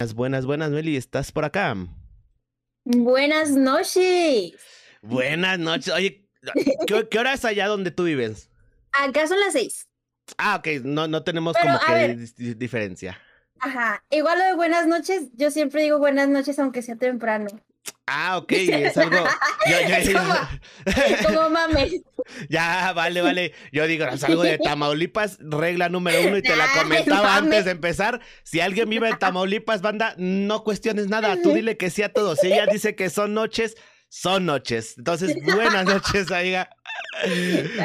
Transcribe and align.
Buenas, 0.00 0.14
buenas, 0.16 0.46
buenas, 0.46 0.70
Meli, 0.72 0.96
¿estás 0.96 1.30
por 1.30 1.44
acá? 1.44 1.72
Buenas 2.84 3.50
noches. 3.50 4.56
Buenas 5.02 5.60
noches. 5.60 5.94
Oye, 5.94 6.28
¿qué, 7.10 7.18
hora 7.18 7.34
es 7.34 7.44
allá 7.44 7.68
donde 7.68 7.92
tú 7.92 8.02
vives? 8.02 8.50
Acá 8.90 9.28
son 9.28 9.38
las 9.38 9.52
seis. 9.52 9.88
Ah, 10.36 10.56
ok, 10.56 10.82
no, 10.82 11.06
no 11.06 11.22
tenemos 11.22 11.56
como 11.56 11.78
que 11.86 12.16
diferencia. 12.56 13.20
Ajá, 13.60 14.02
igual 14.10 14.40
lo 14.40 14.44
de 14.46 14.54
buenas 14.56 14.88
noches, 14.88 15.28
yo 15.34 15.52
siempre 15.52 15.84
digo 15.84 16.00
buenas 16.00 16.28
noches 16.28 16.58
aunque 16.58 16.82
sea 16.82 16.96
temprano. 16.96 17.46
Ah, 18.06 18.36
ok, 18.36 18.52
es 18.52 18.96
algo. 18.98 19.16
Yo, 19.66 21.28
como, 21.28 21.50
mames. 21.50 21.94
Ya, 22.48 22.92
vale, 22.94 23.20
vale. 23.22 23.52
Yo 23.72 23.86
digo, 23.86 24.06
es 24.06 24.24
algo 24.24 24.42
de 24.42 24.58
Tamaulipas, 24.64 25.38
regla 25.40 25.88
número 25.88 26.22
uno, 26.26 26.38
y 26.38 26.42
te 26.42 26.56
la 26.56 26.66
comentaba 26.74 27.36
antes 27.36 27.64
de 27.64 27.70
empezar. 27.70 28.20
Si 28.42 28.60
alguien 28.60 28.88
vive 28.88 29.08
en 29.08 29.18
Tamaulipas, 29.18 29.82
banda, 29.82 30.14
no 30.16 30.64
cuestiones 30.64 31.08
nada. 31.08 31.36
Tú 31.42 31.52
dile 31.52 31.76
que 31.76 31.90
sí 31.90 32.02
a 32.02 32.12
todos. 32.12 32.40
Si 32.40 32.48
ella 32.48 32.66
dice 32.66 32.94
que 32.94 33.10
son 33.10 33.34
noches, 33.34 33.76
son 34.08 34.46
noches. 34.46 34.94
Entonces, 34.96 35.36
buenas 35.44 35.84
noches, 35.84 36.30
amiga. 36.30 36.70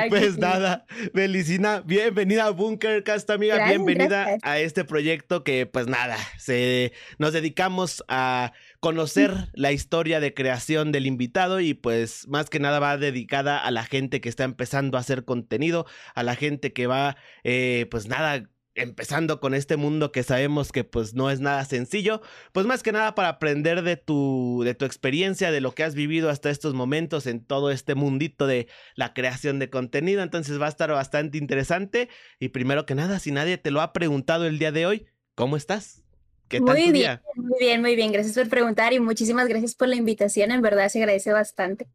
Pues 0.10 0.38
nada, 0.38 0.86
Belicina, 1.14 1.82
bienvenida 1.82 2.46
a 2.46 2.50
Bunkercast, 2.50 3.30
amiga, 3.30 3.68
bienvenida 3.68 4.38
a 4.42 4.60
este 4.60 4.84
proyecto 4.86 5.44
que 5.44 5.66
pues 5.66 5.88
nada, 5.88 6.18
se, 6.38 6.94
nos 7.20 7.34
dedicamos 7.34 8.04
a 8.08 8.54
conocer 8.80 9.50
la 9.54 9.72
historia 9.72 10.20
de 10.20 10.34
creación 10.34 10.92
del 10.92 11.06
invitado 11.06 11.60
y 11.60 11.74
pues 11.74 12.28
más 12.28 12.50
que 12.50 12.60
nada 12.60 12.80
va 12.80 12.98
dedicada 12.98 13.58
a 13.58 13.72
la 13.72 13.84
gente 13.84 14.22
que 14.22 14.30
está 14.30 14.44
empezando 14.46 14.98
a 14.98 15.02
hacer 15.02 15.26
contenido, 15.26 15.86
a 16.16 16.24
la 16.24 16.36
gente 16.36 16.72
que 16.72 16.88
va 16.88 17.18
eh, 17.44 17.88
pues 17.92 18.08
nada 18.08 18.50
empezando 18.76 19.40
con 19.40 19.54
este 19.54 19.76
mundo 19.76 20.12
que 20.12 20.24
sabemos 20.24 20.72
que 20.72 20.84
pues 20.84 21.14
no 21.14 21.30
es 21.30 21.42
nada 21.42 21.66
sencillo, 21.66 22.22
pues 22.54 22.66
más 22.66 22.84
que 22.84 22.92
nada 22.92 23.14
para 23.16 23.30
aprender 23.30 23.82
de 23.82 23.98
tu 23.98 24.62
de 24.64 24.76
tu 24.76 24.86
experiencia, 24.86 25.52
de 25.52 25.62
lo 25.62 25.74
que 25.74 25.84
has 25.84 25.96
vivido 25.96 26.30
hasta 26.30 26.50
estos 26.50 26.74
momentos 26.74 27.28
en 27.28 27.44
todo 27.44 27.72
este 27.72 27.96
mundito 27.96 28.48
de 28.48 28.68
la 28.96 29.14
creación 29.14 29.60
de 29.60 29.70
contenido, 29.70 30.24
entonces 30.24 30.62
va 30.62 30.68
a 30.68 30.70
estar 30.70 30.92
bastante 30.92 31.38
interesante. 31.38 32.10
Y 32.40 32.50
primero 32.50 32.86
que 32.86 32.96
nada, 32.96 33.20
si 33.20 33.32
nadie 33.32 33.58
te 33.58 33.72
lo 33.72 33.82
ha 33.82 33.92
preguntado 33.92 34.46
el 34.46 34.60
día 34.60 34.72
de 34.72 34.86
hoy, 34.86 35.08
¿cómo 35.36 35.58
estás? 35.58 36.04
¿Qué 36.50 36.60
tal 36.60 36.76
muy 36.76 36.92
bien, 36.92 37.22
muy 37.36 37.60
bien, 37.60 37.82
muy 37.82 37.96
bien, 37.96 38.12
gracias 38.12 38.36
por 38.36 38.50
preguntar 38.50 38.92
y 38.92 39.00
muchísimas 39.00 39.48
gracias 39.48 39.76
por 39.76 39.88
la 39.88 39.96
invitación, 39.96 40.52
en 40.52 40.62
verdad 40.62 40.90
se 40.90 40.98
agradece 40.98 41.32
bastante. 41.32 41.88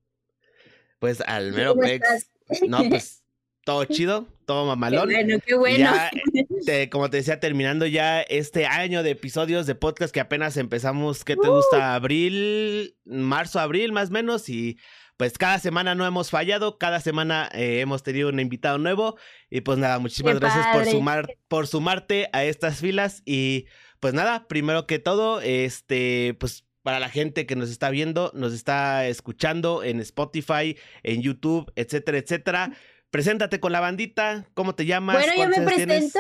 Pues 1.00 1.20
al 1.26 1.52
mero 1.52 1.74
pex. 1.74 2.30
No, 2.68 2.88
pues 2.88 3.24
todo 3.64 3.84
chido, 3.86 4.28
todo 4.46 4.64
mamalón. 4.64 5.08
Qué 5.08 5.14
bueno, 5.14 5.38
qué 5.44 5.54
bueno. 5.56 5.90
Eh, 6.68 6.88
como 6.92 7.10
te 7.10 7.16
decía, 7.16 7.40
terminando 7.40 7.84
ya 7.84 8.22
este 8.22 8.66
año 8.66 9.02
de 9.02 9.10
episodios 9.10 9.66
de 9.66 9.74
podcast 9.74 10.14
que 10.14 10.20
apenas 10.20 10.56
empezamos, 10.56 11.24
¿qué 11.24 11.34
te 11.36 11.48
gusta? 11.48 11.78
Uh. 11.78 11.94
Abril, 11.96 12.96
marzo, 13.04 13.58
abril 13.58 13.90
más 13.90 14.10
o 14.10 14.12
menos 14.12 14.48
y 14.48 14.78
pues 15.16 15.36
cada 15.36 15.58
semana 15.58 15.94
no 15.94 16.06
hemos 16.06 16.30
fallado, 16.30 16.78
cada 16.78 17.00
semana 17.00 17.48
eh, 17.54 17.80
hemos 17.80 18.02
tenido 18.02 18.28
un 18.28 18.38
invitado 18.38 18.78
nuevo 18.78 19.16
y 19.50 19.62
pues 19.62 19.78
nada, 19.78 19.98
muchísimas 19.98 20.38
gracias 20.38 20.66
por 20.72 20.86
sumar 20.86 21.36
por 21.48 21.66
sumarte 21.66 22.28
a 22.32 22.44
estas 22.44 22.80
filas 22.80 23.22
y 23.24 23.66
pues 24.04 24.12
nada, 24.12 24.46
primero 24.48 24.86
que 24.86 24.98
todo, 24.98 25.40
este 25.40 26.36
pues 26.38 26.66
para 26.82 27.00
la 27.00 27.08
gente 27.08 27.46
que 27.46 27.56
nos 27.56 27.70
está 27.70 27.88
viendo, 27.88 28.30
nos 28.34 28.52
está 28.52 29.06
escuchando 29.06 29.82
en 29.82 29.98
Spotify, 30.00 30.76
en 31.02 31.22
YouTube, 31.22 31.72
etcétera, 31.74 32.18
etcétera. 32.18 32.76
Preséntate 33.08 33.60
con 33.60 33.72
la 33.72 33.80
bandita, 33.80 34.44
¿cómo 34.52 34.74
te 34.74 34.84
llamas? 34.84 35.16
Bueno, 35.16 35.32
yo 35.34 35.48
me 35.48 35.64
presento. 35.64 36.18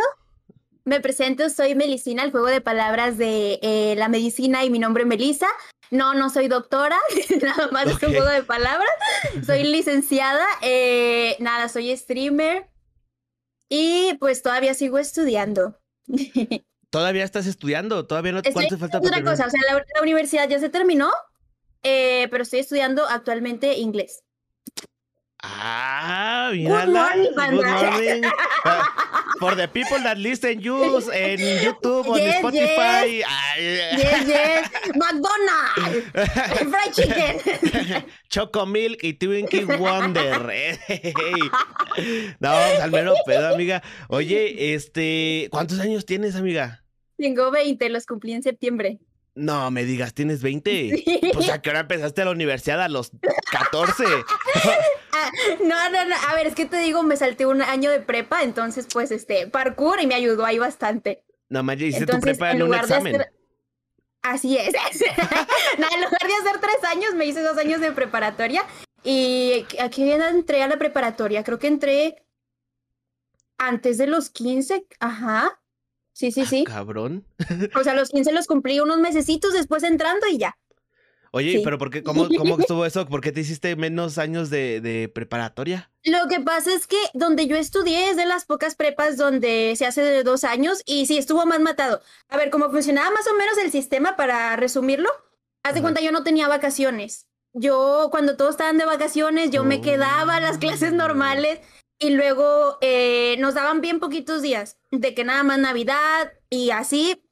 Me 0.86 1.02
presento, 1.02 1.50
soy 1.50 1.74
Melicina, 1.74 2.24
el 2.24 2.30
juego 2.30 2.46
de 2.46 2.62
palabras 2.62 3.18
de 3.18 3.58
eh, 3.60 3.94
la 3.98 4.08
medicina 4.08 4.64
y 4.64 4.70
mi 4.70 4.78
nombre 4.78 5.02
es 5.02 5.06
Melisa. 5.06 5.48
No, 5.90 6.14
no 6.14 6.30
soy 6.30 6.48
doctora, 6.48 6.96
nada 7.42 7.68
más 7.70 7.86
es 7.86 8.02
un 8.02 8.14
juego 8.14 8.30
de 8.30 8.44
palabras. 8.44 8.94
Soy 9.44 9.62
licenciada, 9.70 10.46
eh, 10.62 11.36
nada, 11.38 11.68
soy 11.68 11.94
streamer 11.94 12.66
y 13.68 14.14
pues 14.20 14.40
todavía 14.40 14.72
sigo 14.72 14.98
estudiando. 14.98 15.78
¿Todavía 16.94 17.24
estás 17.24 17.48
estudiando? 17.48 18.06
¿Todavía 18.06 18.30
no? 18.30 18.40
¿Cuánto 18.52 18.78
falta? 18.78 18.98
Otra 18.98 19.20
cosa, 19.24 19.46
o 19.46 19.50
sea, 19.50 19.60
la, 19.68 20.00
universidad 20.00 20.48
ya 20.48 20.60
se 20.60 20.68
terminó, 20.68 21.10
eh, 21.82 22.28
pero 22.30 22.44
estoy 22.44 22.60
estudiando 22.60 23.04
actualmente 23.08 23.74
inglés. 23.78 24.22
Ah, 25.42 26.50
mira. 26.52 26.84
Good 26.84 26.94
morning, 26.94 27.30
Good 27.34 27.64
morning. 27.66 28.22
for 29.40 29.56
the 29.56 29.66
people 29.66 29.98
that 30.04 30.18
listen 30.18 30.60
you 30.60 31.00
en 31.10 31.40
YouTube 31.64 32.06
o 32.06 32.16
en 32.16 32.32
Spotify. 32.34 33.24
Yes. 33.58 34.26
yes, 34.28 34.70
McDonald's. 34.94 36.12
Fried 36.70 36.92
chicken. 36.94 38.04
Choco 38.28 38.66
Milk 38.66 39.02
y 39.02 39.14
Twinkie 39.14 39.64
Wonder. 39.64 40.78
no, 42.38 42.50
al 42.52 42.90
menos 42.92 43.18
pedo, 43.26 43.52
amiga. 43.52 43.82
Oye, 44.06 44.74
este, 44.74 45.48
¿cuántos 45.50 45.80
años 45.80 46.06
tienes, 46.06 46.36
amiga? 46.36 46.83
Tengo 47.16 47.50
20, 47.50 47.88
los 47.88 48.06
cumplí 48.06 48.32
en 48.32 48.42
septiembre. 48.42 48.98
No, 49.34 49.70
me 49.70 49.84
digas, 49.84 50.14
¿tienes 50.14 50.42
20? 50.42 51.30
Pues 51.32 51.48
a 51.50 51.60
qué 51.60 51.70
hora 51.70 51.80
empezaste 51.80 52.22
a 52.22 52.26
la 52.26 52.30
universidad 52.30 52.80
a 52.82 52.88
los 52.88 53.10
14. 53.50 54.04
Ah, 55.16 55.30
no, 55.62 55.90
no, 55.90 56.04
no. 56.06 56.16
A 56.28 56.34
ver, 56.34 56.48
es 56.48 56.56
que 56.56 56.66
te 56.66 56.76
digo, 56.76 57.04
me 57.04 57.16
salté 57.16 57.46
un 57.46 57.62
año 57.62 57.88
de 57.92 58.00
prepa, 58.00 58.42
entonces, 58.42 58.88
pues, 58.92 59.12
este, 59.12 59.46
parkour 59.46 60.00
y 60.00 60.08
me 60.08 60.16
ayudó 60.16 60.44
ahí 60.44 60.58
bastante. 60.58 61.22
No, 61.48 61.62
más 61.62 61.80
hice 61.80 62.04
tu 62.04 62.18
prepa 62.18 62.50
en, 62.50 62.64
un 62.64 62.74
examen. 62.74 63.24
Así 64.22 64.56
es. 64.56 64.72
no, 65.78 65.86
en 65.94 66.00
lugar 66.02 66.20
de 66.20 66.34
hacer 66.34 66.60
tres 66.60 66.90
años, 66.90 67.14
me 67.14 67.26
hice 67.26 67.42
dos 67.42 67.56
años 67.58 67.80
de 67.80 67.92
preparatoria. 67.92 68.64
Y 69.04 69.64
aquí 69.78 70.10
entré 70.10 70.64
a 70.64 70.66
la 70.66 70.78
preparatoria. 70.78 71.44
Creo 71.44 71.60
que 71.60 71.68
entré 71.68 72.24
antes 73.56 73.98
de 73.98 74.08
los 74.08 74.30
15. 74.30 74.84
Ajá. 74.98 75.60
Sí, 76.14 76.30
sí, 76.30 76.42
ah, 76.42 76.46
sí. 76.46 76.64
Cabrón. 76.64 77.26
O 77.74 77.84
sea, 77.84 77.94
los 77.94 78.08
15 78.10 78.32
los 78.32 78.46
cumplí 78.46 78.80
unos 78.80 78.98
mesecitos 78.98 79.52
después 79.52 79.82
entrando 79.82 80.26
y 80.26 80.38
ya. 80.38 80.56
Oye, 81.32 81.62
pero 81.64 81.78
¿por 81.78 81.90
qué, 81.90 82.04
cómo, 82.04 82.28
cómo 82.28 82.56
estuvo 82.60 82.86
eso? 82.86 83.06
¿Por 83.06 83.20
qué 83.20 83.32
te 83.32 83.40
hiciste 83.40 83.74
menos 83.74 84.18
años 84.18 84.50
de, 84.50 84.80
de, 84.80 85.08
preparatoria? 85.08 85.90
Lo 86.04 86.28
que 86.28 86.38
pasa 86.38 86.72
es 86.72 86.86
que 86.86 86.96
donde 87.12 87.48
yo 87.48 87.56
estudié 87.56 88.10
es 88.10 88.16
de 88.16 88.24
las 88.24 88.44
pocas 88.44 88.76
prepas 88.76 89.16
donde 89.16 89.74
se 89.76 89.84
hace 89.84 90.02
de 90.02 90.22
dos 90.22 90.44
años 90.44 90.82
y 90.86 91.06
sí, 91.06 91.18
estuvo 91.18 91.44
más 91.44 91.58
matado. 91.58 92.00
A 92.28 92.36
ver, 92.36 92.50
cómo 92.50 92.70
funcionaba 92.70 93.10
más 93.10 93.26
o 93.26 93.34
menos 93.34 93.58
el 93.58 93.72
sistema 93.72 94.14
para 94.14 94.54
resumirlo. 94.54 95.10
Haz 95.64 95.74
de 95.74 95.82
cuenta, 95.82 96.00
yo 96.00 96.12
no 96.12 96.22
tenía 96.22 96.46
vacaciones. 96.46 97.26
Yo, 97.52 98.08
cuando 98.12 98.36
todos 98.36 98.52
estaban 98.52 98.78
de 98.78 98.84
vacaciones, 98.84 99.50
yo 99.50 99.64
me 99.64 99.80
quedaba 99.80 100.36
a 100.36 100.40
las 100.40 100.58
clases 100.58 100.92
oh. 100.92 100.96
normales 100.96 101.58
y 102.04 102.10
luego 102.10 102.76
eh, 102.82 103.36
nos 103.38 103.54
daban 103.54 103.80
bien 103.80 103.98
poquitos 103.98 104.42
días, 104.42 104.76
de 104.90 105.14
que 105.14 105.24
nada 105.24 105.42
más 105.42 105.58
Navidad 105.58 106.34
y 106.50 106.68
así, 106.70 107.24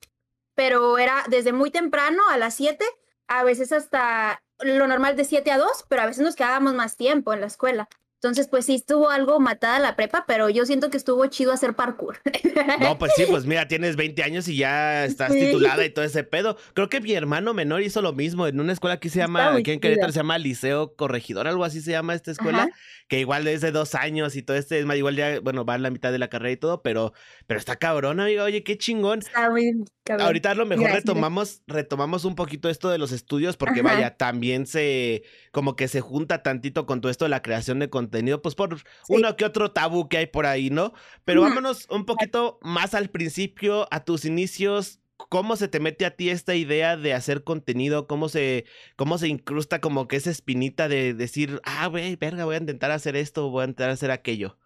pero 0.55 0.97
era 0.97 1.25
desde 1.29 1.53
muy 1.53 1.71
temprano 1.71 2.23
a 2.31 2.39
las 2.39 2.55
7, 2.55 2.83
a 3.29 3.45
veces 3.45 3.71
hasta 3.73 4.43
lo 4.61 4.87
normal 4.87 5.15
de 5.15 5.27
7 5.27 5.51
a 5.51 5.59
2, 5.59 5.85
pero 5.91 6.01
a 6.01 6.07
veces 6.07 6.25
nos 6.25 6.37
quedábamos 6.37 6.73
más 6.73 6.97
tiempo 6.97 7.35
en 7.35 7.43
la 7.43 7.49
escuela. 7.49 7.91
Entonces, 8.23 8.47
pues 8.47 8.67
sí, 8.67 8.77
estuvo 8.77 9.11
algo 9.11 9.41
matada 9.41 9.81
la 9.81 9.97
prepa, 9.97 10.27
pero 10.29 10.49
yo 10.49 10.65
siento 10.65 10.91
que 10.91 10.97
estuvo 10.97 11.27
chido 11.27 11.51
hacer 11.51 11.75
parkour. 11.75 12.21
No, 12.81 12.99
pues 12.99 13.13
sí, 13.17 13.25
pues 13.29 13.47
mira, 13.47 13.67
tienes 13.67 13.97
20 13.97 14.23
años 14.23 14.47
y 14.47 14.57
ya 14.57 15.05
estás 15.05 15.33
titulada 15.33 15.85
y 15.85 15.91
todo 15.91 16.05
ese 16.05 16.23
pedo. 16.23 16.57
Creo 16.75 16.89
que 16.89 17.01
mi 17.01 17.13
hermano 17.13 17.55
menor 17.55 17.83
hizo 17.83 18.03
lo 18.03 18.13
mismo 18.13 18.47
en 18.47 18.61
una 18.61 18.73
escuela 18.73 19.01
que 19.01 19.09
se 19.09 19.19
llama, 19.19 19.55
aquí 19.55 19.71
en 19.71 19.81
Querétaro 19.81 20.13
se 20.13 20.19
llama 20.19 20.37
Liceo 20.39 20.95
Corregidor, 20.95 21.49
algo 21.49 21.65
así 21.65 21.81
se 21.81 21.93
llama 21.93 22.15
esta 22.15 22.31
escuela, 22.31 22.69
que 23.09 23.21
igual 23.21 23.47
es 23.49 23.63
de 23.63 23.73
dos 23.73 23.95
años 23.95 24.37
y 24.37 24.43
todo 24.43 24.57
este, 24.57 24.79
es 24.79 24.85
más, 24.85 24.97
igual 24.97 25.17
ya, 25.17 25.41
bueno, 25.41 25.65
va 25.65 25.75
a 25.75 25.79
la 25.79 25.91
mitad 25.91 26.13
de 26.13 26.19
la 26.19 26.29
carrera 26.29 26.53
y 26.53 26.57
todo, 26.57 26.83
pero, 26.83 27.15
pero 27.47 27.59
está 27.59 27.77
cabrón, 27.77 28.21
amigo, 28.21 28.45
oye, 28.45 28.63
qué 28.63 28.77
chingón. 28.77 29.21
Está 29.21 29.51
muy 29.51 29.85
cabrón. 30.05 30.27
Ahorita 30.27 30.51
a 30.51 30.55
lo 30.55 30.67
mejor 30.67 30.91
retomamos, 30.91 31.63
retomamos 31.67 32.25
un 32.25 32.35
poquito 32.35 32.69
esto 32.69 32.91
de 32.91 32.99
los 32.99 33.13
estudios, 33.13 33.57
porque 33.57 33.83
vaya, 33.83 34.17
también 34.17 34.67
se, 34.67 35.23
como 35.53 35.75
que 35.75 35.89
se 35.89 36.01
junta 36.01 36.43
tantito 36.43 36.87
con 36.87 37.01
todo 37.01 37.11
esto 37.11 37.25
de 37.25 37.31
la 37.31 37.43
creación 37.43 37.79
de 37.79 37.89
contenido 37.89 38.12
tenido, 38.13 38.41
pues 38.41 38.55
por 38.55 38.77
uno 39.09 39.37
que 39.37 39.45
otro 39.45 39.73
tabú 39.73 40.09
que 40.09 40.19
hay 40.19 40.27
por 40.27 40.47
ahí, 40.47 40.71
¿no? 40.71 40.93
Pero 41.25 41.43
vámonos 41.43 41.89
un 41.91 42.07
poquito 42.07 42.61
más 42.63 42.95
al 42.95 43.11
principio, 43.11 43.89
a 43.91 44.05
tus 44.05 44.25
inicios. 44.25 45.01
¿Cómo 45.17 45.57
se 45.57 45.67
te 45.69 45.81
mete 45.81 46.07
a 46.07 46.15
ti 46.15 46.31
esta 46.31 46.55
idea 46.55 46.97
de 46.97 47.15
hacer 47.15 47.43
contenido? 47.43 48.07
¿Cómo 48.07 48.29
se, 48.29 48.65
cómo 48.97 49.19
se 49.19 49.29
incrusta 49.29 49.81
como 49.81 50.07
que 50.07 50.17
esa 50.17 50.31
espinita 50.31 50.89
de 50.89 51.15
decir, 51.15 51.61
ah, 51.65 51.89
güey, 51.89 52.15
verga, 52.17 52.45
voy 52.45 52.55
a 52.55 52.59
intentar 52.59 52.93
hacer 52.93 53.17
esto, 53.17 53.51
voy 53.51 53.63
a 53.63 53.65
intentar 53.65 53.91
hacer 53.91 54.11
aquello? 54.11 54.59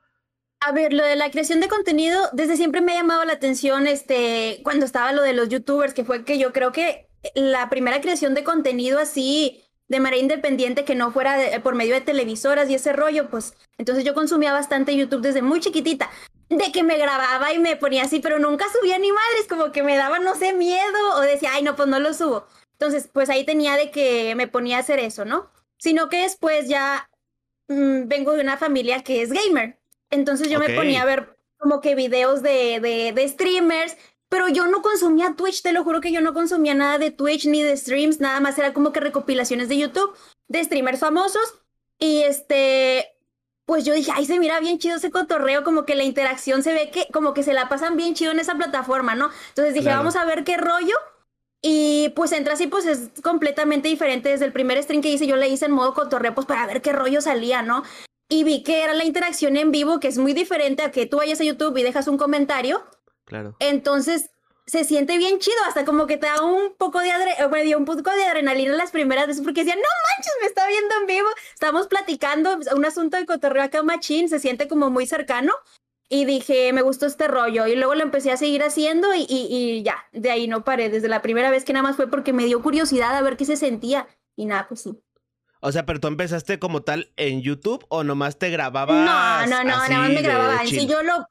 A 0.60 0.72
ver, 0.72 0.92
lo 0.92 1.04
de 1.04 1.16
la 1.16 1.30
creación 1.30 1.60
de 1.60 1.68
contenido, 1.68 2.20
desde 2.32 2.56
siempre 2.56 2.80
me 2.80 2.92
ha 2.92 2.96
llamado 2.96 3.24
la 3.24 3.34
atención, 3.34 3.86
este, 3.86 4.60
cuando 4.64 4.86
estaba 4.86 5.12
lo 5.12 5.22
de 5.22 5.34
los 5.34 5.48
youtubers, 5.48 5.94
que 5.94 6.04
fue 6.04 6.24
que 6.24 6.38
yo 6.38 6.52
creo 6.52 6.72
que 6.72 7.08
la 7.34 7.68
primera 7.68 8.00
creación 8.00 8.34
de 8.34 8.44
contenido 8.44 8.98
así, 8.98 9.62
de 9.88 10.00
manera 10.00 10.20
independiente 10.20 10.84
que 10.84 10.94
no 10.94 11.12
fuera 11.12 11.38
por 11.62 11.74
medio 11.74 11.94
de 11.94 12.00
televisoras 12.00 12.68
y 12.68 12.74
ese 12.74 12.92
rollo, 12.92 13.28
pues 13.30 13.54
entonces 13.78 14.04
yo 14.04 14.14
consumía 14.14 14.52
bastante 14.52 14.96
YouTube 14.96 15.22
desde 15.22 15.42
muy 15.42 15.60
chiquitita. 15.60 16.10
de 16.48 16.70
que 16.72 16.84
me 16.84 16.96
grababa 16.96 17.52
y 17.52 17.58
me 17.58 17.76
ponía 17.76 18.04
así, 18.04 18.20
pero 18.20 18.38
nunca 18.38 18.66
subía 18.72 18.98
ni 18.98 19.10
madres, 19.10 19.48
como 19.48 19.72
que 19.72 19.82
me 19.82 19.96
daba, 19.96 20.20
no 20.20 20.36
sé, 20.36 20.52
miedo 20.52 21.16
o 21.16 21.20
decía, 21.20 21.50
ay, 21.54 21.62
no, 21.64 21.74
pues 21.74 21.88
no 21.88 21.98
lo 21.98 22.14
subo. 22.14 22.46
Entonces, 22.72 23.08
pues 23.12 23.30
ahí 23.30 23.44
tenía 23.44 23.76
de 23.76 23.90
que 23.90 24.34
me 24.36 24.46
ponía 24.46 24.76
a 24.76 24.80
hacer 24.80 25.00
eso, 25.00 25.24
¿no? 25.24 25.50
Sino 25.78 26.08
que 26.08 26.18
después 26.22 26.68
ya 26.68 27.10
mm, 27.68 28.06
vengo 28.06 28.32
de 28.34 28.42
una 28.42 28.56
familia 28.58 29.02
que 29.02 29.22
es 29.22 29.32
gamer. 29.32 29.78
Entonces 30.10 30.48
yo 30.48 30.60
me 30.60 30.70
ponía 30.70 31.02
a 31.02 31.06
ver 31.06 31.36
como 31.58 31.80
que 31.80 31.94
videos 31.94 32.42
de, 32.42 32.80
de, 32.80 33.12
de 33.12 33.28
streamers, 33.28 33.96
pero 34.36 34.48
yo 34.48 34.66
no 34.66 34.82
consumía 34.82 35.32
Twitch, 35.34 35.62
te 35.62 35.72
lo 35.72 35.82
juro 35.82 36.02
que 36.02 36.12
yo 36.12 36.20
no 36.20 36.34
consumía 36.34 36.74
nada 36.74 36.98
de 36.98 37.10
Twitch 37.10 37.46
ni 37.46 37.62
de 37.62 37.74
streams, 37.74 38.20
nada 38.20 38.38
más 38.38 38.58
era 38.58 38.74
como 38.74 38.92
que 38.92 39.00
recopilaciones 39.00 39.70
de 39.70 39.78
YouTube 39.78 40.14
de 40.46 40.62
streamers 40.62 41.00
famosos 41.00 41.54
y 41.98 42.20
este, 42.20 43.16
pues 43.64 43.86
yo 43.86 43.94
dije, 43.94 44.12
ay, 44.14 44.26
se 44.26 44.38
mira 44.38 44.60
bien 44.60 44.78
chido 44.78 44.98
ese 44.98 45.10
cotorreo, 45.10 45.64
como 45.64 45.86
que 45.86 45.94
la 45.94 46.04
interacción 46.04 46.62
se 46.62 46.74
ve 46.74 46.90
que 46.90 47.06
como 47.14 47.32
que 47.32 47.42
se 47.42 47.54
la 47.54 47.70
pasan 47.70 47.96
bien 47.96 48.12
chido 48.12 48.30
en 48.30 48.38
esa 48.38 48.56
plataforma, 48.56 49.14
¿no? 49.14 49.30
Entonces 49.48 49.72
dije, 49.72 49.88
vamos 49.88 50.16
a 50.16 50.26
ver 50.26 50.44
qué 50.44 50.58
rollo. 50.58 50.96
Y 51.62 52.10
pues 52.10 52.32
entra 52.32 52.52
así, 52.52 52.66
pues 52.66 52.84
es 52.84 53.08
completamente 53.22 53.88
diferente. 53.88 54.28
Desde 54.28 54.44
el 54.44 54.52
primer 54.52 54.82
stream 54.82 55.00
que 55.00 55.08
hice, 55.08 55.26
yo 55.26 55.36
le 55.36 55.48
hice 55.48 55.64
en 55.64 55.72
modo 55.72 55.94
cotorreo, 55.94 56.34
pues 56.34 56.46
para 56.46 56.66
ver 56.66 56.82
qué 56.82 56.92
rollo 56.92 57.22
salía, 57.22 57.62
¿no? 57.62 57.84
Y 58.28 58.44
vi 58.44 58.62
que 58.62 58.82
era 58.82 58.92
la 58.92 59.06
interacción 59.06 59.56
en 59.56 59.70
vivo, 59.70 59.98
que 59.98 60.08
es 60.08 60.18
muy 60.18 60.34
diferente 60.34 60.82
a 60.82 60.90
que 60.90 61.06
tú 61.06 61.16
vayas 61.16 61.40
a 61.40 61.44
YouTube 61.44 61.78
y 61.78 61.82
dejas 61.82 62.06
un 62.06 62.18
comentario. 62.18 62.84
Claro. 63.26 63.56
Entonces, 63.60 64.30
se 64.66 64.84
siente 64.84 65.16
bien 65.16 65.38
chido, 65.38 65.56
hasta 65.68 65.84
como 65.84 66.06
que 66.06 66.16
te 66.16 66.26
da 66.26 66.42
un 66.42 66.74
poco 66.76 67.00
de 67.00 67.12
adrenalina, 67.12 67.76
un 67.76 67.84
poco 67.84 68.10
de 68.10 68.24
adrenalina 68.24 68.74
las 68.74 68.90
primeras 68.90 69.26
veces, 69.28 69.42
porque 69.44 69.60
decía, 69.60 69.76
no 69.76 69.82
manches, 69.82 70.32
me 70.40 70.48
está 70.48 70.66
viendo 70.66 70.94
en 71.00 71.06
vivo, 71.06 71.28
estamos 71.54 71.86
platicando 71.86 72.58
un 72.74 72.84
asunto 72.84 73.16
de 73.16 73.26
cotorreo 73.26 73.62
acá 73.62 73.82
machín, 73.82 74.28
se 74.28 74.40
siente 74.40 74.66
como 74.66 74.90
muy 74.90 75.06
cercano, 75.06 75.52
y 76.08 76.24
dije, 76.24 76.72
me 76.72 76.82
gustó 76.82 77.06
este 77.06 77.28
rollo, 77.28 77.66
y 77.68 77.76
luego 77.76 77.94
lo 77.94 78.02
empecé 78.02 78.32
a 78.32 78.36
seguir 78.36 78.64
haciendo, 78.64 79.14
y, 79.14 79.26
y, 79.28 79.82
ya, 79.84 80.04
de 80.12 80.30
ahí 80.30 80.48
no 80.48 80.64
paré, 80.64 80.88
desde 80.88 81.08
la 81.08 81.22
primera 81.22 81.50
vez 81.50 81.64
que 81.64 81.72
nada 81.72 81.84
más 81.84 81.96
fue 81.96 82.08
porque 82.08 82.32
me 82.32 82.46
dio 82.46 82.60
curiosidad 82.60 83.14
a 83.14 83.22
ver 83.22 83.36
qué 83.36 83.44
se 83.44 83.56
sentía, 83.56 84.08
y 84.34 84.46
nada, 84.46 84.66
pues 84.66 84.82
sí. 84.82 85.00
O 85.60 85.72
sea, 85.72 85.86
pero 85.86 86.00
tú 86.00 86.08
empezaste 86.08 86.58
como 86.58 86.82
tal 86.82 87.12
en 87.16 87.40
YouTube 87.40 87.84
o 87.88 88.04
nomás 88.04 88.38
te 88.38 88.50
grababas. 88.50 89.04
No, 89.04 89.46
no, 89.46 89.64
no, 89.64 89.88
nada 89.88 89.98
más 90.00 90.10
me 90.10 90.22
grababa. 90.22 90.66
Sí, 90.66 90.86
yo 90.86 91.02
lo, 91.02 91.26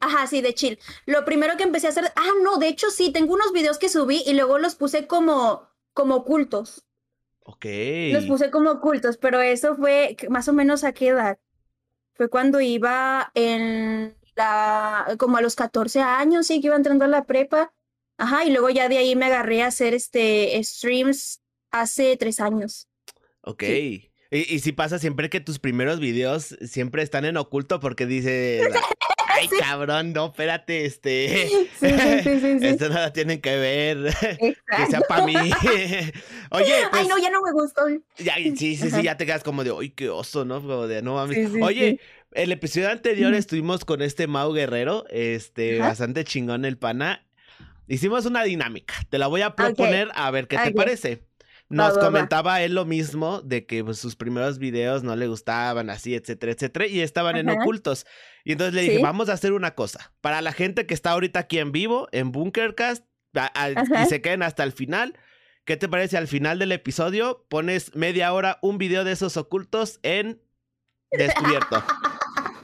Ajá, 0.00 0.26
sí, 0.26 0.40
de 0.40 0.54
chill. 0.54 0.78
Lo 1.06 1.24
primero 1.24 1.56
que 1.56 1.62
empecé 1.62 1.86
a 1.86 1.90
hacer, 1.90 2.12
ah, 2.16 2.30
no, 2.42 2.58
de 2.58 2.68
hecho 2.68 2.90
sí, 2.90 3.10
tengo 3.12 3.34
unos 3.34 3.52
videos 3.52 3.78
que 3.78 3.88
subí 3.88 4.22
y 4.26 4.34
luego 4.34 4.58
los 4.58 4.74
puse 4.74 5.06
como, 5.06 5.68
como 5.92 6.16
ocultos. 6.16 6.84
Ok. 7.44 7.66
Los 8.12 8.26
puse 8.26 8.50
como 8.50 8.70
ocultos, 8.70 9.16
pero 9.16 9.40
eso 9.40 9.74
fue 9.76 10.16
más 10.28 10.48
o 10.48 10.52
menos 10.52 10.84
a 10.84 10.92
qué 10.92 11.08
edad. 11.08 11.38
Fue 12.14 12.28
cuando 12.28 12.60
iba 12.60 13.32
en 13.34 14.14
la, 14.36 15.16
como 15.18 15.38
a 15.38 15.40
los 15.40 15.56
14 15.56 16.00
años, 16.00 16.46
sí, 16.46 16.60
que 16.60 16.68
iba 16.68 16.76
entrando 16.76 17.04
a 17.04 17.08
la 17.08 17.24
prepa. 17.24 17.72
Ajá, 18.18 18.44
y 18.44 18.50
luego 18.50 18.68
ya 18.68 18.88
de 18.88 18.98
ahí 18.98 19.16
me 19.16 19.26
agarré 19.26 19.62
a 19.62 19.68
hacer 19.68 19.94
este 19.94 20.62
streams 20.62 21.40
hace 21.70 22.16
tres 22.18 22.40
años. 22.40 22.88
Ok. 23.40 23.62
Y, 23.62 24.10
y 24.30 24.58
si 24.60 24.72
pasa 24.72 24.98
siempre 24.98 25.30
que 25.30 25.40
tus 25.40 25.58
primeros 25.58 25.98
videos 25.98 26.56
siempre 26.62 27.02
están 27.02 27.24
en 27.24 27.38
oculto 27.38 27.80
porque 27.80 28.06
dice, 28.06 28.60
ay 29.32 29.48
cabrón, 29.58 30.12
no, 30.12 30.26
espérate, 30.26 30.84
este, 30.84 31.46
esto 31.80 32.88
nada 32.88 33.12
tienen 33.12 33.40
que 33.40 33.56
ver, 33.56 34.14
que 34.30 34.86
sea 34.88 35.00
para 35.02 35.26
mí. 35.26 35.34
Oye, 35.34 36.74
pues, 36.90 37.02
ay 37.02 37.08
no, 37.08 37.18
ya 37.18 37.30
no 37.30 37.42
me 37.42 37.52
gustó. 37.52 37.82
Ya, 38.18 38.34
sí, 38.36 38.56
sí, 38.56 38.76
sí, 38.76 39.02
ya 39.02 39.16
te 39.16 39.26
quedas 39.26 39.42
como 39.42 39.64
de, 39.64 39.72
ay, 39.78 39.90
qué 39.90 40.10
oso, 40.10 40.44
¿no? 40.44 40.60
Como 40.60 40.86
de, 40.86 41.02
no 41.02 41.14
mames. 41.14 41.50
Oye, 41.62 42.00
el 42.32 42.52
episodio 42.52 42.90
anterior 42.90 43.34
estuvimos 43.34 43.84
con 43.84 44.02
este 44.02 44.26
Mau 44.26 44.52
Guerrero, 44.52 45.04
este, 45.10 45.78
bastante 45.78 46.24
chingón 46.24 46.64
el 46.64 46.78
pana. 46.78 47.26
Hicimos 47.88 48.24
una 48.26 48.44
dinámica, 48.44 48.94
te 49.08 49.18
la 49.18 49.26
voy 49.26 49.42
a 49.42 49.56
proponer 49.56 50.10
a 50.14 50.30
ver 50.30 50.46
qué 50.46 50.58
te 50.58 50.70
parece. 50.72 51.29
Nos 51.70 51.96
comentaba 51.98 52.60
él 52.62 52.74
lo 52.74 52.84
mismo 52.84 53.40
de 53.42 53.64
que 53.64 53.84
pues, 53.84 53.98
sus 53.98 54.16
primeros 54.16 54.58
videos 54.58 55.04
no 55.04 55.14
le 55.14 55.28
gustaban, 55.28 55.88
así, 55.88 56.16
etcétera, 56.16 56.52
etcétera, 56.52 56.86
y 56.88 57.00
estaban 57.00 57.36
en 57.36 57.48
ocultos. 57.48 58.06
Y 58.44 58.52
entonces 58.52 58.74
le 58.74 58.82
dije, 58.82 58.98
vamos 59.00 59.28
a 59.28 59.34
hacer 59.34 59.52
una 59.52 59.76
cosa. 59.76 60.12
Para 60.20 60.42
la 60.42 60.52
gente 60.52 60.86
que 60.86 60.94
está 60.94 61.12
ahorita 61.12 61.38
aquí 61.38 61.58
en 61.58 61.70
vivo, 61.70 62.08
en 62.10 62.32
Bunkercast, 62.32 63.04
y 63.32 64.06
se 64.06 64.20
queden 64.20 64.42
hasta 64.42 64.64
el 64.64 64.72
final, 64.72 65.16
¿qué 65.64 65.76
te 65.76 65.88
parece? 65.88 66.16
Al 66.16 66.26
final 66.26 66.58
del 66.58 66.72
episodio 66.72 67.46
pones 67.48 67.94
media 67.94 68.32
hora 68.32 68.58
un 68.62 68.76
video 68.76 69.04
de 69.04 69.12
esos 69.12 69.36
ocultos 69.36 70.00
en 70.02 70.42
descubierto. 71.12 71.84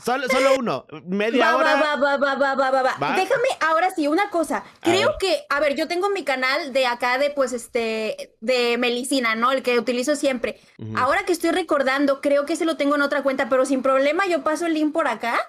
Solo, 0.07 0.29
solo 0.29 0.55
uno. 0.57 0.87
Media 1.05 1.57
hora. 1.57 1.75
Va, 1.81 1.97
va, 1.97 2.17
va, 2.17 2.55
va, 2.55 2.71
va, 2.71 2.83
va, 2.97 3.17
Déjame 3.17 3.49
ahora 3.59 3.91
sí 3.91 4.07
una 4.07 4.31
cosa. 4.31 4.63
Creo 4.81 5.19
que, 5.19 5.45
a 5.51 5.59
ver, 5.59 5.75
yo 5.75 5.89
tengo 5.89 6.11
mi 6.11 6.23
canal 6.23 6.73
de 6.73 6.87
acá 6.87 7.19
de, 7.19 7.31
pues, 7.31 7.53
este, 7.53 8.37
de 8.41 8.79
Melicina, 8.79 9.35
¿no? 9.35 9.51
El 9.51 9.65
que 9.65 9.77
utilizo 9.81 10.15
siempre. 10.15 10.61
Ahora 10.95 11.25
que 11.25 11.33
estoy 11.33 11.51
recordando, 11.51 12.21
creo 12.21 12.47
que 12.47 12.55
se 12.55 12.65
lo 12.65 12.77
tengo 12.77 12.95
en 12.95 13.03
otra 13.03 13.25
cuenta, 13.25 13.49
pero 13.49 13.67
sin 13.67 13.83
problema 13.83 14.29
yo 14.29 14.45
paso 14.45 14.67
el 14.67 14.75
link 14.75 14.93
por 14.93 15.09
acá. 15.09 15.41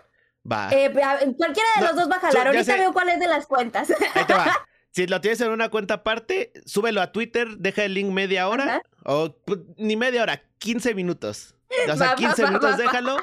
Va. 0.52 0.70
Eh, 0.72 0.92
cualquiera 1.38 1.70
de 1.78 1.86
los 1.86 1.96
dos 1.96 2.10
va 2.10 2.16
a 2.16 2.20
jalar. 2.20 2.48
Ahorita 2.48 2.78
veo 2.78 2.94
cuál 2.94 3.10
es 3.10 3.20
de 3.20 3.28
las 3.28 3.46
cuentas. 3.46 3.94
Ahí 4.16 4.26
te 4.26 4.34
va. 4.34 4.66
Si 4.90 5.06
lo 5.06 5.22
tienes 5.22 5.40
en 5.42 5.52
una 5.52 5.70
cuenta 5.70 5.96
aparte, 5.96 6.52
súbelo 6.66 7.04
a 7.04 7.12
Twitter, 7.12 7.58
deja 7.60 7.84
el 7.84 7.94
link 7.94 8.10
media 8.10 8.50
hora. 8.50 8.82
O 9.04 9.36
pues, 9.46 9.60
ni 9.78 9.96
media 9.96 10.24
hora, 10.24 10.42
15 10.58 10.96
minutos. 10.96 11.54
O 11.88 11.96
sea, 11.96 12.16
15 12.16 12.48
minutos, 12.48 12.78
déjalo 12.78 13.18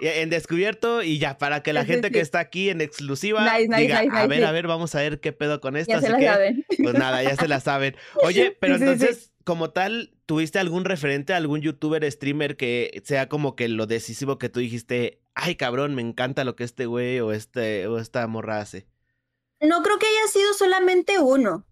en 0.00 0.30
descubierto 0.30 1.02
y 1.02 1.18
ya, 1.18 1.38
para 1.38 1.62
que 1.62 1.72
la 1.72 1.84
gente 1.84 2.10
que 2.10 2.20
está 2.20 2.38
aquí 2.38 2.70
en 2.70 2.80
exclusiva 2.80 3.46
diga, 3.58 3.98
a 4.12 4.26
ver, 4.26 4.44
a 4.44 4.52
ver, 4.52 4.66
vamos 4.66 4.94
a 4.94 5.00
ver 5.00 5.20
qué 5.20 5.32
pedo 5.32 5.60
con 5.60 5.76
esto. 5.76 5.92
Ya 5.92 6.00
se 6.00 6.10
la 6.10 6.20
saben. 6.20 6.64
Pues 6.82 6.94
nada, 6.94 7.22
ya 7.22 7.36
se 7.36 7.48
la 7.48 7.60
saben. 7.60 7.96
Oye, 8.22 8.56
pero 8.58 8.76
entonces, 8.76 9.32
como 9.44 9.70
tal, 9.70 10.12
¿tuviste 10.26 10.58
algún 10.58 10.84
referente, 10.84 11.34
algún 11.34 11.60
youtuber, 11.60 12.10
streamer 12.10 12.56
que 12.56 13.02
sea 13.04 13.28
como 13.28 13.56
que 13.56 13.68
lo 13.68 13.86
decisivo 13.86 14.38
que 14.38 14.48
tú 14.48 14.60
dijiste, 14.60 15.20
ay 15.34 15.56
cabrón, 15.56 15.94
me 15.94 16.02
encanta 16.02 16.44
lo 16.44 16.56
que 16.56 16.64
este 16.64 16.86
güey 16.86 17.20
o, 17.20 17.32
este, 17.32 17.86
o 17.86 17.98
esta 17.98 18.26
morra 18.26 18.60
hace? 18.60 18.86
No 19.60 19.82
creo 19.82 19.98
que 19.98 20.06
haya 20.06 20.32
sido 20.32 20.54
solamente 20.54 21.18
uno. 21.18 21.66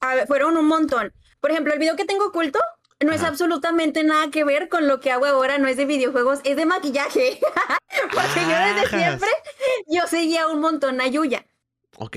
A 0.00 0.14
ver, 0.14 0.26
fueron 0.26 0.56
un 0.56 0.66
montón. 0.66 1.12
Por 1.40 1.50
ejemplo, 1.50 1.72
el 1.72 1.78
video 1.78 1.96
que 1.96 2.04
tengo 2.04 2.26
oculto, 2.26 2.58
no 3.04 3.12
es 3.12 3.22
absolutamente 3.22 4.04
nada 4.04 4.30
que 4.30 4.44
ver 4.44 4.68
con 4.68 4.86
lo 4.86 5.00
que 5.00 5.10
hago 5.10 5.26
ahora, 5.26 5.58
no 5.58 5.68
es 5.68 5.76
de 5.76 5.86
videojuegos, 5.86 6.40
es 6.44 6.56
de 6.56 6.66
maquillaje. 6.66 7.40
Porque 8.12 8.40
yo 8.40 8.58
desde 8.58 8.88
siempre, 8.88 9.28
yo 9.86 10.06
seguía 10.06 10.48
un 10.48 10.60
montón 10.60 11.00
a 11.00 11.06
Yuya. 11.06 11.46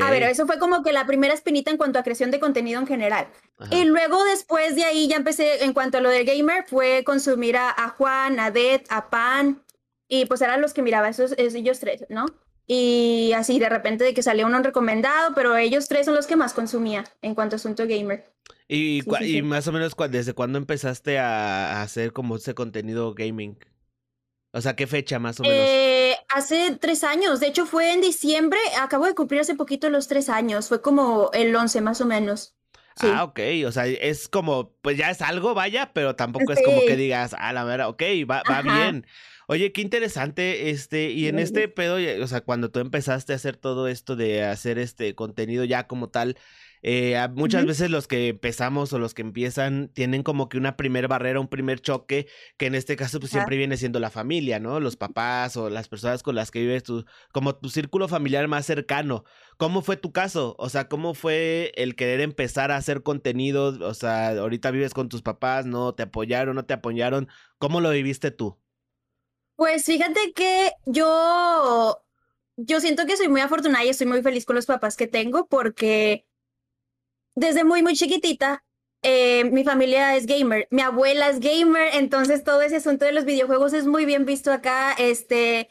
A 0.02 0.12
ver, 0.12 0.24
eso 0.24 0.46
fue 0.46 0.60
como 0.60 0.82
que 0.82 0.94
la 0.94 1.06
primera 1.06 1.34
espinita 1.34 1.70
en 1.70 1.78
cuanto 1.78 2.00
a 2.00 2.04
creación 2.04 2.32
de 2.32 2.40
contenido 2.40 2.80
en 2.80 2.88
general. 2.88 3.28
Y 3.70 3.86
luego 3.86 4.24
después 4.24 4.76
de 4.76 4.86
ahí 4.86 5.08
ya 5.08 5.18
empecé, 5.18 5.66
en 5.66 5.74
cuanto 5.74 5.98
a 5.98 6.02
lo 6.02 6.10
del 6.10 6.26
gamer, 6.26 6.66
fue 6.66 7.04
consumir 7.04 7.58
a, 7.58 7.74
Juan, 7.98 8.40
a 8.40 8.52
Det, 8.52 8.84
a 8.90 9.10
Pan, 9.10 9.62
y 10.08 10.26
pues 10.26 10.42
eran 10.42 10.62
los 10.62 10.74
que 10.74 10.82
miraba, 10.82 11.10
esos, 11.10 11.34
ellos 11.38 11.80
tres, 11.80 12.06
¿no? 12.10 12.26
Y 12.66 13.34
así 13.36 13.60
de 13.60 13.70
repente 13.70 14.04
de 14.04 14.14
que 14.14 14.24
salió 14.24 14.46
uno 14.46 14.62
recomendado, 14.62 15.34
pero 15.36 15.58
ellos 15.58 15.88
tres 15.88 16.06
son 16.06 16.16
los 16.16 16.28
que 16.28 16.36
más 16.36 16.54
consumía 16.54 17.04
en 17.22 17.36
cuanto 17.36 17.56
a 17.56 17.58
asunto 17.58 17.86
gamer. 17.88 18.26
¿Y, 18.68 19.04
y 19.22 19.42
más 19.42 19.68
o 19.68 19.72
menos 19.72 19.96
desde 20.10 20.34
cuándo 20.34 20.58
empezaste 20.58 21.20
a, 21.20 21.82
hacer 21.82 22.14
como 22.14 22.38
ese 22.38 22.54
contenido 22.54 23.14
gaming? 23.14 23.58
O 24.52 24.62
sea, 24.62 24.76
¿qué 24.76 24.88
fecha 24.88 25.20
más 25.20 25.40
o 25.40 25.44
menos? 25.44 25.58
Eh, 25.60 26.16
hace 26.30 26.78
tres 26.80 27.04
años, 27.04 27.40
de 27.40 27.48
hecho 27.48 27.66
fue 27.66 27.92
en 27.92 28.02
diciembre, 28.02 28.60
acabo 28.80 29.06
de 29.06 29.16
cumplir 29.16 29.42
hace 29.42 29.56
poquito 29.56 29.90
los 29.90 30.08
tres 30.08 30.30
años, 30.30 30.70
fue 30.70 30.82
como 30.82 31.32
el 31.34 31.56
once 31.56 31.82
más 31.82 32.02
o 32.02 32.06
menos. 32.06 32.56
Ah, 33.00 33.24
ok, 33.24 33.40
o 33.66 33.72
sea, 33.72 33.88
es 33.88 34.28
como, 34.28 34.72
pues 34.82 34.98
ya 34.98 35.10
es 35.10 35.22
algo, 35.22 35.56
vaya, 35.56 35.92
pero 35.94 36.16
tampoco 36.16 36.54
es 36.54 36.62
como 36.64 36.82
que 36.82 36.96
digas, 36.96 37.36
ah, 37.40 37.52
la 37.52 37.64
verdad, 37.64 37.90
ok, 37.90 38.04
va, 38.30 38.44
va 38.50 38.62
bien. 38.62 39.08
Oye, 39.54 39.72
qué 39.72 39.82
interesante, 39.82 40.72
este, 40.72 41.12
y 41.12 41.28
en 41.28 41.38
este 41.38 41.68
pedo, 41.68 41.98
o 42.24 42.28
sea, 42.28 42.42
cuando 42.42 42.72
tú 42.72 42.80
empezaste 42.80 43.34
a 43.34 43.36
hacer 43.36 43.56
todo 43.56 43.88
esto 43.88 44.16
de 44.16 44.44
hacer 44.44 44.80
este 44.80 45.14
contenido 45.14 45.64
ya 45.64 45.86
como 45.86 46.10
tal, 46.10 46.38
eh, 46.82 47.20
muchas 47.36 47.64
veces 47.68 47.92
los 47.92 48.08
que 48.08 48.30
empezamos 48.30 48.92
o 48.94 48.98
los 48.98 49.14
que 49.14 49.22
empiezan 49.22 49.90
tienen 49.94 50.24
como 50.24 50.50
que 50.50 50.58
una 50.58 50.76
primer 50.76 51.08
barrera, 51.08 51.40
un 51.40 51.50
primer 51.50 51.82
choque, 51.82 52.26
que 52.58 52.66
en 52.66 52.74
este 52.74 52.96
caso 52.96 53.20
pues 53.20 53.32
siempre 53.32 53.56
viene 53.56 53.78
siendo 53.78 54.00
la 54.00 54.10
familia, 54.10 54.60
¿no? 54.60 54.80
Los 54.80 54.96
papás 54.96 55.56
o 55.56 55.70
las 55.70 55.88
personas 55.88 56.24
con 56.24 56.34
las 56.34 56.50
que 56.50 56.62
vives 56.62 56.82
tú, 56.82 57.06
como 57.32 57.56
tu 57.56 57.70
círculo 57.70 58.08
familiar 58.08 58.48
más 58.48 58.66
cercano. 58.66 59.24
¿Cómo 59.58 59.84
fue 59.84 59.98
tu 59.98 60.12
caso? 60.12 60.56
O 60.58 60.70
sea, 60.70 60.88
¿cómo 60.88 61.14
fue 61.14 61.74
el 61.76 61.96
querer 61.96 62.22
empezar 62.22 62.72
a 62.72 62.78
hacer 62.78 63.04
contenido? 63.04 63.78
O 63.88 63.94
sea, 63.94 64.30
ahorita 64.30 64.72
vives 64.72 64.96
con 64.96 65.10
tus 65.10 65.22
papás, 65.22 65.68
¿no? 65.68 65.94
¿Te 65.94 66.02
apoyaron, 66.02 66.56
no 66.56 66.66
te 66.66 66.74
apoyaron? 66.74 67.28
¿Cómo 67.60 67.82
lo 67.82 67.92
viviste 67.92 68.32
tú? 68.32 68.63
Pues 69.56 69.86
fíjate 69.86 70.34
que 70.34 70.72
yo, 70.86 72.04
yo 72.58 72.80
siento 72.80 73.06
que 73.06 73.18
soy 73.18 73.28
muy 73.30 73.42
afortunada 73.42 73.86
y 73.86 73.90
estoy 73.90 74.08
muy 74.08 74.22
feliz 74.22 74.46
con 74.46 74.56
los 74.56 74.66
papás 74.66 74.98
que 74.98 75.08
tengo 75.08 75.48
porque 75.48 76.26
desde 77.36 77.64
muy, 77.64 77.84
muy 77.84 77.96
chiquitita, 77.96 78.64
eh, 79.02 79.44
mi 79.46 79.64
familia 79.64 80.16
es 80.16 80.26
gamer, 80.26 80.68
mi 80.72 80.82
abuela 80.82 81.30
es 81.30 81.40
gamer, 81.40 81.96
entonces 81.96 82.44
todo 82.44 82.62
ese 82.62 82.78
asunto 82.78 83.06
de 83.06 83.12
los 83.12 83.26
videojuegos 83.26 83.74
es 83.74 83.86
muy 83.86 84.06
bien 84.06 84.26
visto 84.26 84.52
acá. 84.52 84.94
Este, 84.98 85.70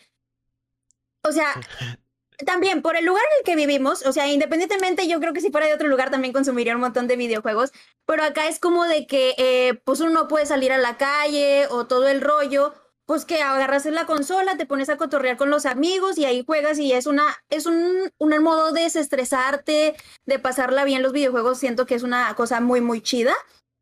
o 1.22 1.32
sea, 1.32 1.60
también 2.46 2.82
por 2.82 2.96
el 2.96 3.04
lugar 3.04 3.22
en 3.32 3.38
el 3.38 3.44
que 3.44 3.56
vivimos, 3.56 4.04
o 4.06 4.12
sea, 4.12 4.28
independientemente, 4.28 5.08
yo 5.08 5.20
creo 5.20 5.32
que 5.32 5.40
si 5.40 5.50
fuera 5.50 5.66
de 5.66 5.74
otro 5.74 5.88
lugar 5.88 6.10
también 6.10 6.32
consumiría 6.32 6.74
un 6.74 6.80
montón 6.82 7.08
de 7.08 7.16
videojuegos, 7.16 7.72
pero 8.06 8.24
acá 8.24 8.48
es 8.48 8.58
como 8.58 8.84
de 8.84 9.06
que 9.06 9.34
eh, 9.38 9.74
pues 9.84 10.00
uno 10.00 10.10
no 10.10 10.28
puede 10.28 10.46
salir 10.46 10.72
a 10.72 10.78
la 10.78 10.96
calle 10.96 11.66
o 11.70 11.86
todo 11.86 12.08
el 12.08 12.20
rollo, 12.20 12.74
pues 13.12 13.26
que 13.26 13.42
agarras 13.42 13.84
en 13.84 13.94
la 13.94 14.06
consola, 14.06 14.56
te 14.56 14.64
pones 14.64 14.88
a 14.88 14.96
cotorrear 14.96 15.36
con 15.36 15.50
los 15.50 15.66
amigos 15.66 16.16
y 16.16 16.24
ahí 16.24 16.42
juegas 16.46 16.78
y 16.78 16.94
es 16.94 17.06
una, 17.06 17.24
es 17.50 17.66
un, 17.66 18.10
un 18.16 18.42
modo 18.42 18.72
de 18.72 18.84
desestresarte, 18.84 19.94
de 20.24 20.38
pasarla 20.38 20.84
bien 20.84 21.02
los 21.02 21.12
videojuegos, 21.12 21.58
siento 21.58 21.84
que 21.84 21.94
es 21.94 22.04
una 22.04 22.34
cosa 22.36 22.62
muy, 22.62 22.80
muy 22.80 23.02
chida. 23.02 23.34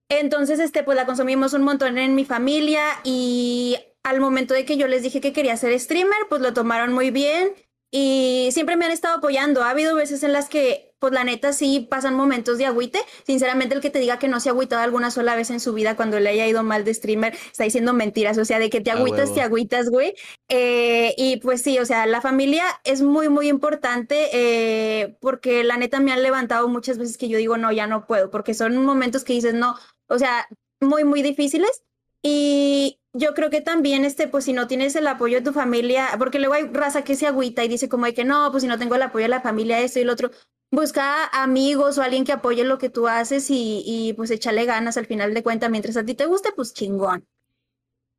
Entonces, 0.09 0.59
este, 0.59 0.83
pues 0.83 0.97
la 0.97 1.07
consumimos 1.07 1.53
un 1.53 1.63
montón 1.63 1.97
en 1.97 2.17
mi 2.17 2.25
familia 2.25 2.83
y 3.05 3.77
al 4.03 4.19
momento 4.19 4.53
de 4.53 4.65
que 4.65 4.77
yo 4.77 4.89
les 4.89 5.05
dije 5.05 5.21
que 5.21 5.33
quería 5.33 5.57
ser 5.57 5.79
streamer, 5.79 6.27
pues 6.29 6.43
lo 6.43 6.53
tomaron 6.53 6.93
muy 6.93 7.13
bien 7.13 7.53
y 7.93 8.49
siempre 8.51 8.75
me 8.75 8.87
han 8.87 8.91
estado 8.91 9.19
apoyando. 9.19 9.63
Ha 9.63 9.71
habido 9.71 9.95
veces 9.95 10.25
en 10.25 10.33
las 10.33 10.49
que, 10.49 10.89
pues 11.00 11.12
la 11.12 11.25
neta, 11.25 11.52
sí 11.52 11.87
pasan 11.90 12.14
momentos 12.14 12.59
de 12.59 12.66
agüite. 12.66 13.00
Sinceramente, 13.26 13.75
el 13.75 13.80
que 13.80 13.90
te 13.90 13.99
diga 13.99 14.19
que 14.19 14.28
no 14.28 14.38
se 14.38 14.49
ha 14.49 14.52
agüitado 14.52 14.83
alguna 14.83 15.11
sola 15.11 15.35
vez 15.35 15.50
en 15.50 15.59
su 15.59 15.73
vida 15.73 15.97
cuando 15.97 16.21
le 16.21 16.30
haya 16.30 16.47
ido 16.47 16.62
mal 16.62 16.85
de 16.85 16.95
streamer, 16.95 17.35
está 17.50 17.64
diciendo 17.64 17.92
mentiras. 17.92 18.38
O 18.38 18.45
sea, 18.45 18.59
de 18.59 18.71
que 18.71 18.80
te 18.80 18.90
agüitas, 18.90 19.35
te 19.35 19.40
agüitas, 19.40 19.88
güey. 19.88 20.14
Eh, 20.49 21.14
y 21.16 21.38
pues 21.38 21.62
sí, 21.62 21.78
o 21.78 21.87
sea, 21.87 22.07
la 22.07 22.21
familia 22.21 22.64
es 22.85 23.02
muy, 23.02 23.28
muy 23.28 23.49
importante 23.49 24.28
eh, 24.33 25.16
porque 25.21 25.64
la 25.64 25.78
neta 25.78 25.99
me 26.00 26.12
han 26.12 26.23
levantado 26.23 26.69
muchas 26.69 26.99
veces 26.99 27.16
que 27.19 27.28
yo 27.28 27.38
digo, 27.38 27.57
no, 27.57 27.73
ya 27.73 27.87
no 27.87 28.07
puedo, 28.07 28.30
porque 28.30 28.54
son 28.54 28.76
momentos 28.85 29.25
que 29.25 29.33
dices, 29.33 29.54
no, 29.54 29.76
o 30.09 30.19
sea, 30.19 30.47
muy, 30.80 31.04
muy 31.04 31.23
difíciles. 31.23 31.83
Y, 32.23 33.00
yo 33.12 33.35
creo 33.35 33.50
que 33.50 33.61
también, 33.61 34.04
este, 34.04 34.28
pues 34.28 34.45
si 34.45 34.52
no 34.52 34.69
tienes 34.69 34.95
el 34.95 35.07
apoyo 35.07 35.38
de 35.38 35.42
tu 35.45 35.52
familia, 35.52 36.09
porque 36.19 36.38
luego 36.38 36.54
hay 36.54 36.64
raza 36.64 37.02
que 37.02 37.16
se 37.16 37.26
agüita 37.26 37.64
y 37.64 37.69
dice 37.69 37.88
como 37.88 38.07
de 38.07 38.14
que 38.14 38.25
no, 38.25 38.50
pues 38.52 38.62
si 38.62 38.69
no 38.69 38.78
tengo 38.78 38.95
el 38.95 39.02
apoyo 39.02 39.25
de 39.25 39.30
la 39.30 39.40
familia, 39.40 39.80
esto 39.80 39.99
y 39.99 40.04
lo 40.04 40.12
otro, 40.12 40.30
busca 40.71 41.27
amigos 41.27 41.99
o 41.99 42.03
alguien 42.03 42.25
que 42.25 42.33
apoye 42.33 42.65
lo 42.65 42.79
que 42.79 42.91
tú 42.91 43.09
haces 43.09 43.50
y, 43.50 43.83
y 43.87 44.12
pues 44.15 44.31
échale 44.31 44.65
ganas 44.65 44.97
al 44.97 45.07
final 45.07 45.35
de 45.35 45.43
cuentas, 45.43 45.71
mientras 45.71 45.97
a 45.97 46.05
ti 46.05 46.15
te 46.15 46.27
guste, 46.27 46.53
pues 46.53 46.75
chingón. 46.75 47.27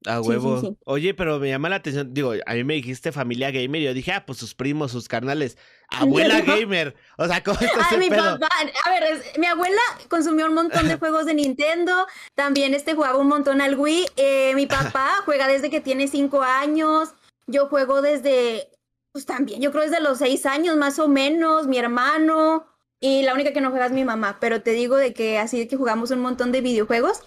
A 0.07 0.19
huevo. 0.19 0.77
Oye, 0.85 1.13
pero 1.13 1.37
me 1.37 1.49
llama 1.49 1.69
la 1.69 1.75
atención, 1.75 2.11
digo, 2.11 2.33
a 2.45 2.53
mí 2.53 2.63
me 2.63 2.73
dijiste 2.73 3.11
familia 3.11 3.51
gamer 3.51 3.81
y 3.81 3.85
yo 3.85 3.93
dije, 3.93 4.11
ah, 4.11 4.25
pues 4.25 4.39
sus 4.39 4.55
primos, 4.55 4.91
sus 4.91 5.07
carnales. 5.07 5.57
Abuela 5.89 6.41
gamer. 6.41 6.95
O 7.17 7.27
sea, 7.27 7.43
¿cómo 7.43 7.59
está 7.59 7.87
Ay, 7.91 7.97
mi 7.99 8.09
papá. 8.09 8.49
A 8.85 8.89
ver, 8.89 9.21
mi 9.37 9.45
abuela 9.45 9.81
consumió 10.09 10.47
un 10.47 10.55
montón 10.55 10.87
de 10.87 10.95
juegos 10.99 11.27
de 11.27 11.35
Nintendo. 11.35 12.07
También 12.33 12.73
este 12.73 12.95
jugaba 12.95 13.19
un 13.19 13.27
montón 13.27 13.61
al 13.61 13.77
Wii. 13.77 14.07
Eh, 14.17 14.53
mi 14.55 14.65
papá 14.65 15.17
juega 15.25 15.47
desde 15.47 15.69
que 15.69 15.81
tiene 15.81 16.07
cinco 16.07 16.41
años. 16.41 17.09
Yo 17.45 17.67
juego 17.67 18.01
desde, 18.01 18.70
pues 19.11 19.25
también, 19.25 19.61
yo 19.61 19.71
creo 19.71 19.83
desde 19.83 20.01
los 20.01 20.17
seis 20.19 20.45
años 20.45 20.77
más 20.77 20.99
o 20.99 21.07
menos. 21.07 21.67
Mi 21.67 21.77
hermano. 21.77 22.65
Y 22.99 23.23
la 23.23 23.33
única 23.33 23.51
que 23.51 23.61
no 23.61 23.71
juega 23.71 23.87
es 23.87 23.91
mi 23.91 24.05
mamá. 24.05 24.37
Pero 24.39 24.61
te 24.61 24.71
digo 24.71 24.95
de 24.95 25.13
que 25.13 25.39
así 25.39 25.59
de 25.59 25.67
que 25.67 25.77
jugamos 25.77 26.11
un 26.11 26.19
montón 26.19 26.51
de 26.51 26.61
videojuegos. 26.61 27.21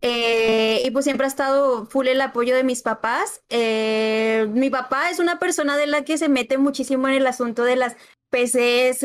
Eh, 0.00 0.80
y 0.84 0.90
pues 0.92 1.04
siempre 1.04 1.26
ha 1.26 1.28
estado 1.28 1.86
full 1.86 2.06
el 2.06 2.20
apoyo 2.20 2.54
de 2.54 2.64
mis 2.64 2.82
papás. 2.82 3.42
Eh, 3.48 4.48
mi 4.52 4.70
papá 4.70 5.10
es 5.10 5.18
una 5.18 5.38
persona 5.38 5.76
de 5.76 5.86
la 5.86 6.04
que 6.04 6.18
se 6.18 6.28
mete 6.28 6.56
muchísimo 6.56 7.08
en 7.08 7.14
el 7.14 7.26
asunto 7.26 7.64
de 7.64 7.76
las 7.76 7.96
PCs, 8.30 8.98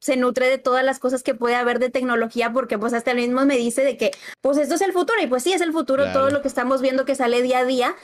se 0.00 0.16
nutre 0.16 0.48
de 0.48 0.58
todas 0.58 0.84
las 0.84 0.98
cosas 0.98 1.22
que 1.22 1.34
puede 1.34 1.54
haber 1.54 1.78
de 1.78 1.90
tecnología, 1.90 2.52
porque 2.52 2.78
pues 2.78 2.92
hasta 2.92 3.12
el 3.12 3.18
mismo 3.18 3.44
me 3.44 3.56
dice 3.56 3.84
de 3.84 3.96
que 3.96 4.10
pues 4.40 4.58
esto 4.58 4.74
es 4.74 4.80
el 4.80 4.92
futuro, 4.92 5.20
y 5.22 5.26
pues 5.26 5.44
sí, 5.44 5.52
es 5.52 5.60
el 5.60 5.72
futuro, 5.72 6.12
todo 6.12 6.30
lo 6.30 6.42
que 6.42 6.48
estamos 6.48 6.82
viendo 6.82 7.04
que 7.04 7.14
sale 7.14 7.42
día 7.42 7.60
a 7.60 7.64
día. 7.64 7.94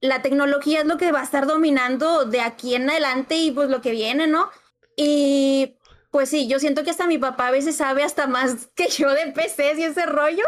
La 0.00 0.22
tecnología 0.22 0.80
es 0.80 0.86
lo 0.86 0.98
que 0.98 1.12
va 1.12 1.20
a 1.20 1.24
estar 1.24 1.46
dominando 1.46 2.24
de 2.24 2.40
aquí 2.40 2.74
en 2.74 2.88
adelante 2.90 3.36
y 3.36 3.50
pues 3.50 3.70
lo 3.70 3.80
que 3.80 3.92
viene, 3.92 4.26
¿no? 4.26 4.50
Y 4.96 5.76
pues 6.10 6.30
sí, 6.30 6.48
yo 6.48 6.58
siento 6.58 6.82
que 6.82 6.90
hasta 6.90 7.06
mi 7.06 7.18
papá 7.18 7.48
a 7.48 7.50
veces 7.50 7.76
sabe 7.76 8.02
hasta 8.02 8.26
más 8.26 8.68
que 8.74 8.88
yo 8.88 9.10
de 9.10 9.32
PCs 9.32 9.78
y 9.78 9.84
ese 9.84 10.06
rollo. 10.06 10.44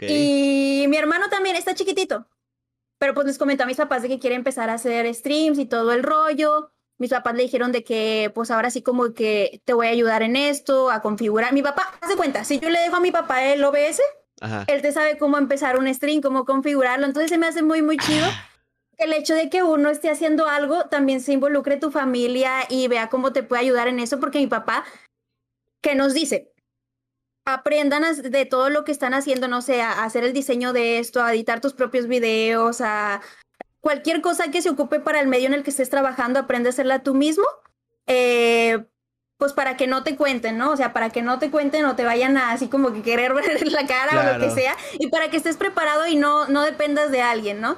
Y 0.00 0.86
mi 0.88 0.96
hermano 0.96 1.28
también 1.28 1.56
está 1.56 1.74
chiquitito. 1.74 2.26
Pero 2.98 3.14
pues 3.14 3.26
les 3.26 3.38
comentó 3.38 3.64
a 3.64 3.66
mis 3.66 3.76
papás 3.76 4.02
de 4.02 4.08
que 4.08 4.18
quiere 4.18 4.36
empezar 4.36 4.70
a 4.70 4.74
hacer 4.74 5.12
streams 5.14 5.58
y 5.58 5.66
todo 5.66 5.92
el 5.92 6.02
rollo. 6.02 6.70
Mis 6.98 7.10
papás 7.10 7.34
le 7.34 7.42
dijeron 7.42 7.72
de 7.72 7.82
que 7.82 8.30
pues 8.34 8.50
ahora 8.50 8.70
sí 8.70 8.82
como 8.82 9.12
que 9.12 9.60
te 9.64 9.72
voy 9.74 9.88
a 9.88 9.90
ayudar 9.90 10.22
en 10.22 10.36
esto, 10.36 10.90
a 10.90 11.02
configurar. 11.02 11.52
Mi 11.52 11.62
papá, 11.62 11.92
hace 12.00 12.16
cuenta, 12.16 12.44
si 12.44 12.60
yo 12.60 12.70
le 12.70 12.78
dejo 12.78 12.96
a 12.96 13.00
mi 13.00 13.10
papá 13.10 13.44
el 13.44 13.64
OBS, 13.64 14.00
él 14.68 14.82
te 14.82 14.92
sabe 14.92 15.18
cómo 15.18 15.38
empezar 15.38 15.78
un 15.78 15.92
stream, 15.92 16.20
cómo 16.20 16.44
configurarlo. 16.44 17.06
Entonces 17.06 17.30
se 17.30 17.38
me 17.38 17.46
hace 17.46 17.62
muy, 17.62 17.82
muy 17.82 17.96
chido. 17.96 18.26
El 19.04 19.12
hecho 19.12 19.34
de 19.34 19.50
que 19.50 19.62
uno 19.62 19.90
esté 19.90 20.10
haciendo 20.10 20.46
algo 20.46 20.84
también 20.84 21.20
se 21.20 21.32
involucre 21.32 21.76
tu 21.76 21.90
familia 21.90 22.60
y 22.68 22.88
vea 22.88 23.08
cómo 23.08 23.32
te 23.32 23.42
puede 23.42 23.62
ayudar 23.62 23.88
en 23.88 24.00
eso, 24.00 24.20
porque 24.20 24.38
mi 24.38 24.46
papá 24.46 24.84
que 25.82 25.94
nos 25.94 26.14
dice, 26.14 26.52
aprendan 27.44 28.04
de 28.22 28.46
todo 28.46 28.70
lo 28.70 28.84
que 28.84 28.92
están 28.92 29.14
haciendo, 29.14 29.48
no 29.48 29.62
sé, 29.62 29.82
a 29.82 30.04
hacer 30.04 30.24
el 30.24 30.32
diseño 30.32 30.72
de 30.72 30.98
esto, 30.98 31.22
a 31.22 31.32
editar 31.32 31.60
tus 31.60 31.74
propios 31.74 32.06
videos, 32.06 32.80
a 32.80 33.20
cualquier 33.80 34.20
cosa 34.22 34.50
que 34.50 34.62
se 34.62 34.70
ocupe 34.70 35.00
para 35.00 35.20
el 35.20 35.26
medio 35.26 35.46
en 35.48 35.54
el 35.54 35.64
que 35.64 35.70
estés 35.70 35.90
trabajando, 35.90 36.38
aprende 36.38 36.68
a 36.68 36.70
hacerla 36.70 37.02
tú 37.02 37.14
mismo. 37.14 37.44
Eh, 38.06 38.84
pues 39.38 39.52
para 39.52 39.76
que 39.76 39.88
no 39.88 40.04
te 40.04 40.14
cuenten, 40.14 40.56
¿no? 40.56 40.70
O 40.70 40.76
sea, 40.76 40.92
para 40.92 41.10
que 41.10 41.20
no 41.20 41.40
te 41.40 41.50
cuenten 41.50 41.84
o 41.86 41.96
te 41.96 42.04
vayan 42.04 42.36
a 42.36 42.52
así 42.52 42.68
como 42.68 42.92
que 42.92 43.02
querer 43.02 43.34
ver 43.34 43.66
la 43.72 43.86
cara 43.88 44.20
o 44.20 44.38
lo 44.38 44.44
que 44.44 44.52
sea, 44.52 44.76
y 45.00 45.08
para 45.08 45.30
que 45.30 45.36
estés 45.36 45.56
preparado 45.56 46.06
y 46.06 46.14
no, 46.14 46.46
no 46.46 46.62
dependas 46.62 47.10
de 47.10 47.22
alguien, 47.22 47.60
¿no? 47.60 47.76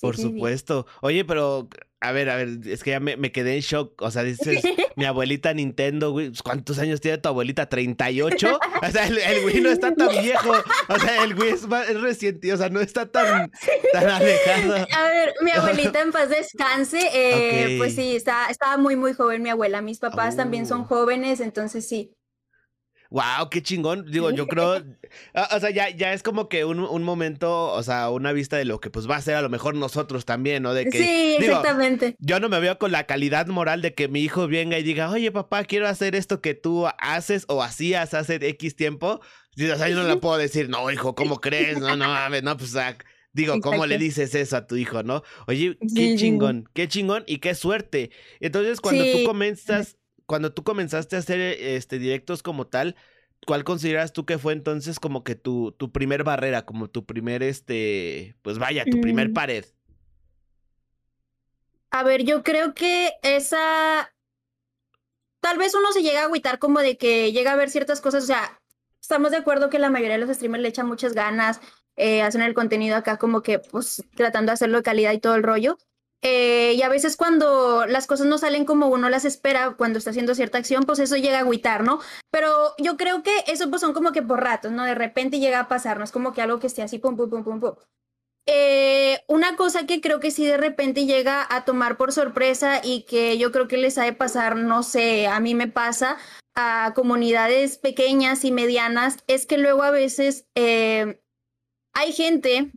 Por 0.00 0.16
supuesto. 0.16 0.86
Oye, 1.00 1.24
pero 1.24 1.68
a 2.00 2.12
ver, 2.12 2.28
a 2.28 2.36
ver, 2.36 2.60
es 2.66 2.84
que 2.84 2.90
ya 2.90 3.00
me, 3.00 3.16
me 3.16 3.32
quedé 3.32 3.54
en 3.54 3.60
shock. 3.60 4.00
O 4.02 4.10
sea, 4.10 4.22
dices, 4.22 4.62
mi 4.96 5.06
abuelita 5.06 5.54
Nintendo, 5.54 6.10
güey, 6.10 6.28
pues, 6.28 6.42
¿cuántos 6.42 6.78
años 6.78 7.00
tiene 7.00 7.18
tu 7.18 7.28
abuelita? 7.28 7.68
¿38? 7.68 8.58
O 8.82 8.90
sea, 8.90 9.06
el, 9.06 9.18
el 9.18 9.42
güey 9.42 9.60
no 9.60 9.70
está 9.70 9.94
tan 9.94 10.08
viejo. 10.22 10.52
O 10.88 10.98
sea, 10.98 11.24
el 11.24 11.34
güey 11.34 11.50
es, 11.50 11.66
más, 11.66 11.88
es 11.88 12.00
reciente, 12.00 12.52
o 12.52 12.56
sea, 12.56 12.68
no 12.68 12.80
está 12.80 13.06
tan, 13.06 13.50
tan 13.92 14.08
alejado. 14.08 14.86
A 14.94 15.02
ver, 15.08 15.34
mi 15.40 15.50
abuelita 15.50 16.02
en 16.02 16.12
paz 16.12 16.28
descanse. 16.28 17.00
Eh, 17.14 17.78
Pues 17.78 17.94
sí, 17.94 18.14
está, 18.14 18.46
estaba 18.50 18.76
muy, 18.76 18.96
muy 18.96 19.14
joven 19.14 19.42
mi 19.42 19.48
abuela. 19.48 19.80
Mis 19.80 19.98
papás 19.98 20.36
también 20.36 20.66
son 20.66 20.82
oh. 20.82 20.84
jóvenes, 20.84 21.40
entonces 21.40 21.88
sí. 21.88 22.15
Wow, 23.10 23.48
qué 23.50 23.62
chingón. 23.62 24.10
Digo, 24.10 24.30
yo 24.30 24.46
creo, 24.46 24.82
ah, 25.34 25.48
o 25.52 25.60
sea, 25.60 25.70
ya, 25.70 25.90
ya 25.90 26.12
es 26.12 26.22
como 26.22 26.48
que 26.48 26.64
un, 26.64 26.80
un, 26.80 27.02
momento, 27.02 27.72
o 27.72 27.82
sea, 27.82 28.10
una 28.10 28.32
vista 28.32 28.56
de 28.56 28.64
lo 28.64 28.80
que 28.80 28.90
pues 28.90 29.08
va 29.08 29.16
a 29.16 29.22
ser 29.22 29.36
a 29.36 29.42
lo 29.42 29.48
mejor 29.48 29.74
nosotros 29.74 30.24
también, 30.24 30.62
¿no? 30.62 30.74
De 30.74 30.86
que, 30.86 30.98
sí, 30.98 31.36
exactamente. 31.38 32.16
Yo 32.18 32.40
no 32.40 32.48
me 32.48 32.60
veo 32.60 32.78
con 32.78 32.92
la 32.92 33.04
calidad 33.04 33.46
moral 33.46 33.82
de 33.82 33.94
que 33.94 34.08
mi 34.08 34.20
hijo 34.20 34.48
venga 34.48 34.78
y 34.78 34.82
diga, 34.82 35.10
oye, 35.10 35.30
papá, 35.30 35.64
quiero 35.64 35.88
hacer 35.88 36.14
esto 36.14 36.40
que 36.40 36.54
tú 36.54 36.86
haces 36.98 37.44
o 37.48 37.62
hacías 37.62 38.14
hace 38.14 38.34
X 38.34 38.76
tiempo. 38.76 39.20
O 39.58 39.76
sea, 39.76 39.88
yo 39.88 39.96
no 39.96 40.06
le 40.06 40.16
puedo 40.16 40.36
decir, 40.36 40.68
no, 40.68 40.90
hijo, 40.90 41.14
¿cómo 41.14 41.40
crees? 41.40 41.78
No, 41.78 41.96
no, 41.96 42.14
ver, 42.30 42.44
no, 42.44 42.56
pues, 42.56 42.74
Digo, 43.36 43.60
¿cómo 43.60 43.84
le 43.84 43.98
dices 43.98 44.34
eso 44.34 44.56
a 44.56 44.66
tu 44.66 44.76
hijo, 44.76 45.02
no? 45.02 45.22
Oye, 45.46 45.76
qué 45.94 46.16
chingón, 46.16 46.70
qué 46.72 46.88
chingón 46.88 47.22
y 47.26 47.36
qué 47.36 47.54
suerte. 47.54 48.10
Entonces, 48.40 48.80
cuando 48.80 49.04
tú 49.04 49.24
comienzas 49.26 49.95
cuando 50.26 50.52
tú 50.52 50.64
comenzaste 50.64 51.16
a 51.16 51.20
hacer 51.20 51.40
este, 51.40 51.98
directos 51.98 52.42
como 52.42 52.66
tal, 52.66 52.96
¿cuál 53.46 53.64
consideras 53.64 54.12
tú 54.12 54.26
que 54.26 54.38
fue 54.38 54.52
entonces 54.52 55.00
como 55.00 55.24
que 55.24 55.34
tu, 55.34 55.72
tu 55.72 55.92
primer 55.92 56.24
barrera, 56.24 56.66
como 56.66 56.88
tu 56.88 57.04
primer, 57.04 57.42
este, 57.42 58.36
pues 58.42 58.58
vaya, 58.58 58.84
tu 58.84 59.00
primer 59.00 59.30
mm. 59.30 59.34
pared? 59.34 59.64
A 61.90 62.02
ver, 62.02 62.24
yo 62.24 62.42
creo 62.42 62.74
que 62.74 63.12
esa... 63.22 64.12
Tal 65.40 65.58
vez 65.58 65.74
uno 65.74 65.92
se 65.92 66.02
llega 66.02 66.22
a 66.22 66.24
agüitar 66.24 66.58
como 66.58 66.80
de 66.80 66.98
que 66.98 67.32
llega 67.32 67.52
a 67.52 67.56
ver 67.56 67.70
ciertas 67.70 68.00
cosas, 68.00 68.24
o 68.24 68.26
sea, 68.26 68.60
estamos 69.00 69.30
de 69.30 69.36
acuerdo 69.36 69.70
que 69.70 69.78
la 69.78 69.90
mayoría 69.90 70.18
de 70.18 70.26
los 70.26 70.34
streamers 70.34 70.62
le 70.62 70.68
echan 70.68 70.88
muchas 70.88 71.12
ganas, 71.12 71.60
eh, 71.94 72.22
hacen 72.22 72.42
el 72.42 72.52
contenido 72.52 72.96
acá 72.96 73.16
como 73.16 73.42
que, 73.42 73.60
pues, 73.60 74.02
tratando 74.16 74.50
de 74.50 74.54
hacerlo 74.54 74.78
de 74.78 74.82
calidad 74.82 75.12
y 75.12 75.20
todo 75.20 75.36
el 75.36 75.44
rollo. 75.44 75.78
Eh, 76.22 76.74
y 76.74 76.82
a 76.82 76.88
veces 76.88 77.16
cuando 77.16 77.86
las 77.86 78.06
cosas 78.06 78.26
no 78.26 78.38
salen 78.38 78.64
como 78.64 78.88
uno 78.88 79.08
las 79.08 79.24
espera, 79.24 79.74
cuando 79.76 79.98
está 79.98 80.10
haciendo 80.10 80.34
cierta 80.34 80.58
acción, 80.58 80.84
pues 80.84 80.98
eso 80.98 81.16
llega 81.16 81.38
a 81.38 81.40
agüitar, 81.40 81.84
¿no? 81.84 82.00
Pero 82.30 82.74
yo 82.78 82.96
creo 82.96 83.22
que 83.22 83.32
eso 83.46 83.68
pues 83.70 83.80
son 83.80 83.92
como 83.92 84.12
que 84.12 84.22
por 84.22 84.42
ratos, 84.42 84.72
¿no? 84.72 84.84
De 84.84 84.94
repente 84.94 85.38
llega 85.38 85.60
a 85.60 85.68
pasar, 85.68 85.98
no 85.98 86.04
es 86.04 86.12
como 86.12 86.32
que 86.32 86.42
algo 86.42 86.58
que 86.58 86.66
esté 86.66 86.82
así, 86.82 86.98
pum, 86.98 87.16
pum, 87.16 87.30
pum, 87.30 87.44
pum, 87.44 87.60
pum. 87.60 87.74
Eh, 88.48 89.24
una 89.26 89.56
cosa 89.56 89.86
que 89.86 90.00
creo 90.00 90.20
que 90.20 90.30
sí 90.30 90.46
de 90.46 90.56
repente 90.56 91.04
llega 91.04 91.46
a 91.50 91.64
tomar 91.64 91.96
por 91.96 92.12
sorpresa 92.12 92.80
y 92.82 93.02
que 93.02 93.38
yo 93.38 93.50
creo 93.50 93.66
que 93.66 93.76
les 93.76 93.98
ha 93.98 94.04
de 94.04 94.12
pasar, 94.12 94.56
no 94.56 94.84
sé, 94.84 95.26
a 95.26 95.40
mí 95.40 95.54
me 95.54 95.66
pasa 95.66 96.16
a 96.54 96.92
comunidades 96.94 97.76
pequeñas 97.76 98.44
y 98.44 98.52
medianas, 98.52 99.18
es 99.26 99.46
que 99.46 99.58
luego 99.58 99.82
a 99.82 99.90
veces 99.90 100.46
eh, 100.54 101.20
hay 101.92 102.12
gente 102.12 102.72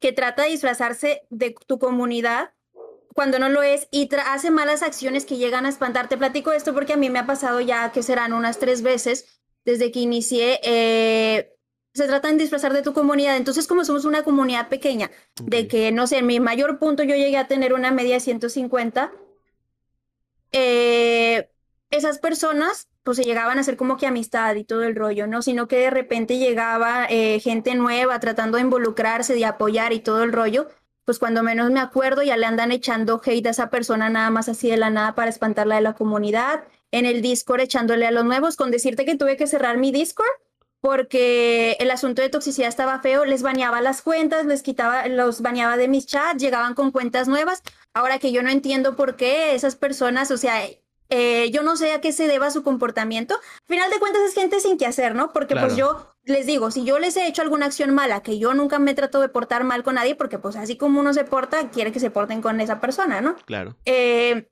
que 0.00 0.12
trata 0.12 0.44
de 0.44 0.50
disfrazarse 0.50 1.22
de 1.30 1.54
tu 1.66 1.78
comunidad 1.78 2.52
cuando 3.14 3.38
no 3.38 3.48
lo 3.48 3.62
es 3.62 3.88
y 3.90 4.08
hace 4.26 4.50
malas 4.50 4.82
acciones 4.82 5.24
que 5.24 5.38
llegan 5.38 5.66
a 5.66 5.70
espantarte. 5.70 6.16
Platico 6.16 6.52
esto 6.52 6.72
porque 6.72 6.92
a 6.92 6.96
mí 6.96 7.10
me 7.10 7.18
ha 7.18 7.26
pasado 7.26 7.60
ya 7.60 7.90
que 7.90 8.02
serán 8.02 8.32
unas 8.32 8.58
tres 8.58 8.82
veces 8.82 9.40
desde 9.64 9.90
que 9.90 10.00
inicié. 10.00 10.60
Eh, 10.62 11.52
se 11.94 12.06
trata 12.06 12.28
de 12.28 12.36
disfrazar 12.36 12.72
de 12.72 12.82
tu 12.82 12.92
comunidad. 12.92 13.36
Entonces, 13.36 13.66
como 13.66 13.84
somos 13.84 14.04
una 14.04 14.22
comunidad 14.22 14.68
pequeña, 14.68 15.10
de 15.42 15.66
que, 15.66 15.90
no 15.90 16.06
sé, 16.06 16.18
en 16.18 16.26
mi 16.26 16.38
mayor 16.38 16.78
punto 16.78 17.02
yo 17.02 17.16
llegué 17.16 17.38
a 17.38 17.48
tener 17.48 17.74
una 17.74 17.90
media 17.90 18.14
de 18.14 18.20
150, 18.20 19.12
eh, 20.52 21.50
esas 21.90 22.18
personas 22.18 22.88
pues 23.08 23.16
se 23.16 23.24
llegaban 23.24 23.56
a 23.56 23.62
hacer 23.62 23.78
como 23.78 23.96
que 23.96 24.06
amistad 24.06 24.54
y 24.56 24.64
todo 24.64 24.82
el 24.82 24.94
rollo, 24.94 25.26
¿no? 25.26 25.40
Sino 25.40 25.66
que 25.66 25.78
de 25.78 25.88
repente 25.88 26.36
llegaba 26.36 27.06
eh, 27.08 27.40
gente 27.40 27.74
nueva 27.74 28.20
tratando 28.20 28.58
de 28.58 28.64
involucrarse, 28.64 29.34
de 29.34 29.46
apoyar 29.46 29.94
y 29.94 30.00
todo 30.00 30.24
el 30.24 30.30
rollo, 30.30 30.68
pues 31.06 31.18
cuando 31.18 31.42
menos 31.42 31.70
me 31.70 31.80
acuerdo 31.80 32.22
ya 32.22 32.36
le 32.36 32.44
andan 32.44 32.70
echando 32.70 33.18
hate 33.24 33.46
a 33.46 33.50
esa 33.52 33.70
persona 33.70 34.10
nada 34.10 34.28
más 34.28 34.50
así 34.50 34.68
de 34.68 34.76
la 34.76 34.90
nada 34.90 35.14
para 35.14 35.30
espantarla 35.30 35.76
de 35.76 35.80
la 35.80 35.94
comunidad, 35.94 36.64
en 36.90 37.06
el 37.06 37.22
Discord 37.22 37.62
echándole 37.62 38.06
a 38.06 38.10
los 38.10 38.26
nuevos, 38.26 38.56
con 38.56 38.70
decirte 38.70 39.06
que 39.06 39.16
tuve 39.16 39.38
que 39.38 39.46
cerrar 39.46 39.78
mi 39.78 39.90
Discord 39.90 40.28
porque 40.82 41.78
el 41.80 41.90
asunto 41.90 42.20
de 42.20 42.28
toxicidad 42.28 42.68
estaba 42.68 43.00
feo, 43.00 43.24
les 43.24 43.42
baneaba 43.42 43.80
las 43.80 44.02
cuentas, 44.02 44.44
les 44.44 44.62
quitaba, 44.62 45.08
los 45.08 45.40
baneaba 45.40 45.78
de 45.78 45.88
mis 45.88 46.04
chats, 46.04 46.42
llegaban 46.42 46.74
con 46.74 46.90
cuentas 46.90 47.26
nuevas. 47.26 47.62
Ahora 47.94 48.18
que 48.18 48.32
yo 48.32 48.42
no 48.42 48.50
entiendo 48.50 48.96
por 48.96 49.16
qué 49.16 49.54
esas 49.54 49.76
personas, 49.76 50.30
o 50.30 50.36
sea, 50.36 50.60
eh, 51.10 51.50
yo 51.50 51.62
no 51.62 51.76
sé 51.76 51.92
a 51.92 52.00
qué 52.00 52.12
se 52.12 52.26
deba 52.26 52.50
su 52.50 52.62
comportamiento. 52.62 53.34
Al 53.34 53.66
final 53.66 53.90
de 53.90 53.98
cuentas 53.98 54.22
es 54.22 54.34
gente 54.34 54.60
sin 54.60 54.76
que 54.76 54.86
hacer, 54.86 55.14
¿no? 55.14 55.32
Porque 55.32 55.56
pues 55.56 55.76
yo 55.76 56.14
les 56.24 56.46
digo, 56.46 56.70
si 56.70 56.84
yo 56.84 56.98
les 56.98 57.16
he 57.16 57.26
hecho 57.26 57.42
alguna 57.42 57.66
acción 57.66 57.94
mala, 57.94 58.22
que 58.22 58.38
yo 58.38 58.52
nunca 58.54 58.78
me 58.78 58.94
trato 58.94 59.20
de 59.20 59.28
portar 59.28 59.64
mal 59.64 59.82
con 59.82 59.94
nadie, 59.94 60.14
porque 60.14 60.38
pues 60.38 60.56
así 60.56 60.76
como 60.76 61.00
uno 61.00 61.14
se 61.14 61.24
porta, 61.24 61.70
quiere 61.70 61.92
que 61.92 62.00
se 62.00 62.10
porten 62.10 62.42
con 62.42 62.60
esa 62.60 62.80
persona, 62.80 63.20
¿no? 63.20 63.36
Claro. 63.46 63.76
Eh, 63.86 64.50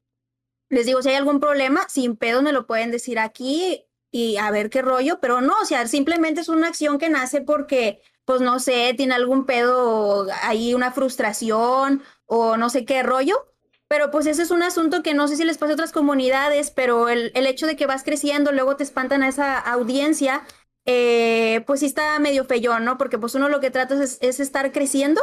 les 0.71 0.87
digo, 0.87 1.03
si 1.03 1.11
hay 1.11 1.17
algún 1.17 1.41
problema, 1.41 1.87
sin 1.89 2.17
pedo 2.17 2.43
me 2.43 2.53
lo 2.53 2.67
pueden 2.67 2.91
decir 2.91 3.19
aquí 3.19 3.85
y 4.11 4.39
a 4.39 4.51
ver 4.51 4.71
qué 4.71 4.81
rollo, 4.81 5.21
pero 5.21 5.43
no, 5.43 5.55
o 5.61 5.65
sea, 5.67 5.87
simplemente 5.87 6.41
es 6.41 6.49
una 6.49 6.69
acción 6.69 6.99
que 6.99 7.11
nace 7.11 7.43
porque, 7.43 8.01
pues 8.25 8.41
no 8.41 8.59
sé, 8.59 8.95
tiene 8.97 9.15
algún 9.15 9.45
pedo, 9.45 10.27
ahí 10.43 10.73
una 10.73 10.93
frustración 10.93 12.03
o 12.25 12.57
no 12.57 12.71
sé 12.71 12.87
qué 12.87 13.03
rollo 13.03 13.47
pero 13.89 14.11
pues 14.11 14.27
ese 14.27 14.43
es 14.43 14.51
un 14.51 14.63
asunto 14.63 15.03
que 15.03 15.15
no 15.15 15.29
sé 15.29 15.37
si 15.37 15.45
les 15.45 15.59
pasa 15.59 15.73
a 15.73 15.75
otras 15.75 15.93
comunidades, 15.93 16.71
pero 16.71 17.09
el, 17.09 17.31
hecho 17.35 17.67
de 17.67 17.77
que 17.77 17.87
vas 17.87 18.03
creciendo, 18.03 18.53
luego 18.53 18.77
te 18.77 18.83
espantan 18.85 19.23
a 19.23 19.29
esa 19.29 19.59
audiencia, 19.59 20.45
eh, 20.87 21.63
pues 21.67 21.81
sí 21.81 21.87
está 21.87 22.19
medio 22.19 22.45
feyón, 22.45 22.85
¿no? 22.85 22.99
Porque 22.99 23.19
pues 23.19 23.35
uno 23.35 23.49
lo 23.49 23.61
que 23.61 23.71
trata 23.71 24.03
es, 24.03 24.21
estar 24.21 24.73
creciendo 24.73 25.21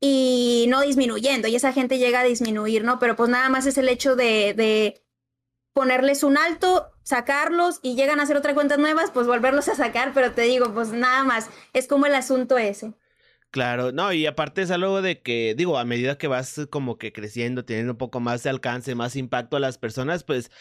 y 0.00 0.66
no 0.68 0.80
disminuyendo, 0.82 1.48
y 1.48 1.56
esa 1.56 1.72
gente 1.72 1.98
llega 1.98 2.20
a 2.20 2.24
disminuir, 2.24 2.84
¿no? 2.84 2.98
Pero 2.98 3.16
pues 3.16 3.30
nada 3.30 3.48
más 3.48 3.66
es 3.66 3.78
el 3.78 3.88
hecho 3.88 4.16
de, 4.16 4.54
de 4.54 5.02
ponerles 5.74 6.22
un 6.22 6.38
alto, 6.38 6.90
sacarlos 7.02 7.80
y 7.82 7.96
llegan 7.96 8.20
a 8.20 8.24
hacer 8.24 8.36
otra 8.36 8.54
cuentas 8.54 8.78
nuevas, 8.78 9.10
pues 9.10 9.26
volverlos 9.26 9.68
a 9.68 9.74
sacar, 9.74 10.12
pero 10.14 10.32
te 10.32 10.42
digo, 10.42 10.72
pues 10.74 10.90
nada 10.90 11.24
más, 11.24 11.48
es 11.72 11.86
como 11.86 12.06
el 12.06 12.14
asunto 12.14 12.58
ese. 12.58 12.94
Claro, 13.50 13.90
no, 13.90 14.12
y 14.12 14.26
aparte 14.26 14.62
es 14.62 14.70
algo 14.70 15.02
de 15.02 15.22
que, 15.22 15.54
digo, 15.56 15.76
a 15.76 15.84
medida 15.84 16.18
que 16.18 16.28
vas 16.28 16.68
como 16.70 16.98
que 16.98 17.12
creciendo, 17.12 17.64
teniendo 17.64 17.92
un 17.92 17.98
poco 17.98 18.20
más 18.20 18.44
de 18.44 18.50
alcance, 18.50 18.94
más 18.94 19.16
impacto 19.16 19.56
a 19.56 19.60
las 19.60 19.76
personas, 19.76 20.22
pues 20.22 20.52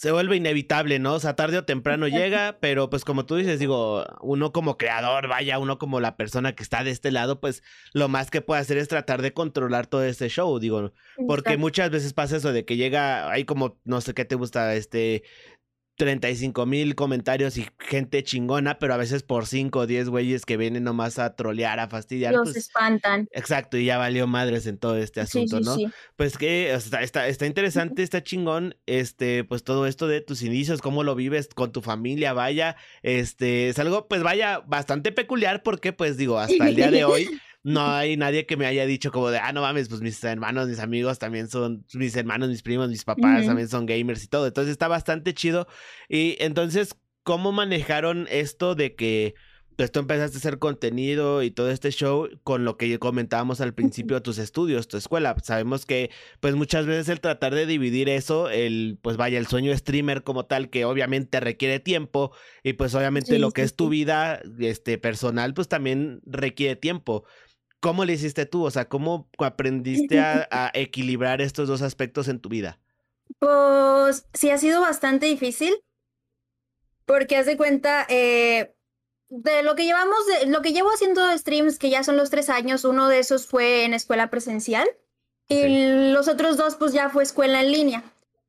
se 0.00 0.12
vuelve 0.12 0.36
inevitable, 0.36 0.98
¿no? 0.98 1.12
O 1.12 1.20
sea, 1.20 1.36
tarde 1.36 1.58
o 1.58 1.66
temprano 1.66 2.08
llega, 2.08 2.56
pero 2.58 2.88
pues 2.88 3.04
como 3.04 3.26
tú 3.26 3.36
dices, 3.36 3.58
digo, 3.58 4.06
uno 4.22 4.50
como 4.50 4.78
creador, 4.78 5.28
vaya, 5.28 5.58
uno 5.58 5.78
como 5.78 6.00
la 6.00 6.16
persona 6.16 6.54
que 6.54 6.62
está 6.62 6.82
de 6.82 6.90
este 6.90 7.10
lado, 7.10 7.38
pues 7.38 7.62
lo 7.92 8.08
más 8.08 8.30
que 8.30 8.40
puede 8.40 8.62
hacer 8.62 8.78
es 8.78 8.88
tratar 8.88 9.20
de 9.20 9.34
controlar 9.34 9.86
todo 9.88 10.02
este 10.02 10.30
show, 10.30 10.58
digo, 10.58 10.94
porque 11.26 11.58
muchas 11.58 11.90
veces 11.90 12.14
pasa 12.14 12.38
eso 12.38 12.50
de 12.50 12.64
que 12.64 12.78
llega, 12.78 13.30
hay 13.30 13.44
como, 13.44 13.78
no 13.84 14.00
sé 14.00 14.14
qué 14.14 14.24
te 14.24 14.36
gusta, 14.36 14.74
este, 14.74 15.22
35 16.00 16.64
mil 16.64 16.94
comentarios 16.94 17.58
y 17.58 17.66
gente 17.78 18.22
chingona, 18.22 18.78
pero 18.78 18.94
a 18.94 18.96
veces 18.96 19.22
por 19.22 19.46
5 19.46 19.80
o 19.80 19.86
10 19.86 20.08
güeyes 20.08 20.46
que 20.46 20.56
vienen 20.56 20.84
nomás 20.84 21.18
a 21.18 21.36
trolear, 21.36 21.78
a 21.78 21.88
fastidiar. 21.88 22.32
Los 22.32 22.44
pues 22.44 22.56
espantan. 22.56 23.28
Exacto, 23.32 23.76
y 23.76 23.84
ya 23.84 23.98
valió 23.98 24.26
madres 24.26 24.66
en 24.66 24.78
todo 24.78 24.96
este 24.96 25.20
asunto, 25.20 25.60
¿no? 25.60 25.76
Pues 26.16 26.38
que 26.38 26.72
está, 26.72 27.02
está, 27.02 27.28
está 27.28 27.44
interesante, 27.44 28.02
está 28.02 28.22
chingón, 28.22 28.76
este, 28.86 29.44
pues 29.44 29.62
todo 29.62 29.86
esto 29.86 30.08
de 30.08 30.22
tus 30.22 30.40
inicios, 30.40 30.80
cómo 30.80 31.04
lo 31.04 31.14
vives 31.14 31.48
con 31.54 31.70
tu 31.70 31.82
familia, 31.82 32.32
vaya, 32.32 32.76
este, 33.02 33.68
es 33.68 33.78
algo, 33.78 34.08
pues 34.08 34.22
vaya, 34.22 34.60
bastante 34.66 35.12
peculiar 35.12 35.62
porque, 35.62 35.92
pues 35.92 36.16
digo, 36.16 36.38
hasta 36.38 36.66
el 36.66 36.76
día 36.76 36.90
de 36.90 37.04
hoy 37.04 37.28
no 37.62 37.86
hay 37.86 38.16
nadie 38.16 38.46
que 38.46 38.56
me 38.56 38.66
haya 38.66 38.86
dicho 38.86 39.12
como 39.12 39.30
de, 39.30 39.38
ah, 39.38 39.52
no 39.52 39.60
mames, 39.62 39.88
pues 39.88 40.00
mis 40.00 40.22
hermanos, 40.24 40.68
mis 40.68 40.78
amigos 40.78 41.18
también 41.18 41.48
son, 41.48 41.84
mis 41.94 42.16
hermanos, 42.16 42.48
mis 42.48 42.62
primos, 42.62 42.88
mis 42.88 43.04
papás 43.04 43.46
también 43.46 43.68
son 43.68 43.86
gamers 43.86 44.24
y 44.24 44.28
todo. 44.28 44.46
Entonces 44.46 44.72
está 44.72 44.88
bastante 44.88 45.34
chido. 45.34 45.66
Y 46.08 46.36
entonces, 46.40 46.96
¿cómo 47.22 47.52
manejaron 47.52 48.26
esto 48.30 48.74
de 48.74 48.94
que 48.94 49.34
pues, 49.80 49.92
tú 49.92 50.00
empezaste 50.00 50.36
a 50.36 50.40
hacer 50.40 50.58
contenido 50.58 51.42
y 51.42 51.50
todo 51.50 51.70
este 51.70 51.90
show 51.90 52.28
con 52.42 52.66
lo 52.66 52.76
que 52.76 52.98
comentábamos 52.98 53.62
al 53.62 53.72
principio 53.72 54.16
de 54.16 54.20
tus 54.20 54.36
estudios, 54.36 54.88
tu 54.88 54.98
escuela. 54.98 55.34
Sabemos 55.42 55.86
que 55.86 56.10
pues 56.40 56.54
muchas 56.54 56.84
veces 56.84 57.08
el 57.08 57.22
tratar 57.22 57.54
de 57.54 57.64
dividir 57.64 58.10
eso, 58.10 58.50
el 58.50 58.98
pues 59.00 59.16
vaya, 59.16 59.38
el 59.38 59.46
sueño 59.46 59.74
streamer 59.74 60.22
como 60.22 60.44
tal, 60.44 60.68
que 60.68 60.84
obviamente 60.84 61.40
requiere 61.40 61.80
tiempo 61.80 62.30
y 62.62 62.74
pues 62.74 62.94
obviamente 62.94 63.38
lo 63.38 63.52
que 63.52 63.62
es 63.62 63.74
tu 63.74 63.88
vida 63.88 64.42
este 64.58 64.98
personal 64.98 65.54
pues 65.54 65.66
también 65.66 66.20
requiere 66.26 66.76
tiempo. 66.76 67.24
¿Cómo 67.80 68.04
le 68.04 68.12
hiciste 68.12 68.46
tú? 68.46 68.64
O 68.64 68.70
sea, 68.70 68.88
¿cómo 68.88 69.28
aprendiste 69.38 70.20
a, 70.20 70.70
equilibrar 70.74 71.40
estos 71.40 71.68
dos 71.68 71.82
aspectos 71.82 72.28
en 72.28 72.40
tu 72.40 72.48
vida? 72.48 72.78
Pues 73.38 74.26
sí, 74.34 74.50
ha 74.50 74.58
sido 74.58 74.80
bastante 74.80 75.26
difícil. 75.26 75.74
Porque 77.06 77.36
haz 77.36 77.46
de 77.46 77.56
cuenta, 77.56 78.06
eh, 78.08 78.76
de 79.30 79.62
lo 79.62 79.74
que 79.74 79.84
llevamos, 79.84 80.18
de, 80.26 80.46
lo 80.46 80.62
que 80.62 80.72
llevo 80.72 80.90
haciendo 80.90 81.36
streams, 81.36 81.78
que 81.78 81.90
ya 81.90 82.04
son 82.04 82.16
los 82.16 82.30
tres 82.30 82.48
años, 82.50 82.84
uno 82.84 83.08
de 83.08 83.18
esos 83.18 83.46
fue 83.46 83.84
en 83.84 83.94
escuela 83.94 84.30
presencial 84.30 84.88
y 85.48 86.12
los 86.12 86.28
otros 86.28 86.56
dos, 86.56 86.76
pues 86.76 86.92
ya 86.92 87.10
fue 87.10 87.24
escuela 87.24 87.60
en 87.60 87.72
línea. 87.72 88.04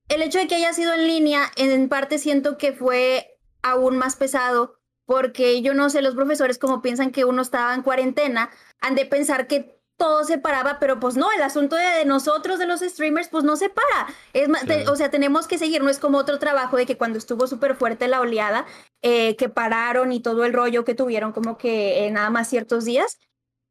El 0.10 0.22
hecho 0.22 0.38
de 0.38 0.48
que 0.48 0.56
haya 0.56 0.74
sido 0.74 0.94
en 0.94 1.08
línea, 1.08 1.52
en 1.56 1.90
parte 1.90 2.20
siento 2.20 2.60
que 2.60 2.74
fue 2.74 3.40
aún 3.64 3.98
más 3.98 4.16
pesado 4.16 4.81
porque 5.12 5.62
yo 5.62 5.74
no 5.74 5.90
sé, 5.90 6.02
los 6.02 6.16
profesores 6.16 6.58
como 6.58 6.82
piensan 6.82 7.12
que 7.12 7.26
uno 7.26 7.42
estaba 7.42 7.76
en 7.76 7.82
cuarentena, 7.82 8.50
han 8.80 8.96
de 8.96 9.06
pensar 9.06 9.46
que 9.46 9.78
todo 9.98 10.24
se 10.24 10.38
paraba, 10.38 10.80
pero 10.80 11.02
pues 11.02 11.18
no, 11.18 11.30
el 11.34 11.42
asunto 11.42 11.76
de 11.76 12.06
nosotros, 12.06 12.60
de 12.60 12.66
los 12.66 12.80
streamers, 12.80 13.28
pues 13.28 13.44
no 13.44 13.58
se 13.58 13.68
para. 13.68 14.08
Es 14.32 14.48
más, 14.48 14.64
o 14.88 14.96
sea, 14.96 15.12
tenemos 15.12 15.48
que 15.48 15.58
seguir, 15.58 15.84
no 15.84 15.90
es 15.90 16.00
como 16.00 16.18
otro 16.18 16.40
trabajo 16.40 16.78
de 16.78 16.86
que 16.86 16.96
cuando 16.96 17.18
estuvo 17.18 17.46
súper 17.46 17.76
fuerte 17.76 18.08
la 18.08 18.22
oleada, 18.22 18.66
eh, 19.02 19.36
que 19.36 19.50
pararon 19.50 20.14
y 20.14 20.22
todo 20.22 20.46
el 20.46 20.54
rollo 20.54 20.86
que 20.86 20.96
tuvieron 20.96 21.34
como 21.34 21.58
que 21.58 22.10
nada 22.14 22.30
más 22.30 22.48
ciertos 22.48 22.86
días. 22.86 23.20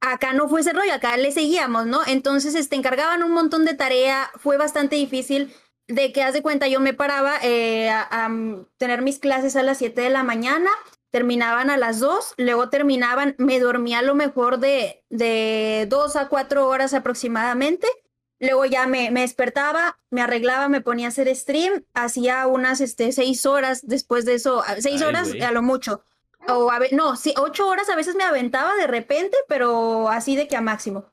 Acá 0.02 0.34
no 0.34 0.46
fue 0.46 0.60
ese 0.60 0.74
rollo, 0.74 0.92
acá 0.92 1.16
le 1.16 1.32
seguíamos, 1.32 1.86
¿no? 1.86 2.00
Entonces, 2.06 2.54
este, 2.54 2.76
encargaban 2.76 3.22
un 3.22 3.32
montón 3.32 3.64
de 3.64 3.72
tarea, 3.72 4.30
fue 4.36 4.58
bastante 4.58 4.96
difícil 4.96 5.54
de 5.88 6.12
que, 6.12 6.22
haz 6.22 6.34
de 6.34 6.42
cuenta, 6.42 6.68
yo 6.68 6.80
me 6.80 6.92
paraba 6.92 7.38
eh, 7.42 7.88
a, 7.88 8.26
a, 8.26 8.30
tener 8.76 9.00
mis 9.00 9.18
clases 9.18 9.56
a 9.56 9.62
las 9.62 9.78
7 9.78 10.02
de 10.02 10.10
la 10.10 10.22
mañana, 10.22 10.68
terminaban 11.10 11.70
a 11.70 11.76
las 11.76 12.00
2, 12.00 12.34
luego 12.36 12.68
terminaban, 12.68 13.34
me 13.38 13.58
dormía 13.60 13.98
a 13.98 14.02
lo 14.02 14.14
mejor 14.14 14.58
de, 14.58 15.02
de 15.10 15.86
2 15.88 16.16
a 16.16 16.28
4 16.28 16.68
horas 16.68 16.94
aproximadamente, 16.94 17.86
luego 18.38 18.64
ya 18.64 18.86
me, 18.86 19.10
me, 19.10 19.22
despertaba, 19.22 19.98
me 20.10 20.22
arreglaba, 20.22 20.68
me 20.68 20.80
ponía 20.80 21.06
a 21.06 21.08
hacer 21.10 21.34
stream, 21.34 21.84
hacía 21.94 22.46
unas 22.46 22.80
este, 22.80 23.12
6 23.12 23.46
horas 23.46 23.86
después 23.86 24.24
de 24.24 24.34
eso, 24.34 24.62
6 24.78 25.02
horas 25.02 25.32
a 25.42 25.50
lo 25.50 25.62
mucho. 25.62 26.04
O 26.48 26.70
a 26.70 26.80
no, 26.92 27.16
sí, 27.16 27.34
8 27.36 27.68
horas 27.68 27.90
a 27.90 27.96
veces 27.96 28.14
me 28.14 28.24
aventaba 28.24 28.74
de 28.76 28.86
repente, 28.86 29.36
pero 29.46 30.08
así 30.08 30.36
de 30.36 30.48
que 30.48 30.56
a 30.56 30.60
máximo. 30.60 31.04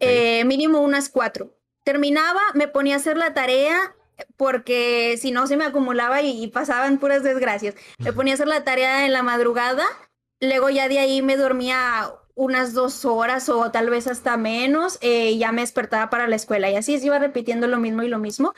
Eh, 0.00 0.44
mínimo 0.44 0.80
unas 0.80 1.08
4. 1.08 1.50
Terminaba, 1.84 2.40
me 2.54 2.68
ponía 2.68 2.94
a 2.94 2.98
hacer 2.98 3.16
la 3.16 3.32
tarea, 3.32 3.94
porque 4.36 5.16
si 5.18 5.30
no 5.30 5.46
se 5.46 5.56
me 5.56 5.64
acumulaba 5.64 6.22
y, 6.22 6.46
pasaban 6.48 6.98
puras 6.98 7.22
desgracias. 7.22 7.74
Me 7.98 8.12
ponía 8.12 8.34
a 8.34 8.36
hacer 8.36 8.48
la 8.48 8.64
tarea 8.64 9.04
en 9.06 9.12
la 9.12 9.22
madrugada, 9.22 9.84
luego 10.40 10.70
ya 10.70 10.88
de 10.88 10.98
ahí 10.98 11.22
me 11.22 11.36
dormía 11.36 12.12
unas 12.34 12.74
dos 12.74 13.04
horas 13.04 13.48
o 13.48 13.70
tal 13.70 13.88
vez 13.88 14.06
hasta 14.06 14.36
menos, 14.36 14.98
eh, 15.00 15.36
ya 15.38 15.52
me 15.52 15.62
despertaba 15.62 16.10
para 16.10 16.28
la 16.28 16.36
escuela 16.36 16.70
y 16.70 16.76
así 16.76 16.98
se 16.98 17.06
iba 17.06 17.18
repitiendo 17.18 17.66
lo 17.66 17.78
mismo 17.78 18.02
y 18.02 18.08
lo 18.08 18.18
mismo. 18.18 18.52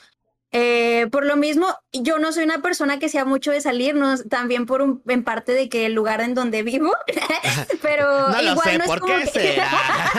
Eh, 0.51 1.09
por 1.13 1.27
lo 1.27 1.37
mismo, 1.37 1.67
yo 1.93 2.19
no 2.19 2.33
soy 2.33 2.45
una 2.45 2.63
persona 2.63 2.99
que 2.99 3.11
sea 3.11 3.27
mucho 3.27 3.51
de 3.51 3.61
salir, 3.61 3.95
no, 3.95 4.17
también 4.17 4.65
por 4.65 4.81
un, 4.81 5.03
en 5.07 5.23
parte 5.23 5.53
de 5.53 5.69
que 5.69 5.85
el 5.85 5.93
lugar 5.93 6.23
en 6.23 6.33
donde 6.35 6.63
vivo, 6.63 6.91
pero 7.83 8.31
no 8.31 8.43
igual 8.43 8.71
sé, 8.71 8.79
no 8.79 8.85
¿por 8.87 9.05
qué 9.05 9.27
será? 9.27 9.71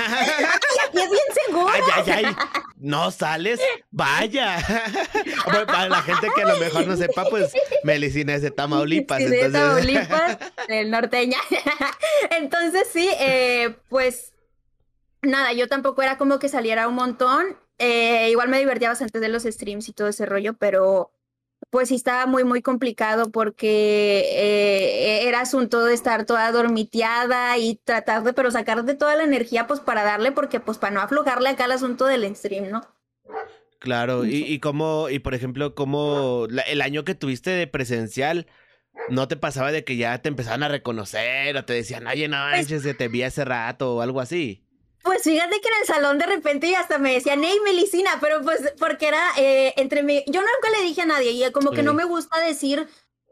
aquí 0.88 1.00
es 1.00 1.10
bien 1.10 1.24
seguro. 1.46 1.74
Ay, 1.74 1.82
ay, 1.96 2.26
ay, 2.26 2.36
no 2.78 3.10
sales, 3.10 3.60
vaya. 3.90 4.58
Para 5.66 5.90
la 5.90 6.02
gente 6.04 6.28
que 6.36 6.44
a 6.44 6.48
lo 6.48 6.58
mejor 6.58 6.86
no 6.86 6.96
sepa, 6.96 7.26
pues 7.26 7.52
Melicina 7.84 8.36
es 8.36 8.44
de 8.44 8.52
Tamaulipas. 8.52 9.18
Sí, 9.18 9.24
entonces... 9.26 9.52
de 9.52 9.60
Tamaulipas, 9.60 10.38
del 10.68 10.92
norteña. 10.92 11.40
entonces 12.30 12.88
sí, 12.94 13.10
eh, 13.20 13.76
pues 13.90 14.34
nada, 15.24 15.54
yo 15.54 15.68
tampoco 15.68 16.04
era 16.04 16.20
como 16.20 16.38
que 16.38 16.50
saliera 16.50 16.88
un 16.88 16.96
montón 16.96 17.58
eh, 17.80 18.30
igual 18.30 18.50
me 18.50 18.60
divertía 18.60 18.90
bastante 18.90 19.20
de 19.20 19.30
los 19.30 19.44
streams 19.44 19.90
y 19.90 19.94
todo 19.94 20.08
ese 20.10 20.26
rollo, 20.26 20.54
pero 20.54 21.12
pues 21.70 21.90
sí 21.90 21.96
estaba 21.96 22.26
muy, 22.26 22.44
muy 22.44 22.62
complicado 22.62 23.32
porque 23.32 24.24
eh, 24.34 25.28
era 25.28 25.42
asunto 25.42 25.84
de 25.86 25.94
estar 25.94 26.26
toda 26.26 26.52
dormiteada 26.52 27.58
y 27.58 27.76
tratar 27.76 28.24
de, 28.24 28.34
pero 28.34 28.52
sacar 28.52 28.84
de 28.84 28.96
toda 28.96 29.16
la 29.16 29.24
energía 29.24 29.68
pues 29.68 29.80
para 29.80 30.04
darle, 30.04 30.32
porque 30.32 30.60
pues 30.60 30.78
para 30.78 30.94
no 30.94 31.02
aflojarle 31.02 31.50
acá 31.50 31.66
el 31.66 31.74
asunto 31.74 32.06
del 32.06 32.36
stream, 32.36 32.70
¿no? 32.70 32.82
Claro, 33.80 34.26
y, 34.26 34.44
y 34.44 34.60
cómo, 34.60 35.10
y 35.10 35.20
por 35.20 35.34
ejemplo, 35.34 35.74
cómo 35.74 36.48
el 36.68 36.82
año 36.82 37.06
que 37.06 37.16
tuviste 37.16 37.52
de 37.52 37.66
presencial, 37.66 38.48
¿no 39.10 39.30
te 39.30 39.38
pasaba 39.38 39.72
de 39.72 39.86
que 39.86 39.96
ya 39.96 40.22
te 40.22 40.28
empezaban 40.28 40.64
a 40.64 40.68
reconocer 40.68 41.56
o 41.56 41.64
te 41.64 41.74
decían, 41.74 42.06
oye, 42.08 42.28
no 42.28 42.38
pues 42.52 42.68
que 42.68 42.94
te 42.94 43.08
vi 43.08 43.24
hace 43.24 43.46
rato 43.46 43.96
o 43.96 44.02
algo 44.02 44.20
así? 44.20 44.66
Pues 45.04 45.24
fíjate 45.24 45.62
que 45.62 45.68
en 45.68 45.82
el 45.82 45.88
salón 45.88 46.18
de 46.18 46.26
repente 46.26 46.76
hasta 46.76 46.98
me 46.98 47.14
decían, 47.14 47.42
hey, 47.44 47.58
Melicina, 47.64 48.18
pero 48.20 48.42
pues 48.42 48.74
porque 48.80 49.08
era 49.08 49.22
eh, 49.38 49.74
entre 49.78 50.04
mí, 50.04 50.24
yo 50.28 50.42
nunca 50.42 50.78
le 50.78 50.84
dije 50.84 51.02
a 51.04 51.06
nadie 51.06 51.32
y 51.32 51.52
como 51.52 51.72
que 51.72 51.84
no 51.84 51.94
me 51.94 52.04
gusta 52.04 52.40
decir 52.40 52.88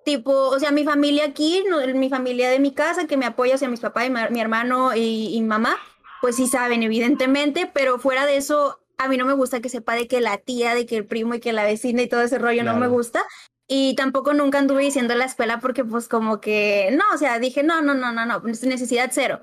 tipo, 0.06 0.32
o 0.32 0.58
sea, 0.58 0.72
mi 0.72 0.86
familia 0.86 1.26
aquí, 1.26 1.66
mi 1.94 2.10
familia 2.10 2.50
de 2.50 2.60
mi 2.60 2.74
casa 2.74 3.08
que 3.08 3.18
me 3.18 3.26
apoya, 3.26 3.56
o 3.56 3.58
sea, 3.58 3.68
mis 3.68 3.82
papás 3.82 4.08
y 4.08 4.10
mi 4.10 4.40
hermano 4.40 4.96
y, 4.96 5.36
y 5.36 5.42
mamá, 5.42 5.76
pues 6.22 6.38
sí 6.38 6.48
saben, 6.48 6.82
evidentemente, 6.84 7.70
pero 7.74 8.00
fuera 8.00 8.26
de 8.26 8.38
eso, 8.38 8.80
a 8.98 9.10
mí 9.10 9.18
no 9.18 9.26
me 9.26 9.34
gusta 9.34 9.60
que 9.60 9.68
sepa 9.68 9.96
de 9.96 10.08
que 10.08 10.22
la 10.22 10.38
tía, 10.38 10.76
de 10.76 10.86
que 10.86 10.96
el 10.96 11.06
primo 11.06 11.36
y 11.36 11.42
que 11.42 11.52
la 11.52 11.66
vecina 11.66 12.02
y 12.02 12.08
todo 12.08 12.22
ese 12.22 12.40
rollo 12.40 12.64
no 12.64 12.78
me 12.78 12.88
gusta. 12.88 13.26
Y 13.68 13.96
tampoco 13.96 14.34
nunca 14.34 14.60
anduve 14.60 14.84
diciendo 14.84 15.12
en 15.12 15.20
la 15.20 15.26
escuela 15.26 15.60
porque 15.60 15.84
pues 15.84 16.08
como 16.08 16.40
que, 16.40 16.90
no, 16.94 17.04
o 17.14 17.18
sea, 17.18 17.38
dije, 17.40 17.64
no, 17.64 17.82
no, 17.82 17.94
no, 17.94 18.14
no, 18.14 18.26
no, 18.26 18.40
necesidad 18.40 19.10
cero. 19.12 19.42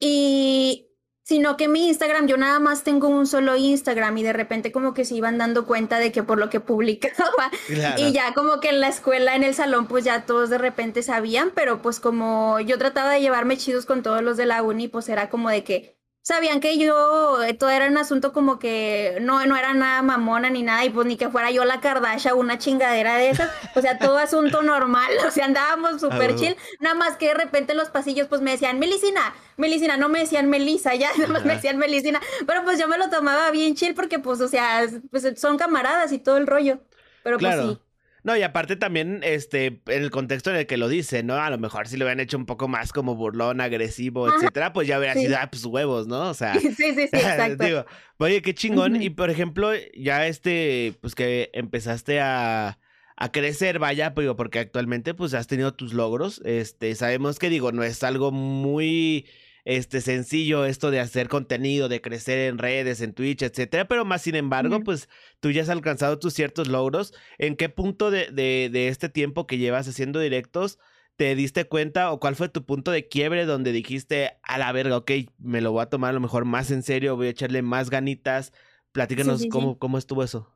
Y 0.00 0.89
sino 1.30 1.56
que 1.56 1.68
mi 1.68 1.86
Instagram, 1.86 2.26
yo 2.26 2.36
nada 2.36 2.58
más 2.58 2.82
tengo 2.82 3.06
un 3.06 3.24
solo 3.24 3.54
Instagram 3.54 4.18
y 4.18 4.24
de 4.24 4.32
repente 4.32 4.72
como 4.72 4.94
que 4.94 5.04
se 5.04 5.14
iban 5.14 5.38
dando 5.38 5.64
cuenta 5.64 6.00
de 6.00 6.10
que 6.10 6.24
por 6.24 6.38
lo 6.38 6.50
que 6.50 6.58
publicaba 6.58 7.52
y 7.98 8.10
ya 8.10 8.34
como 8.34 8.58
que 8.58 8.70
en 8.70 8.80
la 8.80 8.88
escuela, 8.88 9.36
en 9.36 9.44
el 9.44 9.54
salón, 9.54 9.86
pues 9.86 10.04
ya 10.04 10.26
todos 10.26 10.50
de 10.50 10.58
repente 10.58 11.04
sabían, 11.04 11.52
pero 11.54 11.82
pues 11.82 12.00
como 12.00 12.58
yo 12.58 12.78
trataba 12.78 13.12
de 13.12 13.20
llevarme 13.20 13.56
chidos 13.56 13.86
con 13.86 14.02
todos 14.02 14.22
los 14.22 14.36
de 14.38 14.46
la 14.46 14.60
uni, 14.60 14.88
pues 14.88 15.08
era 15.08 15.30
como 15.30 15.50
de 15.50 15.62
que 15.62 15.99
sabían 16.22 16.60
que 16.60 16.78
yo, 16.78 17.42
eh, 17.42 17.54
todo 17.54 17.70
era 17.70 17.88
un 17.88 17.96
asunto 17.96 18.32
como 18.32 18.58
que 18.58 19.18
no, 19.20 19.44
no 19.46 19.56
era 19.56 19.74
nada 19.74 20.02
mamona 20.02 20.50
ni 20.50 20.62
nada, 20.62 20.84
y 20.84 20.90
pues 20.90 21.06
ni 21.06 21.16
que 21.16 21.28
fuera 21.28 21.50
yo 21.50 21.64
la 21.64 21.80
Kardashian, 21.80 22.36
una 22.36 22.58
chingadera 22.58 23.16
de 23.16 23.30
esas, 23.30 23.50
o 23.74 23.80
sea, 23.80 23.98
todo 23.98 24.18
asunto 24.18 24.62
normal, 24.62 25.10
o 25.26 25.30
sea, 25.30 25.46
andábamos 25.46 26.00
súper 26.00 26.34
chill, 26.36 26.56
nada 26.78 26.94
más 26.94 27.16
que 27.16 27.28
de 27.28 27.34
repente 27.34 27.72
en 27.72 27.78
los 27.78 27.90
pasillos 27.90 28.28
pues 28.28 28.40
me 28.40 28.52
decían, 28.52 28.78
Melicina, 28.78 29.34
Melicina, 29.56 29.96
no 29.96 30.08
me 30.08 30.20
decían 30.20 30.48
Melisa, 30.48 30.94
ya, 30.94 31.10
nada 31.18 31.32
más 31.32 31.44
me 31.44 31.54
decían 31.54 31.78
Melicina, 31.78 32.20
pero 32.46 32.64
pues 32.64 32.78
yo 32.78 32.88
me 32.88 32.98
lo 32.98 33.08
tomaba 33.10 33.50
bien 33.50 33.74
chill 33.74 33.94
porque 33.94 34.18
pues, 34.18 34.40
o 34.40 34.48
sea, 34.48 34.86
pues 35.10 35.26
son 35.36 35.56
camaradas 35.56 36.12
y 36.12 36.18
todo 36.18 36.36
el 36.36 36.46
rollo, 36.46 36.80
pero 37.22 37.38
pues 37.38 37.56
sí. 37.56 37.80
No, 38.22 38.36
y 38.36 38.42
aparte 38.42 38.76
también, 38.76 39.20
este, 39.22 39.82
en 39.86 40.02
el 40.02 40.10
contexto 40.10 40.50
en 40.50 40.56
el 40.56 40.66
que 40.66 40.76
lo 40.76 40.88
dice, 40.88 41.22
¿no? 41.22 41.36
A 41.36 41.50
lo 41.50 41.58
mejor 41.58 41.88
si 41.88 41.96
lo 41.96 42.04
hubieran 42.04 42.20
hecho 42.20 42.36
un 42.36 42.46
poco 42.46 42.68
más 42.68 42.92
como 42.92 43.14
burlón, 43.14 43.60
agresivo, 43.60 44.28
etcétera, 44.34 44.72
pues 44.72 44.86
ya 44.88 44.98
hubiera 44.98 45.14
sido, 45.14 45.36
ah, 45.38 45.48
pues 45.50 45.64
huevos, 45.64 46.06
¿no? 46.06 46.28
O 46.28 46.34
sea. 46.34 46.54
Sí, 46.60 46.72
sí, 46.74 46.92
sí, 46.94 47.02
exacto. 47.12 47.64
digo, 47.64 47.86
oye, 48.18 48.42
qué 48.42 48.54
chingón. 48.54 49.00
Y 49.00 49.10
por 49.10 49.30
ejemplo, 49.30 49.70
ya 49.94 50.26
este, 50.26 50.94
pues 51.00 51.14
que 51.14 51.50
empezaste 51.52 52.20
a, 52.20 52.78
a 53.16 53.32
crecer, 53.32 53.78
vaya, 53.78 54.12
digo, 54.16 54.36
porque 54.36 54.58
actualmente, 54.58 55.14
pues 55.14 55.34
has 55.34 55.46
tenido 55.46 55.72
tus 55.74 55.92
logros. 55.92 56.40
Este, 56.44 56.94
sabemos 56.94 57.38
que, 57.38 57.48
digo, 57.48 57.72
no 57.72 57.82
es 57.82 58.02
algo 58.02 58.30
muy 58.32 59.26
este 59.64 60.00
sencillo 60.00 60.64
esto 60.64 60.90
de 60.90 61.00
hacer 61.00 61.28
contenido, 61.28 61.88
de 61.88 62.00
crecer 62.00 62.38
en 62.48 62.58
redes, 62.58 63.00
en 63.00 63.12
Twitch, 63.12 63.42
etcétera, 63.42 63.86
pero 63.88 64.04
más 64.04 64.22
sin 64.22 64.34
embargo, 64.34 64.80
pues 64.80 65.08
tú 65.40 65.50
ya 65.50 65.62
has 65.62 65.68
alcanzado 65.68 66.18
tus 66.18 66.34
ciertos 66.34 66.68
logros. 66.68 67.12
¿En 67.38 67.56
qué 67.56 67.68
punto 67.68 68.10
de, 68.10 68.30
de, 68.30 68.70
de, 68.72 68.88
este 68.88 69.08
tiempo 69.08 69.46
que 69.46 69.58
llevas 69.58 69.88
haciendo 69.88 70.20
directos 70.20 70.78
te 71.16 71.34
diste 71.34 71.66
cuenta 71.66 72.12
o 72.12 72.20
cuál 72.20 72.34
fue 72.34 72.48
tu 72.48 72.64
punto 72.64 72.90
de 72.90 73.06
quiebre 73.08 73.44
donde 73.44 73.72
dijiste 73.72 74.38
a 74.42 74.56
la 74.56 74.72
verga, 74.72 74.96
ok, 74.96 75.10
me 75.38 75.60
lo 75.60 75.72
voy 75.72 75.82
a 75.82 75.90
tomar 75.90 76.10
a 76.10 76.14
lo 76.14 76.20
mejor 76.20 76.46
más 76.46 76.70
en 76.70 76.82
serio, 76.82 77.16
voy 77.16 77.26
a 77.26 77.30
echarle 77.30 77.60
más 77.60 77.90
ganitas? 77.90 78.52
Platícanos 78.92 79.46
cómo, 79.50 79.78
cómo 79.78 79.98
estuvo 79.98 80.24
eso. 80.24 80.50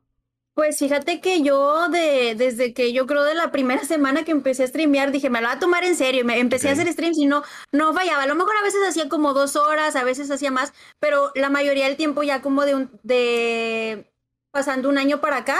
Pues 0.54 0.78
fíjate 0.78 1.20
que 1.20 1.42
yo 1.42 1.88
de, 1.88 2.36
desde 2.36 2.72
que 2.72 2.92
yo 2.92 3.06
creo 3.06 3.24
de 3.24 3.34
la 3.34 3.50
primera 3.50 3.84
semana 3.84 4.24
que 4.24 4.30
empecé 4.30 4.62
a 4.62 4.68
streamear, 4.68 5.10
dije, 5.10 5.28
me 5.28 5.40
lo 5.40 5.48
voy 5.48 5.56
a 5.56 5.58
tomar 5.58 5.82
en 5.82 5.96
serio. 5.96 6.24
Me 6.24 6.38
empecé 6.38 6.68
a 6.68 6.72
hacer 6.72 6.86
streams 6.92 7.18
y 7.18 7.26
no, 7.26 7.42
no 7.72 7.92
fallaba. 7.92 8.22
A 8.22 8.26
lo 8.26 8.36
mejor 8.36 8.54
a 8.56 8.62
veces 8.62 8.80
hacía 8.88 9.08
como 9.08 9.34
dos 9.34 9.56
horas, 9.56 9.96
a 9.96 10.04
veces 10.04 10.30
hacía 10.30 10.52
más, 10.52 10.72
pero 11.00 11.32
la 11.34 11.50
mayoría 11.50 11.86
del 11.86 11.96
tiempo 11.96 12.22
ya 12.22 12.40
como 12.40 12.64
de 12.64 12.76
un, 12.76 13.00
de 13.02 14.12
pasando 14.52 14.88
un 14.88 14.96
año 14.96 15.20
para 15.20 15.38
acá, 15.38 15.58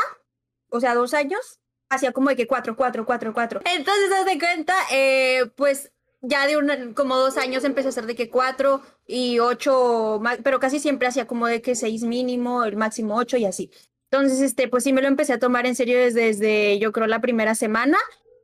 o 0.68 0.78
sea, 0.78 0.94
dos 0.94 1.12
años, 1.12 1.58
hacía 1.90 2.12
como 2.12 2.28
de 2.28 2.36
que 2.36 2.46
cuatro, 2.46 2.76
cuatro, 2.76 3.04
cuatro, 3.04 3.34
cuatro. 3.34 3.60
Entonces, 3.64 4.12
haz 4.12 4.26
de 4.26 4.38
cuenta, 4.38 4.74
eh, 4.92 5.50
pues 5.56 5.90
ya 6.20 6.46
de 6.46 6.56
un, 6.56 6.94
como 6.94 7.16
dos 7.16 7.36
años 7.36 7.64
empecé 7.64 7.88
a 7.88 7.90
hacer 7.90 8.06
de 8.06 8.14
que 8.14 8.30
cuatro 8.30 8.80
y 9.08 9.40
ocho, 9.40 10.22
pero 10.44 10.60
casi 10.60 10.78
siempre 10.78 11.08
hacía 11.08 11.26
como 11.26 11.48
de 11.48 11.60
que 11.60 11.74
seis 11.74 12.04
mínimo, 12.04 12.64
el 12.64 12.76
máximo 12.76 13.16
ocho 13.16 13.36
y 13.36 13.44
así. 13.44 13.72
Entonces, 14.14 14.40
este, 14.42 14.68
pues 14.68 14.84
sí 14.84 14.92
me 14.92 15.02
lo 15.02 15.08
empecé 15.08 15.32
a 15.32 15.40
tomar 15.40 15.66
en 15.66 15.74
serio 15.74 15.98
desde, 15.98 16.78
yo 16.78 16.92
creo, 16.92 17.08
la 17.08 17.20
primera 17.20 17.56
semana. 17.56 17.98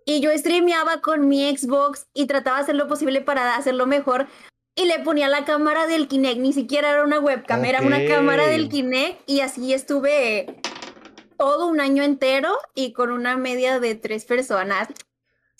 Y 0.04 0.20
yo 0.20 0.36
streameaba 0.36 1.00
con 1.00 1.28
mi 1.28 1.56
Xbox 1.56 2.08
y 2.12 2.26
trataba 2.26 2.56
de 2.56 2.62
hacer 2.64 2.74
lo 2.74 2.88
posible 2.88 3.20
para 3.20 3.54
hacerlo 3.54 3.86
mejor. 3.86 4.26
Y 4.74 4.86
le 4.86 4.98
ponía 4.98 5.28
la 5.28 5.44
cámara 5.44 5.86
del 5.86 6.08
Kinect, 6.08 6.40
ni 6.40 6.52
siquiera 6.52 6.90
era 6.90 7.04
una 7.04 7.20
webcam, 7.20 7.64
era 7.64 7.82
una 7.82 8.04
cámara 8.04 8.48
del 8.48 8.68
Kinect. 8.68 9.22
Y 9.30 9.42
así 9.42 9.72
estuve 9.72 10.60
todo 11.38 11.68
un 11.68 11.80
año 11.80 12.02
entero 12.02 12.58
y 12.74 12.92
con 12.92 13.12
una 13.12 13.36
media 13.36 13.78
de 13.78 13.94
tres 13.94 14.24
personas. 14.24 14.88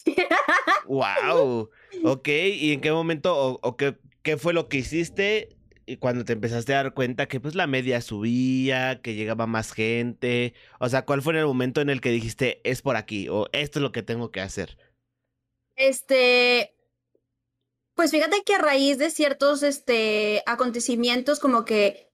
¡Wow! 0.88 1.70
Ok, 2.03 2.29
¿y 2.29 2.73
en 2.73 2.81
qué 2.81 2.90
momento 2.90 3.61
o, 3.62 3.77
qué, 3.77 3.96
qué 4.23 4.37
fue 4.37 4.55
lo 4.55 4.68
que 4.68 4.79
hiciste 4.79 5.57
cuando 5.98 6.24
te 6.24 6.33
empezaste 6.33 6.74
a 6.74 6.83
dar 6.83 6.94
cuenta 6.94 7.26
que 7.26 7.40
pues 7.40 7.55
la 7.55 7.66
media 7.66 8.00
subía, 8.00 9.00
que 9.03 9.14
llegaba 9.14 9.46
más 9.46 9.72
gente, 9.72 10.55
o 10.79 10.88
sea, 10.88 11.05
¿cuál 11.05 11.22
fue 11.22 11.38
el 11.38 11.46
momento 11.46 11.81
en 11.81 11.90
el 11.90 12.00
que 12.00 12.11
dijiste 12.11 12.61
es 12.64 12.83
por 12.83 12.96
aquí 12.96 13.29
o 13.29 13.48
esto 13.53 13.79
es 13.79 13.83
lo 13.83 13.92
que 13.92 14.03
tengo 14.03 14.31
que 14.31 14.40
hacer? 14.40 14.76
Este, 15.76 16.74
pues 17.94 18.11
fíjate 18.11 18.42
que 18.44 18.55
a 18.55 18.59
raíz 18.59 18.98
de 18.98 19.11
ciertos 19.11 19.62
este 19.62 20.42
acontecimientos 20.46 21.40
como 21.40 21.64
que 21.64 22.11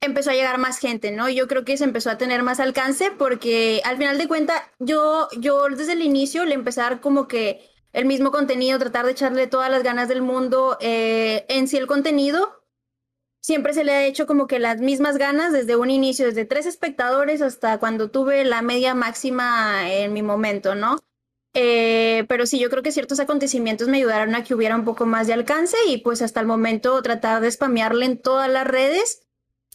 empezó 0.00 0.30
a 0.30 0.34
llegar 0.34 0.58
más 0.58 0.78
gente, 0.78 1.10
¿no? 1.10 1.28
Yo 1.28 1.46
creo 1.46 1.64
que 1.64 1.76
se 1.76 1.84
empezó 1.84 2.10
a 2.10 2.18
tener 2.18 2.42
más 2.42 2.60
alcance 2.60 3.10
porque 3.10 3.82
al 3.84 3.98
final 3.98 4.18
de 4.18 4.28
cuentas 4.28 4.62
yo 4.78 5.28
yo 5.38 5.68
desde 5.68 5.92
el 5.92 6.02
inicio 6.02 6.44
le 6.44 6.54
empecé 6.54 6.80
a 6.80 6.84
dar 6.84 7.00
como 7.00 7.28
que 7.28 7.68
el 7.92 8.06
mismo 8.06 8.30
contenido, 8.30 8.78
tratar 8.78 9.04
de 9.04 9.12
echarle 9.12 9.46
todas 9.46 9.70
las 9.70 9.82
ganas 9.82 10.08
del 10.08 10.22
mundo 10.22 10.78
eh, 10.80 11.44
en 11.48 11.68
sí 11.68 11.76
el 11.76 11.86
contenido 11.86 12.59
siempre 13.40 13.74
se 13.74 13.84
le 13.84 13.92
ha 13.92 14.06
hecho 14.06 14.26
como 14.26 14.46
que 14.46 14.58
las 14.58 14.80
mismas 14.80 15.16
ganas 15.16 15.52
desde 15.52 15.76
un 15.76 15.90
inicio, 15.90 16.26
desde 16.26 16.44
tres 16.44 16.66
espectadores 16.66 17.42
hasta 17.42 17.78
cuando 17.78 18.10
tuve 18.10 18.44
la 18.44 18.62
media 18.62 18.94
máxima 18.94 19.90
en 19.92 20.12
mi 20.12 20.22
momento, 20.22 20.74
¿no? 20.74 20.98
Eh, 21.52 22.24
pero 22.28 22.46
sí, 22.46 22.60
yo 22.60 22.70
creo 22.70 22.82
que 22.82 22.92
ciertos 22.92 23.18
acontecimientos 23.18 23.88
me 23.88 23.96
ayudaron 23.96 24.34
a 24.34 24.44
que 24.44 24.54
hubiera 24.54 24.76
un 24.76 24.84
poco 24.84 25.04
más 25.04 25.26
de 25.26 25.32
alcance 25.32 25.76
y 25.88 25.98
pues 25.98 26.22
hasta 26.22 26.40
el 26.40 26.46
momento 26.46 27.00
tratar 27.02 27.40
de 27.42 27.50
spamearle 27.50 28.06
en 28.06 28.18
todas 28.22 28.48
las 28.48 28.66
redes 28.66 29.26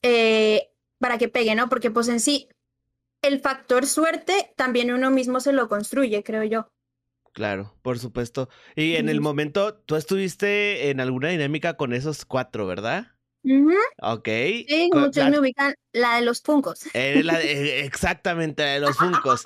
eh, 0.02 0.70
para 1.00 1.18
que 1.18 1.28
pegue, 1.28 1.54
¿no? 1.56 1.68
Porque 1.68 1.92
pues 1.92 2.08
en 2.08 2.22
sí, 2.22 2.48
el 3.22 3.42
factor 3.42 3.88
suerte 3.88 4.54
también 4.56 4.94
uno 4.94 5.12
mismo 5.12 5.40
se 5.42 5.52
lo 5.52 5.68
construye, 5.68 6.24
creo 6.24 6.44
yo. 6.44 6.70
Claro, 7.34 7.76
por 7.82 8.00
supuesto. 8.00 8.48
Y 8.78 8.96
en 8.96 9.10
el 9.10 9.20
momento, 9.20 9.74
tú 9.74 9.98
estuviste 9.98 10.90
en 10.90 11.02
alguna 11.02 11.28
dinámica 11.28 11.76
con 11.76 11.92
esos 11.92 12.24
cuatro, 12.24 12.66
¿verdad? 12.66 13.15
Ok. 14.02 14.28
Sí, 14.68 14.90
muchos 14.94 15.30
me 15.30 15.40
ubican 15.40 15.76
la 15.94 16.16
de 16.16 16.22
los 16.22 16.42
Funcos. 16.42 16.86
E, 16.94 17.84
exactamente, 17.86 18.64
la 18.64 18.74
de 18.74 18.80
los 18.80 18.98
Funcos. 18.98 19.44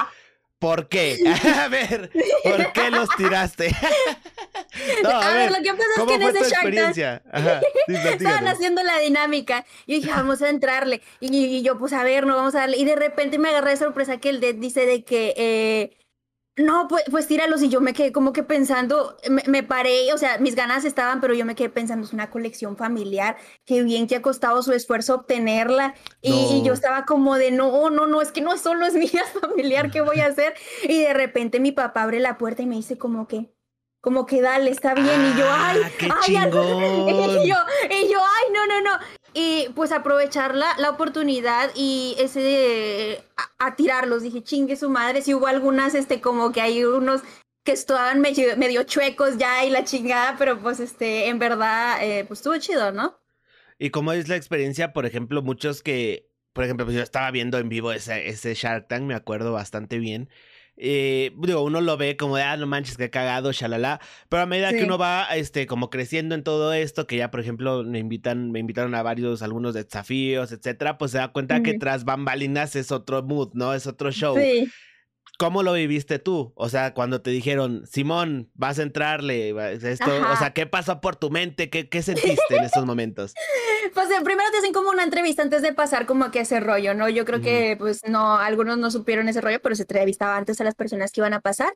¿Por 0.59 0.89
qué? 0.89 1.17
A 1.57 1.69
ver, 1.69 2.11
¿por 2.43 2.73
qué 2.73 2.91
los 2.91 3.09
tiraste? 3.15 3.69
no, 5.03 5.09
a, 5.09 5.33
ver, 5.33 5.51
lo 5.51 5.57
que 5.63 5.71
pasa 5.71 5.83
es 5.97 6.05
que 6.05 6.13
en 6.13 6.21
ese 6.21 6.39
experiencia? 6.39 7.23
estaban 7.87 8.47
haciendo 8.47 8.83
la 8.83 8.99
dinámica. 8.99 9.65
Y 9.85 9.95
dije, 9.95 10.09
vamos 10.11 10.41
a 10.41 10.49
entrarle. 10.49 11.01
Y, 11.21 11.61
yo, 11.63 11.77
pues 11.77 11.93
a 11.93 12.03
ver, 12.03 12.25
no 12.25 12.35
vamos 12.35 12.55
a 12.55 12.59
darle. 12.59 12.77
Y 12.77 12.83
de 12.83 12.97
repente 12.97 13.39
me 13.39 13.49
agarré 13.49 13.71
de 13.71 13.77
sorpresa 13.77 14.17
que 14.17 14.29
el 14.29 14.41
Dead 14.41 14.55
dice 14.55 14.85
de 14.85 15.03
que 15.05 15.33
eh, 15.37 15.97
no, 16.59 16.89
pues, 16.89 17.03
pues 17.09 17.25
tíralos 17.25 17.63
y 17.63 17.69
yo 17.69 17.79
me 17.79 17.93
quedé 17.93 18.11
como 18.11 18.33
que 18.33 18.43
pensando, 18.43 19.15
me, 19.47 19.63
paré, 19.63 20.11
o 20.13 20.17
sea, 20.17 20.37
mis 20.39 20.55
ganas 20.55 20.83
estaban, 20.83 21.21
pero 21.21 21.33
yo 21.33 21.45
me 21.45 21.55
quedé 21.55 21.69
pensando, 21.69 22.05
es 22.05 22.11
una 22.11 22.29
colección 22.29 22.75
familiar, 22.75 23.37
qué 23.65 23.81
bien 23.81 24.07
que 24.07 24.17
ha 24.17 24.21
costado 24.21 24.61
su 24.61 24.73
esfuerzo 24.73 25.15
obtenerla. 25.15 25.95
Y, 26.21 26.61
yo 26.63 26.73
estaba 26.73 27.05
como 27.05 27.35
de, 27.37 27.51
no, 27.51 27.89
no, 27.89 28.07
no, 28.07 28.21
es 28.21 28.33
que 28.33 28.41
no 28.41 28.57
solo 28.57 28.85
es 28.85 28.93
mía, 28.95 29.23
familiar, 29.39 29.89
¿qué 29.89 30.01
voy 30.01 30.19
a 30.19 30.27
hacer? 30.27 30.53
Y 30.83 31.01
de 31.01 31.13
repente 31.13 31.61
mi 31.61 31.71
papá 31.71 32.03
abre 32.03 32.19
la 32.19 32.37
puerta 32.37 32.61
y 32.61 32.65
me 32.65 32.75
dice 32.75 32.97
como 32.97 33.25
que, 33.25 33.53
como 34.01 34.25
que 34.25 34.41
dale, 34.41 34.69
está 34.69 34.93
bien. 34.93 35.07
y 35.07 35.39
yo, 35.39 35.45
ah, 35.47 35.71
ay, 35.71 35.81
ay, 36.35 36.35
y 37.43 37.47
yo, 37.47 37.55
y 37.89 38.11
yo, 38.11 38.19
ay, 38.19 38.53
no, 38.53 38.67
no, 38.67 38.81
no. 38.81 38.91
Y 39.33 39.67
pues 39.75 39.91
aprovechar 39.91 40.55
la, 40.55 40.75
la 40.77 40.89
oportunidad 40.89 41.71
y 41.75 42.15
ese 42.17 42.39
de 42.39 43.23
a, 43.57 43.75
tirarlos. 43.75 44.23
Dije, 44.23 44.43
chingue 44.43 44.75
su 44.75 44.89
madre. 44.89 45.21
Si 45.21 45.33
hubo 45.33 45.47
algunas, 45.47 45.95
este, 45.95 46.21
como 46.21 46.51
que 46.51 46.61
hay 46.61 46.83
unos 46.83 47.21
que 47.63 47.71
estaban 47.73 48.21
medio, 48.21 48.57
medio 48.57 48.83
chuecos 48.83 49.37
ya 49.37 49.63
y 49.65 49.69
la 49.69 49.83
chingada, 49.83 50.35
pero 50.37 50.59
pues 50.59 50.79
este, 50.79 51.27
en 51.27 51.39
verdad, 51.39 52.03
eh, 52.03 52.25
pues 52.25 52.39
estuvo 52.39 52.57
chido, 52.57 52.91
¿no? 52.91 53.19
¿Y 53.77 53.91
cómo 53.91 54.11
es 54.13 54.27
la 54.27 54.35
experiencia, 54.35 54.93
por 54.93 55.05
ejemplo, 55.05 55.41
muchos 55.41 55.83
que 55.83 56.29
por 56.53 56.63
ejemplo, 56.63 56.85
pues 56.85 56.97
yo 56.97 57.03
estaba 57.03 57.31
viendo 57.31 57.57
en 57.57 57.69
vivo 57.69 57.91
ese, 57.91 58.27
ese 58.27 58.53
Shark 58.53 58.87
Tank, 58.87 59.03
me 59.03 59.15
acuerdo 59.15 59.53
bastante 59.53 59.97
bien. 59.99 60.29
Eh, 60.81 61.31
digo, 61.37 61.61
uno 61.61 61.81
lo 61.81 61.97
ve 61.97 62.15
como 62.15 62.37
de, 62.37 62.43
ah, 62.43 62.55
no 62.55 62.65
manches, 62.65 62.95
qué 62.95 63.09
cagado, 63.09 63.51
shalala. 63.51 63.99
Pero 64.29 64.43
a 64.43 64.45
medida 64.45 64.71
que 64.71 64.85
uno 64.85 64.97
va, 64.97 65.27
este, 65.35 65.67
como 65.67 65.89
creciendo 65.89 66.35
en 66.35 66.43
todo 66.43 66.73
esto, 66.73 67.05
que 67.05 67.17
ya, 67.17 67.31
por 67.31 67.41
ejemplo, 67.41 67.83
me 67.83 67.99
invitan, 67.99 68.51
me 68.51 68.59
invitaron 68.59 68.95
a 68.95 69.03
varios, 69.03 69.41
algunos 69.41 69.73
desafíos, 69.73 70.53
etcétera, 70.53 70.97
pues 70.97 71.11
se 71.11 71.17
da 71.17 71.27
cuenta 71.29 71.61
que 71.61 71.73
tras 71.73 72.05
bambalinas 72.05 72.77
es 72.77 72.91
otro 72.93 73.21
mood, 73.23 73.49
¿no? 73.53 73.73
Es 73.73 73.87
otro 73.87 74.11
show. 74.11 74.37
Sí. 74.37 74.69
¿Cómo 75.39 75.63
lo 75.63 75.71
viviste 75.71 76.19
tú? 76.19 76.51
O 76.55 76.67
sea, 76.67 76.93
cuando 76.93 77.21
te 77.21 77.29
dijeron, 77.29 77.85
Simón, 77.89 78.51
vas 78.55 78.77
a 78.77 78.83
entrarle, 78.83 79.51
esto, 79.71 80.11
o 80.33 80.35
sea, 80.35 80.51
¿qué 80.53 80.65
pasó 80.65 80.99
por 80.99 81.15
tu 81.15 81.29
mente? 81.29 81.69
¿Qué, 81.69 81.87
qué 81.87 82.01
sentiste 82.01 82.57
en 82.57 82.65
esos 82.65 82.85
momentos? 82.85 83.33
Pues 83.93 84.09
primero 84.23 84.51
te 84.51 84.57
hacen 84.57 84.73
como 84.73 84.89
una 84.89 85.03
entrevista 85.03 85.41
antes 85.41 85.61
de 85.61 85.73
pasar 85.73 86.05
como 86.05 86.29
que 86.29 86.41
ese 86.41 86.59
rollo, 86.59 86.93
¿no? 86.93 87.07
Yo 87.07 87.23
creo 87.23 87.39
que 87.41 87.75
pues 87.79 88.01
no, 88.07 88.37
algunos 88.37 88.77
no 88.77 88.91
supieron 88.91 89.29
ese 89.29 89.39
rollo, 89.39 89.61
pero 89.61 89.73
se 89.73 89.83
entrevistaba 89.83 90.35
antes 90.35 90.59
a 90.59 90.65
las 90.65 90.75
personas 90.75 91.11
que 91.11 91.21
iban 91.21 91.33
a 91.33 91.39
pasar. 91.39 91.73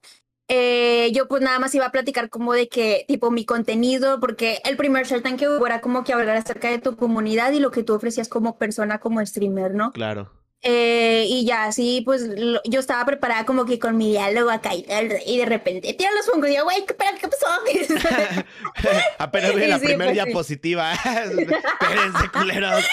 Eh, 0.49 1.09
yo 1.13 1.29
pues 1.29 1.41
nada 1.41 1.57
más 1.59 1.73
iba 1.73 1.85
a 1.85 1.91
platicar 1.91 2.29
como 2.29 2.53
de 2.53 2.67
que 2.67 3.05
tipo 3.07 3.31
mi 3.31 3.45
contenido, 3.45 4.19
porque 4.19 4.59
el 4.65 4.75
primer 4.75 5.07
Shark 5.07 5.23
Tank 5.23 5.39
que 5.39 5.47
hubo 5.47 5.65
era 5.65 5.79
como 5.79 6.03
que 6.03 6.11
hablar 6.11 6.35
acerca 6.35 6.69
de 6.69 6.79
tu 6.79 6.97
comunidad 6.97 7.53
y 7.53 7.59
lo 7.59 7.71
que 7.71 7.83
tú 7.83 7.93
ofrecías 7.93 8.27
como 8.27 8.57
persona, 8.57 8.99
como 8.99 9.25
streamer, 9.25 9.73
¿no? 9.73 9.93
Claro. 9.93 10.42
Eh, 10.65 11.25
y 11.27 11.45
ya 11.45 11.65
así, 11.65 12.01
pues 12.05 12.23
yo 12.63 12.79
estaba 12.79 13.05
preparada 13.05 13.45
como 13.45 13.65
que 13.65 13.79
con 13.79 13.97
mi 13.97 14.11
diálogo 14.11 14.49
acá 14.49 14.71
y, 14.73 15.37
de 15.37 15.45
repente 15.45 15.93
tira 15.93 16.09
los 16.13 16.25
fungos 16.25 16.49
y 16.49 16.55
yo, 16.55 16.63
güey, 16.63 16.85
¿qué, 16.85 16.95
¿qué 17.19 17.27
pasó? 17.27 17.47
Apenas 19.17 19.55
vi 19.55 19.67
la 19.67 19.77
primera 19.77 20.05
pues, 20.05 20.13
diapositiva. 20.13 20.93
Espérense, 21.03 22.29
culeros. 22.31 22.85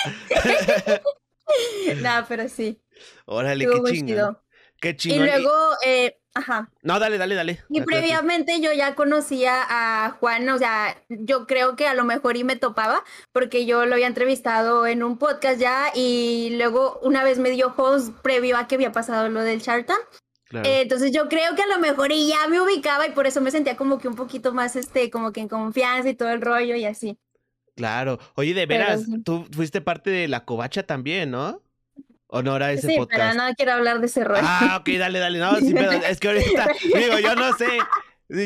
no, 2.02 2.26
pero 2.28 2.48
sí. 2.48 2.82
Órale, 3.26 3.66
qué 3.66 3.92
chingón. 3.92 4.38
Qué 4.80 4.96
chingón. 4.96 5.18
Y 5.18 5.30
luego, 5.30 5.52
eh, 5.86 6.19
Ajá. 6.34 6.70
No, 6.82 7.00
dale, 7.00 7.18
dale, 7.18 7.34
dale. 7.34 7.60
Y 7.68 7.80
previamente 7.82 8.60
yo 8.60 8.72
ya 8.72 8.94
conocía 8.94 9.64
a 9.68 10.10
Juan, 10.20 10.48
o 10.48 10.58
sea, 10.58 10.96
yo 11.08 11.46
creo 11.46 11.74
que 11.74 11.88
a 11.88 11.94
lo 11.94 12.04
mejor 12.04 12.36
y 12.36 12.44
me 12.44 12.56
topaba, 12.56 13.02
porque 13.32 13.66
yo 13.66 13.84
lo 13.84 13.94
había 13.94 14.06
entrevistado 14.06 14.86
en 14.86 15.02
un 15.02 15.18
podcast 15.18 15.60
ya 15.60 15.90
y 15.94 16.56
luego 16.56 17.00
una 17.02 17.24
vez 17.24 17.38
me 17.38 17.50
dio 17.50 17.74
host 17.76 18.14
previo 18.22 18.56
a 18.56 18.68
que 18.68 18.76
había 18.76 18.92
pasado 18.92 19.28
lo 19.28 19.42
del 19.42 19.60
Shark 19.60 19.88
eh, 20.52 20.82
entonces 20.82 21.12
yo 21.12 21.28
creo 21.28 21.54
que 21.54 21.62
a 21.62 21.66
lo 21.66 21.78
mejor 21.78 22.10
y 22.10 22.28
ya 22.28 22.48
me 22.48 22.60
ubicaba 22.60 23.06
y 23.06 23.12
por 23.12 23.26
eso 23.26 23.40
me 23.40 23.52
sentía 23.52 23.76
como 23.76 23.98
que 23.98 24.08
un 24.08 24.16
poquito 24.16 24.52
más, 24.52 24.74
este, 24.74 25.10
como 25.10 25.32
que 25.32 25.40
en 25.40 25.48
confianza 25.48 26.08
y 26.08 26.14
todo 26.14 26.30
el 26.30 26.40
rollo 26.40 26.74
y 26.74 26.84
así. 26.84 27.18
Claro. 27.76 28.18
Oye, 28.34 28.52
de 28.52 28.66
veras, 28.66 29.06
tú 29.24 29.46
fuiste 29.52 29.80
parte 29.80 30.10
de 30.10 30.28
la 30.28 30.44
covacha 30.44 30.82
también, 30.82 31.30
¿no? 31.30 31.62
¿O 32.32 32.42
no 32.42 32.54
era 32.54 32.72
ese 32.72 32.86
sí, 32.86 32.96
podcast? 32.96 33.20
pero 33.20 33.34
no 33.34 33.54
quiero 33.54 33.72
hablar 33.72 34.00
de 34.00 34.06
ese 34.06 34.22
rollo. 34.22 34.42
Ah, 34.44 34.78
ok, 34.80 34.88
dale, 34.98 35.18
dale. 35.18 35.38
No, 35.40 35.56
sí, 35.56 35.74
pero 35.74 35.90
es 35.90 36.20
que 36.20 36.28
ahorita, 36.28 36.68
digo, 36.94 37.18
yo 37.18 37.34
no 37.34 37.56
sé. 37.56 37.66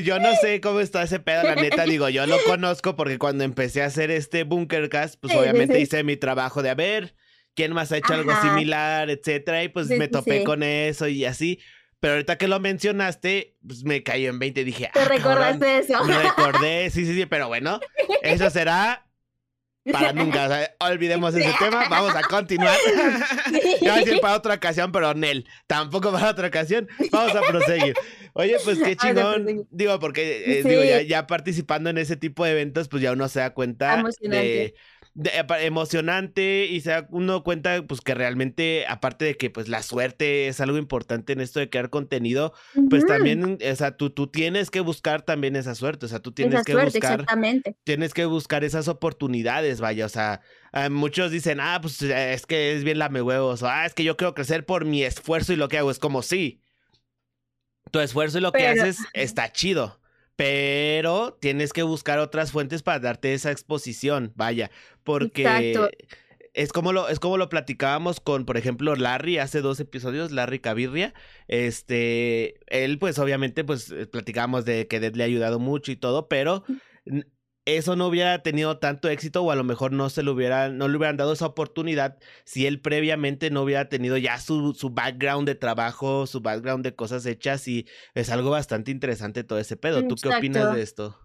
Yo 0.02 0.18
no 0.18 0.34
sé 0.36 0.62
cómo 0.62 0.80
está 0.80 1.02
ese 1.02 1.20
pedo, 1.20 1.42
la 1.42 1.56
neta, 1.56 1.84
digo, 1.84 2.08
yo 2.08 2.26
lo 2.26 2.42
conozco 2.44 2.96
porque 2.96 3.18
cuando 3.18 3.44
empecé 3.44 3.82
a 3.82 3.86
hacer 3.86 4.10
este 4.10 4.44
Bunkercast, 4.44 5.20
pues 5.20 5.36
obviamente 5.36 5.78
hice 5.78 6.02
mi 6.04 6.16
trabajo 6.16 6.62
de 6.62 6.70
a 6.70 6.74
ver 6.74 7.14
quién 7.54 7.74
más 7.74 7.92
ha 7.92 7.98
hecho 7.98 8.14
algo 8.14 8.32
similar, 8.40 9.10
etcétera, 9.10 9.62
y 9.62 9.68
pues 9.68 9.88
me 9.88 10.08
topé 10.08 10.42
con 10.42 10.62
eso 10.62 11.06
y 11.06 11.26
así. 11.26 11.60
Pero 12.00 12.14
ahorita 12.14 12.38
que 12.38 12.48
lo 12.48 12.60
mencionaste, 12.60 13.58
pues 13.66 13.84
me 13.84 14.02
cayó 14.02 14.30
en 14.30 14.38
20 14.38 14.62
y 14.62 14.64
dije, 14.64 14.90
¿Te 14.94 15.00
ah, 15.00 15.04
recordaste 15.04 15.78
eso? 15.80 16.02
Me 16.04 16.18
recordé, 16.18 16.88
sí, 16.88 17.04
sí, 17.04 17.14
sí, 17.14 17.26
pero 17.26 17.48
bueno, 17.48 17.78
eso 18.22 18.48
será 18.48 19.06
para 19.92 20.12
nunca. 20.12 20.70
olvidemos 20.80 21.34
ese 21.34 21.52
tema. 21.58 21.88
Vamos 21.88 22.14
a 22.14 22.22
continuar. 22.22 22.76
A 23.90 23.96
decir 23.98 24.20
para 24.20 24.36
otra 24.36 24.54
ocasión, 24.54 24.92
pero 24.92 25.14
Nel, 25.14 25.46
tampoco 25.66 26.12
para 26.12 26.30
otra 26.30 26.48
ocasión. 26.48 26.88
Vamos 27.10 27.34
a 27.36 27.42
proseguir. 27.42 27.94
Oye, 28.32 28.56
pues 28.64 28.78
qué 28.78 28.96
chingón. 28.96 29.66
Digo, 29.70 29.98
porque 30.00 30.58
eh, 30.58 30.62
digo, 30.64 30.82
ya, 30.82 31.02
ya, 31.02 31.26
participando 31.26 31.90
en 31.90 31.98
ese 31.98 32.16
tipo 32.16 32.44
de 32.44 32.52
eventos, 32.52 32.88
pues 32.88 33.02
ya 33.02 33.12
uno 33.12 33.28
se 33.28 33.40
da 33.40 33.50
cuenta 33.50 34.02
de 34.20 34.74
emocionante 35.60 36.66
y 36.66 36.80
se 36.80 36.90
da 36.90 37.06
uno 37.10 37.44
cuenta 37.44 37.80
pues 37.86 38.00
que 38.00 38.14
realmente 38.14 38.84
aparte 38.88 39.24
de 39.24 39.36
que 39.36 39.48
pues 39.48 39.68
la 39.68 39.82
suerte 39.82 40.48
es 40.48 40.60
algo 40.60 40.76
importante 40.76 41.32
en 41.32 41.40
esto 41.40 41.60
de 41.60 41.70
crear 41.70 41.88
contenido, 41.88 42.52
pues 42.90 43.06
también, 43.06 43.58
o 43.64 43.76
sea, 43.76 43.96
tú, 43.96 44.10
tú 44.10 44.26
tienes 44.26 44.70
que 44.70 44.80
buscar 44.80 45.22
también 45.22 45.54
esa 45.54 45.76
suerte, 45.76 46.06
o 46.06 46.08
sea, 46.08 46.18
tú 46.18 46.32
tienes 46.32 46.64
que 46.64 46.74
buscar, 46.74 47.24
tienes 47.84 48.12
que 48.12 48.24
buscar 48.24 48.64
esas 48.64 48.88
oportunidades, 48.88 49.80
vaya, 49.80 50.06
o 50.06 50.08
sea, 50.08 50.40
muchos 50.90 51.30
dicen, 51.30 51.60
ah, 51.60 51.78
pues 51.80 52.02
es 52.02 52.46
que 52.46 52.74
es 52.74 52.82
bien 52.82 52.98
lame 52.98 53.22
huevos, 53.22 53.62
o 53.62 53.68
ah, 53.68 53.86
es 53.86 53.94
que 53.94 54.02
yo 54.02 54.16
quiero 54.16 54.34
crecer 54.34 54.66
por 54.66 54.84
mi 54.84 55.04
esfuerzo 55.04 55.52
y 55.52 55.56
lo 55.56 55.68
que 55.68 55.78
hago, 55.78 55.92
es 55.92 56.00
como 56.00 56.22
sí, 56.22 56.60
tu 57.92 58.00
esfuerzo 58.00 58.38
y 58.38 58.40
lo 58.40 58.50
que 58.50 58.66
haces 58.66 58.98
está 59.12 59.52
chido 59.52 60.00
pero 60.36 61.36
tienes 61.40 61.72
que 61.72 61.82
buscar 61.82 62.18
otras 62.18 62.52
fuentes 62.52 62.82
para 62.82 62.98
darte 62.98 63.34
esa 63.34 63.50
exposición, 63.50 64.32
vaya, 64.34 64.70
porque 65.04 65.76
es 66.54 66.72
como 66.72 66.92
lo 66.92 67.08
es 67.08 67.18
como 67.18 67.36
lo 67.36 67.48
platicábamos 67.48 68.20
con, 68.20 68.44
por 68.44 68.56
ejemplo, 68.56 68.94
Larry 68.96 69.38
hace 69.38 69.60
dos 69.60 69.80
episodios, 69.80 70.30
Larry 70.30 70.60
Cavirria, 70.60 71.14
este, 71.48 72.54
él 72.66 72.98
pues 72.98 73.18
obviamente 73.18 73.64
pues 73.64 73.90
eh, 73.90 74.06
platicábamos 74.06 74.64
de 74.64 74.86
que 74.86 75.00
Dead 75.00 75.14
le 75.14 75.24
ha 75.24 75.26
ayudado 75.26 75.58
mucho 75.58 75.92
y 75.92 75.96
todo, 75.96 76.28
pero 76.28 76.64
eso 77.66 77.96
no 77.96 78.06
hubiera 78.08 78.42
tenido 78.42 78.78
tanto 78.78 79.08
éxito 79.08 79.42
o 79.42 79.50
a 79.50 79.56
lo 79.56 79.64
mejor 79.64 79.92
no 79.92 80.10
se 80.10 80.22
lo 80.22 80.32
hubiera, 80.32 80.68
no 80.68 80.88
le 80.88 80.96
hubieran 80.96 81.16
dado 81.16 81.32
esa 81.32 81.46
oportunidad 81.46 82.18
si 82.44 82.66
él 82.66 82.80
previamente 82.80 83.50
no 83.50 83.62
hubiera 83.62 83.88
tenido 83.88 84.16
ya 84.16 84.38
su, 84.38 84.74
su 84.74 84.90
background 84.90 85.46
de 85.48 85.54
trabajo, 85.54 86.26
su 86.26 86.40
background 86.40 86.84
de 86.84 86.94
cosas 86.94 87.24
hechas 87.26 87.66
y 87.68 87.86
es 88.14 88.30
algo 88.30 88.50
bastante 88.50 88.90
interesante 88.90 89.44
todo 89.44 89.58
ese 89.58 89.76
pedo. 89.76 90.06
¿Tú 90.06 90.16
qué 90.16 90.28
opinas 90.28 90.74
de 90.74 90.82
esto? 90.82 91.18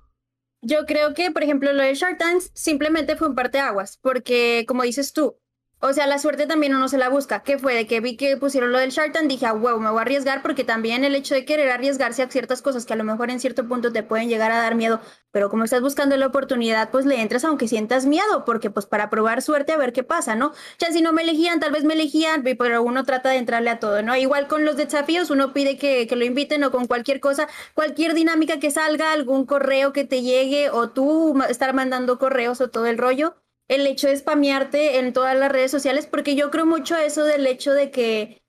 Yo 0.61 0.85
creo 0.85 1.13
que, 1.13 1.31
por 1.31 1.43
ejemplo, 1.43 1.71
lo 1.71 1.83
de 1.83 1.95
Shark 1.95 2.17
Tank 2.17 2.41
simplemente 2.53 3.15
fue 3.15 3.29
un 3.29 3.39
aguas 3.39 3.97
porque 3.97 4.65
como 4.67 4.83
dices 4.83 5.13
tú, 5.13 5.39
o 5.81 5.93
sea, 5.93 6.07
la 6.07 6.19
suerte 6.19 6.45
también 6.45 6.75
uno 6.75 6.89
se 6.89 6.97
la 6.97 7.07
busca. 7.07 7.41
¿Qué 7.41 7.57
fue? 7.57 7.73
De 7.73 7.87
que 7.87 8.01
vi 8.01 8.17
que 8.17 8.35
pusieron 8.35 8.71
lo 8.71 8.79
del 8.79 8.91
Shark 8.91 9.13
Tank, 9.13 9.27
dije, 9.27 9.45
ah, 9.45 9.53
huevo, 9.53 9.79
me 9.79 9.89
voy 9.89 9.99
a 9.99 10.01
arriesgar 10.01 10.41
porque 10.41 10.65
también 10.65 11.05
el 11.05 11.15
hecho 11.15 11.35
de 11.35 11.45
querer 11.45 11.69
arriesgarse 11.69 12.21
a 12.21 12.29
ciertas 12.29 12.61
cosas 12.61 12.85
que 12.85 12.93
a 12.93 12.95
lo 12.97 13.05
mejor 13.05 13.29
en 13.29 13.39
cierto 13.39 13.65
punto 13.65 13.93
te 13.93 14.03
pueden 14.03 14.27
llegar 14.27 14.51
a 14.51 14.57
dar 14.57 14.75
miedo, 14.75 14.99
pero 15.31 15.49
como 15.49 15.63
estás 15.63 15.81
buscando 15.81 16.17
la 16.17 16.27
oportunidad, 16.27 16.89
pues 16.91 17.05
le 17.05 17.21
entras 17.21 17.45
aunque 17.45 17.67
sientas 17.69 18.05
miedo, 18.05 18.43
porque 18.45 18.69
pues 18.69 18.85
para 18.87 19.09
probar 19.09 19.41
suerte 19.41 19.71
a 19.71 19.77
ver 19.77 19.93
qué 19.93 20.03
pasa, 20.03 20.35
¿no? 20.35 20.51
Ya 20.79 20.91
si 20.91 21.01
no 21.01 21.13
me 21.13 21.21
elegían, 21.21 21.61
tal 21.61 21.71
vez 21.71 21.85
me 21.85 21.93
elegían, 21.93 22.43
pero 22.43 22.83
uno 22.83 23.05
trata 23.05 23.29
de 23.29 23.37
entrarle 23.37 23.69
a 23.69 23.79
todo, 23.79 24.01
¿no? 24.01 24.15
Igual 24.17 24.47
con 24.47 24.65
los 24.65 24.75
desafíos, 24.75 25.29
uno 25.29 25.53
pide 25.53 25.77
que, 25.77 26.07
que 26.07 26.15
lo 26.17 26.25
inviten 26.25 26.63
o 26.65 26.71
con 26.71 26.87
cualquier 26.87 27.21
cosa, 27.21 27.47
cualquier 27.73 28.13
dinámica 28.15 28.59
que 28.59 28.71
salga, 28.71 29.13
algún 29.13 29.45
correo 29.45 29.93
que 29.93 30.03
te 30.03 30.21
llegue 30.21 30.69
o 30.71 30.89
tú 30.89 31.41
estar 31.49 31.73
mandando 31.73 32.19
correos 32.19 32.59
o 32.59 32.69
todo 32.69 32.85
el 32.85 32.97
rollo 32.97 33.35
el 33.69 33.85
hecho 33.85 34.07
de 34.07 34.17
spamearte 34.17 34.97
en 34.97 35.13
todas 35.13 35.37
las 35.37 35.51
redes 35.51 35.71
sociales, 35.71 36.07
porque 36.07 36.35
yo 36.35 36.51
creo 36.51 36.65
mucho 36.65 36.97
eso 36.97 37.23
del 37.23 37.45
hecho 37.47 37.71
de 37.71 37.91
que 37.91 38.43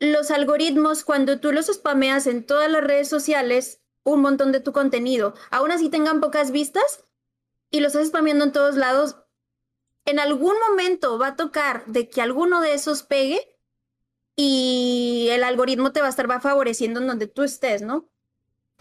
los 0.00 0.30
algoritmos, 0.30 1.04
cuando 1.04 1.40
tú 1.40 1.52
los 1.52 1.66
spameas 1.66 2.26
en 2.26 2.44
todas 2.44 2.70
las 2.70 2.82
redes 2.82 3.08
sociales, 3.08 3.80
un 4.02 4.20
montón 4.20 4.52
de 4.52 4.60
tu 4.60 4.72
contenido, 4.72 5.34
aún 5.50 5.70
así 5.70 5.88
tengan 5.88 6.20
pocas 6.20 6.50
vistas 6.50 7.04
y 7.70 7.80
los 7.80 7.94
estás 7.94 8.08
spameando 8.08 8.44
en 8.44 8.52
todos 8.52 8.74
lados, 8.74 9.16
en 10.04 10.18
algún 10.18 10.54
momento 10.68 11.18
va 11.18 11.28
a 11.28 11.36
tocar 11.36 11.86
de 11.86 12.08
que 12.08 12.20
alguno 12.20 12.60
de 12.60 12.74
esos 12.74 13.04
pegue 13.04 13.56
y 14.34 15.28
el 15.30 15.44
algoritmo 15.44 15.92
te 15.92 16.00
va 16.00 16.08
a 16.08 16.10
estar 16.10 16.28
va 16.28 16.40
favoreciendo 16.40 17.00
en 17.00 17.06
donde 17.06 17.28
tú 17.28 17.44
estés, 17.44 17.82
¿no? 17.82 18.08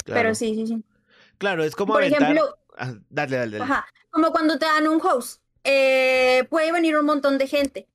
Pero 0.03 0.35
sí, 0.35 0.55
sí, 0.55 0.67
sí. 0.67 0.83
Claro, 1.37 1.63
es 1.63 1.75
como 1.75 1.93
Por 1.93 2.03
ejemplo, 2.03 2.57
ah, 2.77 2.93
dale, 3.09 3.37
dale, 3.37 3.59
dale. 3.59 3.71
Ajá, 3.71 3.87
como 4.09 4.31
cuando 4.31 4.57
te 4.57 4.65
dan 4.65 4.87
un 4.87 4.99
host 5.01 5.44
eh, 5.65 6.45
puede 6.49 6.71
venir 6.71 6.97
un 6.97 7.05
montón 7.05 7.37
de 7.37 7.47
gente. 7.47 7.87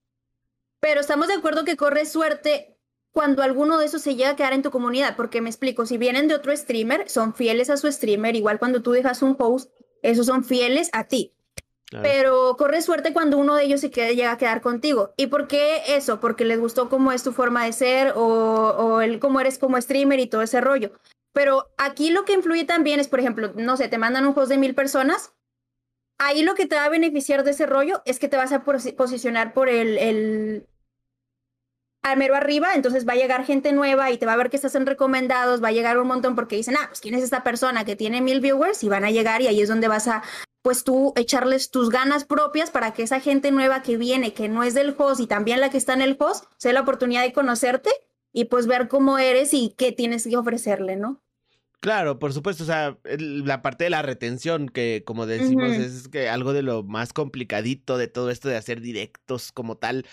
Pero 0.81 1.01
estamos 1.01 1.29
de 1.29 1.35
acuerdo 1.35 1.65
que 1.65 1.77
corre 1.77 2.05
suerte 2.05 2.77
cuando 3.13 3.43
alguno 3.43 3.79
de 3.79 3.87
esos 3.87 4.03
se 4.03 4.15
llega 4.15 4.31
a 4.31 4.37
quedar 4.37 4.53
en 4.53 4.63
tu 4.63 4.71
comunidad, 4.71 5.17
porque 5.17 5.41
me 5.41 5.51
explico, 5.51 5.87
si 5.87 5.99
vienen 5.99 6.29
de 6.29 6.35
otro 6.35 6.57
streamer, 6.57 7.09
son 7.09 7.35
fieles 7.35 7.71
a 7.71 7.77
su 7.77 7.91
streamer, 7.91 8.37
igual 8.37 8.59
cuando 8.59 8.83
tú 8.83 8.93
dejas 8.93 9.23
un 9.23 9.37
post, 9.37 9.71
esos 10.03 10.27
son 10.27 10.45
fieles 10.45 10.91
a 10.93 11.05
ti. 11.05 11.35
Pero 12.03 12.55
corre 12.57 12.83
suerte 12.83 13.13
cuando 13.13 13.37
uno 13.37 13.57
de 13.57 13.65
ellos 13.65 13.81
se 13.81 13.91
quede, 13.91 14.15
llega 14.15 14.31
a 14.31 14.39
quedar 14.39 14.61
contigo. 14.61 15.13
¿Y 15.17 15.27
por 15.27 15.49
qué 15.49 15.83
eso? 15.89 16.21
Porque 16.21 16.45
les 16.45 16.61
gustó 16.61 16.89
cómo 16.89 17.11
es 17.11 17.25
tu 17.25 17.33
forma 17.33 17.65
de 17.65 17.73
ser 17.73 18.13
o, 18.15 18.23
o 18.23 19.01
el, 19.01 19.19
cómo 19.19 19.41
eres 19.41 19.59
como 19.59 19.81
streamer 19.81 20.21
y 20.21 20.29
todo 20.29 20.43
ese 20.43 20.61
rollo. 20.61 20.93
Pero 21.33 21.69
aquí 21.79 22.11
lo 22.11 22.25
que 22.25 22.33
influye 22.33 22.65
también 22.65 23.01
es, 23.01 23.09
por 23.09 23.19
ejemplo, 23.19 23.53
no 23.57 23.77
sé, 23.77 23.89
te 23.89 23.99
mandan 23.99 24.25
un 24.25 24.39
host 24.39 24.51
de 24.51 24.59
mil 24.59 24.77
personas 24.77 25.33
ahí 26.21 26.43
lo 26.43 26.55
que 26.55 26.67
te 26.67 26.77
va 26.77 26.85
a 26.85 26.91
beneficiar 26.91 27.43
de 27.43 27.51
ese 27.53 27.67
rollo 27.67 28.03
es 28.05 28.19
que 28.19 28.29
te 28.29 28.37
vas 28.37 28.53
a 28.53 28.63
posicionar 28.63 29.55
por 29.55 29.69
el, 29.69 29.99
el 29.99 30.67
al 32.03 32.17
mero 32.17 32.35
arriba, 32.35 32.75
entonces 32.75 33.07
va 33.07 33.15
a 33.15 33.17
llegar 33.17 33.45
gente 33.45 33.73
nueva 33.73 34.11
y 34.11 34.19
te 34.19 34.27
va 34.27 34.35
a 34.35 34.37
ver 34.37 34.49
que 34.49 34.57
estás 34.57 34.75
en 34.75 34.87
recomendados, 34.87 35.63
va 35.63 35.69
a 35.69 35.73
llegar 35.73 35.99
un 35.99 36.09
montón 36.09 36.35
porque 36.35 36.57
dicen, 36.57 36.77
ah, 36.79 36.87
pues 36.89 37.01
quién 37.01 37.15
es 37.15 37.23
esta 37.23 37.43
persona 37.43 37.85
que 37.85 37.97
tiene 37.97 38.21
mil 38.21 38.41
viewers 38.41 38.83
y 38.85 38.89
van 38.89 39.05
a 39.05 39.11
llegar 39.11 39.43
y 39.43 39.49
ahí 39.49 39.61
es 39.61 39.69
donde 39.69 39.89
vas 39.89 40.09
a, 40.09 40.23
pues 40.63 40.85
tú 40.85 41.13
echarles 41.17 41.71
tus 41.71 41.91
ganas 41.91 42.25
propias 42.25 42.71
para 42.71 42.93
que 42.93 43.03
esa 43.03 43.21
gente 43.21 43.51
nueva 43.51 43.83
que 43.83 43.97
viene, 43.97 44.33
que 44.33 44.49
no 44.49 44.63
es 44.63 44.75
del 44.75 44.95
host 44.97 45.21
y 45.21 45.27
también 45.27 45.61
la 45.61 45.71
que 45.71 45.79
está 45.79 45.95
en 45.95 46.03
el 46.03 46.17
host, 46.19 46.45
sea 46.57 46.73
la 46.73 46.83
oportunidad 46.83 47.23
de 47.23 47.33
conocerte 47.33 47.91
y 48.33 48.47
pues 48.47 48.67
ver 48.67 48.89
cómo 48.89 49.19
eres 49.19 49.53
y 49.53 49.75
qué 49.77 49.93
tienes 49.93 50.25
que 50.25 50.37
ofrecerle, 50.37 50.97
¿no? 50.97 51.21
Claro, 51.81 52.19
por 52.19 52.35
supuesto, 52.35 52.65
o 52.65 52.67
sea, 52.67 52.99
la 53.17 53.63
parte 53.63 53.85
de 53.85 53.91
la 53.91 54.03
retención, 54.03 54.69
que 54.69 55.03
como 55.07 55.25
decimos, 55.25 55.71
es 55.71 56.09
que 56.09 56.29
algo 56.29 56.53
de 56.53 56.61
lo 56.63 56.83
más 56.83 57.15
complicadito 57.15 57.97
de 57.97 58.07
todo 58.07 58.31
esto 58.31 58.51
de 58.51 58.59
hacer 58.59 58.83
directos 58.83 59.51
como 59.51 59.79
tal 59.79 60.05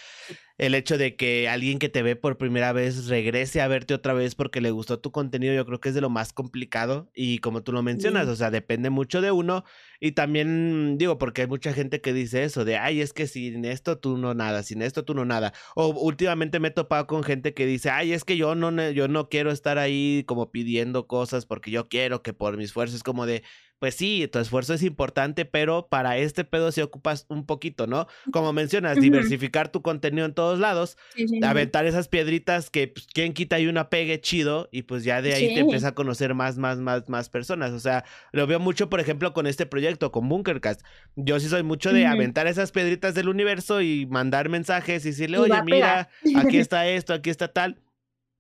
el 0.58 0.74
hecho 0.74 0.98
de 0.98 1.16
que 1.16 1.48
alguien 1.48 1.78
que 1.78 1.90
te 1.90 2.02
ve 2.02 2.16
por 2.16 2.38
primera 2.38 2.74
vez 2.74 3.08
regrese 3.08 3.62
a 3.62 3.68
verte 3.68 3.94
otra 3.94 4.14
vez 4.14 4.34
porque 4.34 4.60
le 4.60 4.72
gustó 4.72 5.00
tu 5.00 5.12
contenido, 5.12 5.54
yo 5.54 5.66
creo 5.66 5.80
que 5.80 5.90
es 5.90 5.96
de 5.96 6.02
lo 6.02 6.10
más 6.10 6.34
complicado 6.34 7.10
y 7.14 7.38
como 7.40 7.62
tú 7.62 7.72
lo 7.72 7.84
mencionas, 7.84 8.28
o 8.28 8.36
sea, 8.36 8.50
depende 8.50 8.90
mucho 8.90 9.22
de 9.22 9.32
uno 9.32 9.64
y 10.00 10.14
también 10.14 10.98
digo, 10.98 11.18
porque 11.18 11.42
hay 11.42 11.48
mucha 11.48 11.74
gente 11.74 12.02
que 12.02 12.14
dice 12.14 12.44
eso, 12.44 12.66
de, 12.66 12.78
ay, 12.78 13.02
es 13.02 13.14
que 13.14 13.28
sin 13.28 13.66
esto 13.66 14.00
tú 14.00 14.18
no 14.18 14.34
nada, 14.34 14.64
sin 14.64 14.82
esto 14.82 15.06
tú 15.06 15.14
no 15.14 15.26
nada. 15.26 15.54
O 15.76 15.88
últimamente 15.90 16.60
me 16.60 16.70
he 16.70 16.72
topado 16.72 17.08
con 17.08 17.24
gente 17.24 17.54
que 17.54 17.66
dice, 17.66 17.90
ay, 17.90 18.14
es 18.14 18.24
que 18.24 18.38
yo 18.38 18.56
no, 18.56 18.90
yo 18.92 19.08
no 19.08 19.30
quiero 19.30 19.52
estar 19.52 19.78
ahí 19.78 20.24
como 20.28 20.52
pidiendo 20.52 21.08
cosas 21.08 21.46
porque 21.46 21.72
yo 21.72 21.88
quiero 21.88 22.22
que 22.24 22.34
por 22.34 22.58
mis 22.58 22.74
fuerzas, 22.74 23.04
como 23.04 23.26
de, 23.26 23.44
pues 23.80 23.96
sí, 23.96 24.28
tu 24.32 24.40
esfuerzo 24.40 24.74
es 24.74 24.84
importante, 24.84 25.46
pero 25.46 25.88
para 25.88 26.18
este 26.18 26.44
pedo 26.44 26.72
se 26.72 26.82
ocupas 26.82 27.26
un 27.30 27.46
poquito, 27.46 27.86
¿no? 27.86 28.08
Como 28.32 28.52
mencionas, 28.54 29.00
diversificar 29.00 29.70
tu 29.70 29.82
contenido 29.82 30.26
en 30.26 30.34
todos 30.34 30.60
lados, 30.60 30.98
aventar 31.44 31.86
esas 31.86 32.08
piedritas 32.08 32.70
que 32.70 32.88
pues, 32.88 33.08
quien 33.08 33.34
quita 33.34 33.60
y 33.60 33.68
una 33.68 33.90
pegue 33.90 34.20
chido 34.20 34.68
y 34.72 34.84
pues 34.84 35.04
ya 35.04 35.22
de 35.22 35.34
ahí 35.34 35.54
te 35.54 35.60
empieza 35.60 35.90
a 35.90 35.96
conocer 35.96 36.34
más, 36.34 36.58
más, 36.58 36.80
más, 36.80 37.08
más 37.08 37.30
personas. 37.30 37.72
O 37.72 37.80
sea, 37.80 38.04
lo 38.32 38.48
veo 38.48 38.60
mucho, 38.60 38.90
por 38.90 39.00
ejemplo, 39.00 39.34
con 39.34 39.46
este 39.46 39.66
proyecto, 39.66 40.12
con 40.12 40.28
Bunkercast. 40.28 40.82
Yo 41.16 41.40
sí 41.40 41.48
soy 41.48 41.64
mucho 41.64 41.94
de 41.94 42.08
aventar 42.08 42.48
esas 42.48 42.72
piedritas 42.72 43.14
del 43.14 43.30
universo 43.30 43.82
y 43.82 44.06
mandar 44.08 44.50
mensajes 44.50 45.06
y 45.06 45.10
decirle, 45.10 45.38
oye, 45.38 45.62
mira, 45.64 46.10
aquí 46.36 46.58
está 46.58 46.88
esto, 46.88 47.14
aquí 47.14 47.30
está 47.30 47.48
tal. 47.50 47.78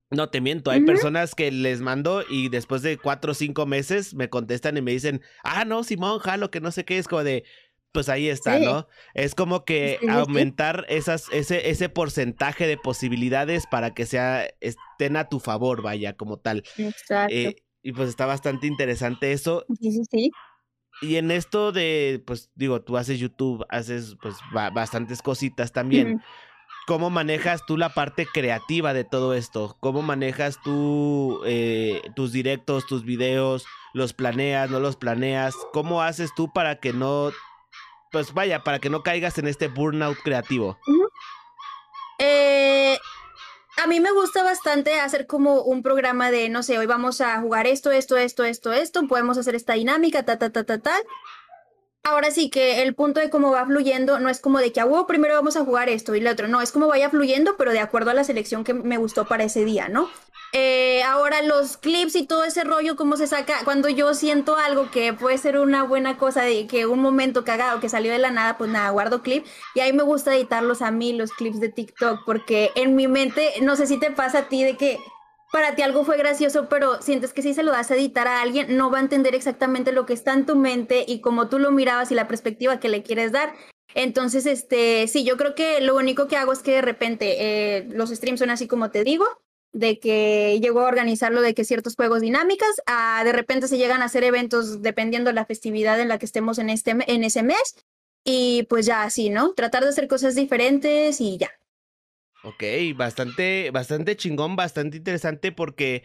No 0.10 0.30
te 0.30 0.40
miento, 0.40 0.72
hay 0.72 0.82
personas 0.86 1.36
que 1.36 1.52
les 1.52 1.82
mando 1.82 2.24
y 2.30 2.48
después 2.48 2.82
de 2.82 2.98
cuatro 2.98 3.34
o 3.34 3.36
cinco 3.36 3.66
meses 3.66 4.14
me 4.14 4.30
contestan 4.30 4.78
y 4.78 4.82
me 4.82 4.92
dicen, 4.92 5.22
ah, 5.44 5.66
no, 5.66 5.84
Simón, 5.84 6.20
jalo, 6.20 6.50
que 6.50 6.62
no 6.62 6.72
sé 6.72 6.86
qué, 6.86 6.98
es 6.98 7.10
como 7.10 7.26
de, 7.26 7.44
pues 7.92 8.08
ahí 8.08 8.30
está, 8.30 8.58
¿no? 8.60 8.88
Es 9.14 9.36
como 9.36 9.66
que 9.66 10.00
aumentar 10.10 10.86
esas, 10.88 11.26
ese, 11.34 11.70
ese 11.70 11.90
porcentaje 11.90 12.68
de 12.68 12.78
posibilidades 12.78 13.66
para 13.68 13.94
que 13.94 14.06
sea, 14.06 14.48
estén 14.62 15.18
a 15.18 15.28
tu 15.28 15.40
favor, 15.42 15.82
vaya, 15.82 16.14
como 16.14 16.38
tal. 16.38 16.64
Exacto. 16.78 17.34
Eh, 17.36 17.56
y 17.82 17.92
pues 17.92 18.08
está 18.08 18.26
bastante 18.26 18.68
interesante 18.68 19.34
eso. 19.34 19.66
Sí, 19.82 19.92
sí, 19.92 20.02
sí. 20.10 20.32
Y 21.02 21.16
en 21.18 21.32
esto 21.32 21.72
de, 21.72 22.24
pues 22.26 22.50
digo, 22.56 22.82
tú 22.82 22.98
haces 22.98 23.20
YouTube, 23.20 23.66
haces 23.70 24.16
pues 24.22 24.36
bastantes 24.52 25.22
cositas 25.22 25.72
también. 25.72 26.22
¿Cómo 26.88 27.10
manejas 27.10 27.66
tú 27.66 27.76
la 27.76 27.90
parte 27.90 28.26
creativa 28.26 28.94
de 28.94 29.04
todo 29.04 29.34
esto? 29.34 29.76
¿Cómo 29.82 30.02
manejas 30.02 30.58
tú 30.64 31.42
eh, 31.46 32.02
tus 32.16 32.32
directos, 32.32 32.88
tus 32.88 33.04
videos? 33.04 33.66
¿Los 33.94 34.14
planeas, 34.14 34.70
no 34.70 34.80
los 34.80 34.96
planeas? 34.96 35.54
¿Cómo 35.74 36.02
haces 36.02 36.34
tú 36.34 36.54
para 36.54 36.80
que 36.80 36.94
no, 36.94 37.32
pues 38.14 38.34
vaya, 38.34 38.64
para 38.64 38.80
que 38.80 38.90
no 38.90 39.04
caigas 39.04 39.38
en 39.38 39.48
este 39.48 39.68
burnout 39.68 40.18
creativo? 40.24 40.78
Eh, 42.20 42.98
a 43.84 43.88
mí 43.88 44.00
me 44.00 44.14
gusta 44.14 44.44
bastante 44.44 44.98
hacer 45.02 45.28
como 45.28 45.64
un 45.64 45.84
programa 45.84 46.32
de, 46.32 46.48
no 46.48 46.64
sé, 46.64 46.78
hoy 46.78 46.86
vamos 46.86 47.20
a 47.20 47.42
jugar 47.42 47.68
esto, 47.68 47.92
esto, 47.92 48.16
esto, 48.16 48.46
esto, 48.46 48.72
esto, 48.72 49.06
podemos 49.10 49.38
hacer 49.38 49.56
esta 49.56 49.74
dinámica, 49.74 50.24
ta, 50.24 50.40
ta, 50.40 50.54
ta, 50.54 50.64
ta, 50.64 50.78
ta 50.78 50.96
ahora 52.08 52.32
sí 52.32 52.50
que 52.50 52.82
el 52.82 52.96
punto 52.96 53.20
de 53.20 53.30
cómo 53.30 53.52
va 53.52 53.66
fluyendo 53.66 54.20
no 54.20 54.30
es 54.30 54.40
como 54.40 54.60
de 54.60 54.72
que, 54.72 54.80
ah, 54.80 54.88
primero 55.08 55.36
vamos 55.36 55.58
a 55.58 55.66
jugar 55.66 55.90
esto 55.90 56.16
y 56.16 56.22
lo 56.22 56.32
otro, 56.32 56.48
no, 56.48 56.62
es 56.62 56.72
como 56.72 56.88
vaya 56.88 57.10
fluyendo, 57.10 57.58
pero 57.58 57.72
de 57.72 57.80
acuerdo 57.80 58.12
a 58.12 58.14
la 58.14 58.24
selección 58.24 58.64
que 58.64 58.74
me 58.74 58.98
gustó 58.98 59.26
para 59.28 59.44
ese 59.44 59.66
día, 59.66 59.90
¿no? 59.90 60.10
Eh, 60.54 61.04
ahora 61.04 61.42
los 61.42 61.76
clips 61.76 62.16
y 62.16 62.26
todo 62.26 62.46
ese 62.46 62.64
rollo, 62.64 62.96
cómo 62.96 63.18
se 63.18 63.28
saca, 63.28 63.60
cuando 63.66 63.90
yo 63.90 64.14
siento 64.14 64.56
algo 64.56 64.90
que 64.92 65.12
puede 65.12 65.38
ser 65.38 65.60
una 65.60 65.84
buena 65.84 66.18
cosa, 66.18 66.44
de 66.44 66.68
que 66.68 66.86
un 66.86 67.02
momento 67.02 67.44
cagado 67.44 67.82
que 67.82 67.90
salió 67.90 68.14
de 68.14 68.18
la 68.18 68.32
nada, 68.32 68.58
pues 68.58 68.72
nada, 68.72 68.90
guardo 68.92 69.22
clip 69.22 69.46
y 69.76 69.82
ahí 69.82 69.92
me 69.92 70.04
gusta 70.04 70.34
editarlos 70.34 70.82
a 70.82 70.92
mí, 70.92 71.12
los 71.12 71.34
clips 71.34 71.60
de 71.60 71.70
TikTok, 71.70 72.22
porque 72.26 72.72
en 72.76 72.96
mi 72.96 73.10
mente, 73.10 73.56
no 73.62 73.76
sé 73.76 73.88
si 73.88 74.00
te 74.00 74.12
pasa 74.12 74.40
a 74.40 74.48
ti 74.48 74.64
de 74.64 74.78
que 74.78 75.00
para 75.52 75.76
ti 75.76 75.82
algo 75.82 76.04
fue 76.04 76.18
gracioso, 76.18 76.68
pero 76.70 77.02
sientes 77.02 77.34
que 77.34 77.42
si 77.42 77.54
se 77.54 77.64
lo 77.64 77.72
das 77.72 77.92
a 77.92 77.96
editar 77.96 78.28
a 78.28 78.42
alguien, 78.42 78.76
no 78.78 78.92
va 78.92 78.98
a 78.98 79.02
entender 79.02 79.36
exactamente 79.36 79.92
lo 79.92 80.06
que 80.06 80.14
está 80.14 80.34
en 80.34 80.46
tu 80.46 80.56
mente 80.56 81.06
y 81.08 81.22
cómo 81.22 81.48
tú 81.50 81.60
lo 81.60 81.72
mirabas 81.72 82.12
y 82.12 82.16
la 82.16 82.28
perspectiva 82.28 82.80
que 82.80 82.90
le 82.90 83.04
quieres 83.04 83.32
dar. 83.32 83.54
Entonces, 83.96 84.46
este, 84.46 85.08
sí, 85.08 85.24
yo 85.24 85.38
creo 85.38 85.56
que 85.56 85.82
lo 85.82 85.96
único 85.96 86.28
que 86.28 86.38
hago 86.38 86.52
es 86.52 86.60
que 86.60 86.72
de 86.72 86.82
repente 86.82 87.36
eh, 87.40 87.88
los 87.90 88.10
streams 88.10 88.40
son 88.40 88.50
así 88.50 88.68
como 88.68 88.92
te 88.92 89.04
digo, 89.04 89.26
de 89.72 90.00
que 90.00 90.60
llego 90.62 90.82
a 90.82 90.88
organizarlo 90.88 91.42
de 91.42 91.54
que 91.54 91.64
ciertos 91.64 91.96
juegos 91.96 92.22
dinámicas, 92.22 92.82
a, 92.86 93.24
de 93.24 93.32
repente 93.32 93.68
se 93.68 93.78
llegan 93.78 94.02
a 94.02 94.06
hacer 94.06 94.24
eventos 94.24 94.82
dependiendo 94.82 95.30
de 95.30 95.36
la 95.36 95.46
festividad 95.46 96.00
en 96.00 96.10
la 96.10 96.18
que 96.18 96.26
estemos 96.26 96.60
en, 96.60 96.70
este, 96.70 96.96
en 97.08 97.24
ese 97.24 97.44
mes, 97.44 97.76
y 98.24 98.64
pues 98.64 98.86
ya 98.86 99.04
así, 99.04 99.30
¿no? 99.30 99.54
Tratar 99.54 99.84
de 99.84 99.90
hacer 99.90 100.08
cosas 100.08 100.36
diferentes 100.36 101.22
y 101.22 101.38
ya. 101.38 101.50
Ok, 102.44 102.64
bastante, 102.96 103.72
bastante 103.72 104.16
chingón, 104.16 104.56
bastante 104.56 104.98
interesante 104.98 105.52
porque 105.52 106.04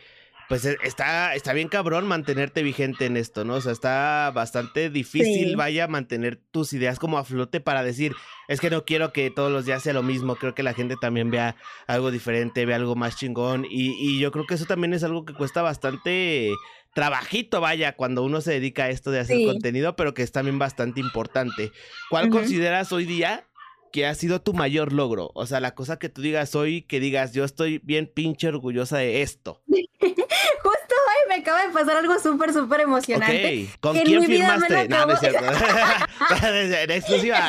pues 0.48 0.64
e, 0.64 0.76
está, 0.82 1.34
está 1.34 1.52
bien 1.52 1.68
cabrón 1.68 2.06
mantenerte 2.06 2.62
vigente 2.62 3.06
en 3.06 3.16
esto, 3.16 3.44
¿no? 3.44 3.54
O 3.54 3.60
sea, 3.60 3.72
está 3.72 4.30
bastante 4.34 4.90
difícil, 4.90 5.56
vaya, 5.56 5.88
mantener 5.88 6.36
tus 6.36 6.72
ideas 6.72 6.98
como 6.98 7.18
a 7.18 7.24
flote 7.24 7.60
para 7.60 7.82
decir, 7.82 8.14
es 8.48 8.60
que 8.60 8.70
no 8.70 8.84
quiero 8.84 9.12
que 9.12 9.30
todos 9.30 9.50
los 9.50 9.64
días 9.64 9.82
sea 9.82 9.92
lo 9.92 10.02
mismo, 10.02 10.36
creo 10.36 10.54
que 10.54 10.62
la 10.62 10.74
gente 10.74 10.96
también 11.00 11.30
vea 11.30 11.56
algo 11.86 12.10
diferente, 12.10 12.66
vea 12.66 12.76
algo 12.76 12.96
más 12.96 13.16
chingón 13.16 13.64
y, 13.64 13.92
y 13.98 14.18
yo 14.18 14.30
creo 14.30 14.46
que 14.46 14.54
eso 14.54 14.66
también 14.66 14.92
es 14.92 15.04
algo 15.04 15.24
que 15.24 15.32
cuesta 15.32 15.62
bastante 15.62 16.50
trabajito, 16.94 17.60
vaya, 17.60 17.96
cuando 17.96 18.22
uno 18.22 18.40
se 18.40 18.52
dedica 18.52 18.84
a 18.84 18.90
esto 18.90 19.10
de 19.10 19.20
hacer 19.20 19.46
contenido, 19.46 19.96
pero 19.96 20.12
que 20.12 20.22
es 20.22 20.32
también 20.32 20.58
bastante 20.58 21.00
importante. 21.00 21.72
¿Cuál 22.10 22.28
consideras 22.28 22.92
hoy 22.92 23.06
día 23.06 23.46
que 23.92 24.06
ha 24.06 24.14
sido 24.14 24.40
tu 24.40 24.54
mayor 24.54 24.92
logro? 24.92 25.30
O 25.34 25.46
sea, 25.46 25.60
la 25.60 25.74
cosa 25.74 25.98
que 25.98 26.08
tú 26.08 26.22
digas 26.22 26.54
hoy, 26.54 26.82
que 26.82 26.98
digas, 26.98 27.32
yo 27.32 27.44
estoy 27.44 27.78
bien 27.84 28.10
pinche 28.12 28.48
orgullosa 28.48 28.98
de 28.98 29.22
esto. 29.22 29.62
Justo 29.68 29.84
hoy 30.02 31.28
me 31.28 31.36
acaba 31.36 31.66
de 31.66 31.72
pasar 31.72 31.96
algo 31.96 32.18
súper, 32.18 32.52
súper 32.52 32.80
emocionante. 32.80 33.68
Ok, 33.70 33.80
¿con 33.80 33.98
quién 33.98 34.24
firmaste? 34.24 34.88
No, 34.88 35.06
no 35.06 35.12
es 35.12 35.20
cierto. 35.20 35.44
en 36.46 36.90
exclusiva. 36.90 37.40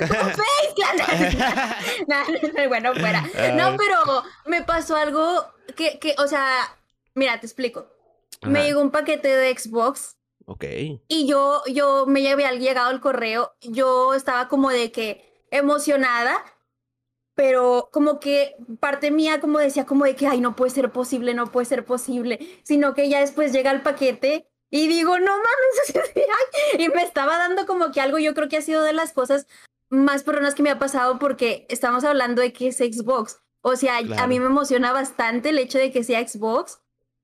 no, 2.06 2.68
bueno, 2.68 2.94
fuera. 2.94 3.22
No, 3.54 3.76
pero 3.76 4.22
me 4.46 4.62
pasó 4.62 4.96
algo 4.96 5.46
que, 5.74 5.98
que, 5.98 6.14
o 6.18 6.28
sea, 6.28 6.76
mira, 7.14 7.40
te 7.40 7.46
explico. 7.46 7.88
Me 8.42 8.64
llegó 8.64 8.80
un 8.80 8.90
paquete 8.90 9.28
de 9.28 9.56
Xbox 9.56 10.16
Ok. 10.46 10.64
Y 11.08 11.26
yo, 11.26 11.62
yo 11.72 12.06
me 12.06 12.28
había 12.30 12.52
llegado 12.52 12.90
el 12.90 13.00
correo, 13.00 13.52
yo 13.60 14.14
estaba 14.14 14.48
como 14.48 14.70
de 14.70 14.92
que, 14.92 15.31
emocionada, 15.52 16.44
pero 17.34 17.90
como 17.92 18.18
que 18.18 18.56
parte 18.80 19.10
mía 19.10 19.40
como 19.40 19.58
decía 19.58 19.86
como 19.86 20.04
de 20.04 20.16
que, 20.16 20.26
ay, 20.26 20.40
no 20.40 20.56
puede 20.56 20.72
ser 20.72 20.90
posible, 20.90 21.34
no 21.34 21.52
puede 21.52 21.66
ser 21.66 21.84
posible, 21.84 22.40
sino 22.64 22.94
que 22.94 23.08
ya 23.08 23.20
después 23.20 23.52
llega 23.52 23.70
el 23.70 23.82
paquete 23.82 24.48
y 24.70 24.88
digo, 24.88 25.18
no 25.18 25.32
mames, 25.32 26.04
y 26.78 26.88
me 26.88 27.02
estaba 27.02 27.36
dando 27.36 27.66
como 27.66 27.92
que 27.92 28.00
algo, 28.00 28.18
yo 28.18 28.34
creo 28.34 28.48
que 28.48 28.56
ha 28.56 28.62
sido 28.62 28.82
de 28.82 28.94
las 28.94 29.12
cosas 29.12 29.46
más 29.90 30.24
personas 30.24 30.54
que 30.54 30.62
me 30.62 30.70
ha 30.70 30.78
pasado 30.78 31.18
porque 31.18 31.66
estamos 31.68 32.02
hablando 32.04 32.40
de 32.40 32.52
que 32.52 32.68
es 32.68 32.78
Xbox. 32.78 33.42
O 33.60 33.76
sea, 33.76 33.98
a 33.98 34.26
mí 34.26 34.40
me 34.40 34.46
emociona 34.46 34.92
bastante 34.92 35.50
el 35.50 35.58
hecho 35.58 35.78
de 35.78 35.92
que 35.92 36.02
sea 36.02 36.26
Xbox 36.26 36.80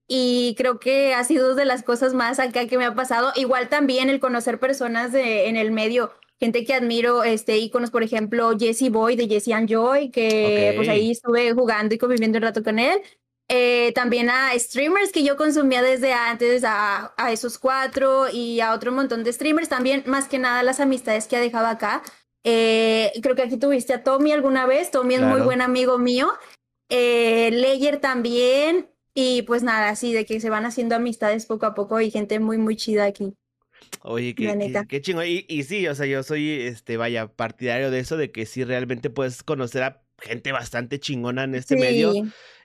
y 0.07 0.55
creo 0.57 0.79
que 0.79 1.15
ha 1.15 1.25
sido 1.25 1.55
de 1.55 1.65
las 1.65 1.83
cosas 1.83 2.15
más 2.15 2.39
acá 2.39 2.69
que 2.69 2.79
me 2.79 2.85
ha 2.85 2.95
pasado. 2.95 3.33
Igual 3.35 3.69
también 3.69 4.09
el 4.09 4.21
conocer 4.21 4.61
personas 4.61 5.11
de, 5.11 5.49
en 5.49 5.57
el 5.57 5.73
medio 5.73 6.13
gente 6.41 6.65
que 6.65 6.75
admiro, 6.75 7.25
este, 7.25 7.59
íconos, 7.59 7.91
por 7.91 8.03
ejemplo, 8.03 8.57
Jesse 8.59 8.91
Boy 8.91 9.17
de 9.17 9.29
Jesse 9.29 9.53
and 9.53 9.69
Joy, 9.69 10.11
que 10.11 10.73
pues 10.77 10.89
ahí 10.89 11.11
estuve 11.11 11.53
jugando 11.53 11.95
y 11.95 11.99
conviviendo 11.99 12.39
un 12.39 12.43
rato 12.43 12.63
con 12.63 12.79
él. 12.79 13.01
Eh, 13.51 13.93
también 13.95 14.29
a 14.29 14.51
streamers 14.59 15.11
que 15.11 15.25
yo 15.25 15.37
consumía 15.37 15.81
desde 15.81 16.13
antes, 16.13 16.65
a, 16.65 17.15
a, 17.17 17.33
esos 17.33 17.59
cuatro 17.59 18.27
y 18.31 18.61
a 18.61 18.75
otro 18.75 18.93
montón 18.93 19.25
de 19.25 19.33
streamers. 19.33 19.69
También, 19.69 20.05
más 20.07 20.29
que 20.29 20.39
nada, 20.39 20.63
las 20.63 20.81
amistades 20.81 21.27
que 21.27 21.37
ha 21.37 21.41
dejado 21.41 21.67
acá. 21.67 22.03
Eh, 22.45 23.13
creo 23.23 23.35
que 23.35 23.43
aquí 23.43 23.57
tuviste 23.57 23.95
a 23.95 24.03
Tommy 24.03 24.33
alguna 24.33 24.67
vez. 24.67 24.91
Tommy 24.91 25.15
es 25.15 25.23
muy 25.23 25.41
buen 25.41 25.63
amigo 25.63 25.99
mío. 25.99 26.33
Eh, 26.91 27.51
Leyer 27.53 28.01
también. 28.01 28.91
Y 29.15 29.43
pues 29.43 29.63
nada, 29.63 29.89
así 29.89 30.13
de 30.13 30.25
que 30.25 30.41
se 30.41 30.51
van 30.51 30.65
haciendo 30.65 30.95
amistades 30.95 31.47
poco 31.47 31.67
a 31.67 31.75
poco 31.75 32.01
y 32.01 32.11
gente 32.11 32.39
muy, 32.39 32.59
muy 32.59 32.77
chida 32.77 33.05
aquí. 33.05 33.35
Oye, 34.03 34.35
qué, 34.35 34.85
qué, 34.89 35.01
chingo. 35.01 35.25
Y, 35.25 35.45
y, 35.49 35.65
sí, 35.65 35.87
o 35.89 35.95
sea, 35.95 36.07
yo 36.07 36.23
soy, 36.23 36.51
este, 36.51 36.97
vaya, 36.97 37.29
partidario 37.29 37.91
de 37.91 37.99
eso, 37.99 38.17
de 38.17 38.31
que 38.31 38.47
sí 38.47 38.65
realmente 38.65 39.11
puedes 39.11 39.43
conocer 39.43 39.83
a 39.83 40.03
gente 40.21 40.53
bastante 40.53 40.99
chingona 41.01 41.45
en 41.45 41.55
este 41.55 41.77
medio. 41.77 42.13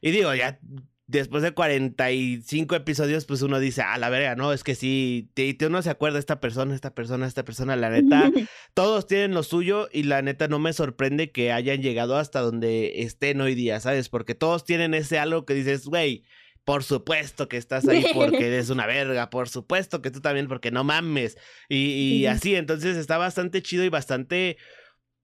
Y 0.01 0.11
digo, 0.11 0.33
ya 0.33 0.59
después 1.07 1.43
de 1.43 1.53
45 1.53 2.75
episodios, 2.75 3.25
pues 3.25 3.41
uno 3.41 3.59
dice, 3.59 3.81
a 3.81 3.97
la 3.97 4.09
verga, 4.09 4.35
no, 4.35 4.53
es 4.53 4.63
que 4.63 4.75
sí, 4.75 5.29
te, 5.33 5.55
uno 5.65 5.81
se 5.81 5.89
acuerda 5.89 6.15
de 6.15 6.21
esta 6.21 6.39
persona, 6.39 6.73
esta 6.73 6.93
persona, 6.93 7.27
esta 7.27 7.43
persona, 7.43 7.75
la 7.75 7.89
neta, 7.89 8.31
todos 8.73 9.07
tienen 9.07 9.33
lo 9.33 9.43
suyo 9.43 9.89
y 9.91 10.03
la 10.03 10.21
neta 10.21 10.47
no 10.47 10.59
me 10.59 10.73
sorprende 10.73 11.31
que 11.31 11.51
hayan 11.51 11.81
llegado 11.81 12.17
hasta 12.17 12.39
donde 12.41 13.01
estén 13.03 13.41
hoy 13.41 13.55
día, 13.55 13.79
¿sabes? 13.79 14.09
Porque 14.09 14.35
todos 14.35 14.63
tienen 14.63 14.93
ese 14.93 15.19
algo 15.19 15.45
que 15.45 15.53
dices, 15.53 15.85
güey, 15.85 16.23
por 16.65 16.83
supuesto 16.83 17.49
que 17.49 17.57
estás 17.57 17.87
ahí 17.87 18.05
porque 18.13 18.47
eres 18.47 18.69
una 18.69 18.85
verga, 18.85 19.29
por 19.29 19.49
supuesto 19.49 20.01
que 20.01 20.11
tú 20.11 20.21
también 20.21 20.47
porque 20.47 20.71
no 20.71 20.83
mames. 20.83 21.37
Y, 21.67 21.77
y 21.77 22.25
así, 22.25 22.55
entonces 22.55 22.97
está 22.97 23.17
bastante 23.17 23.61
chido 23.61 23.83
y 23.83 23.89
bastante, 23.89 24.57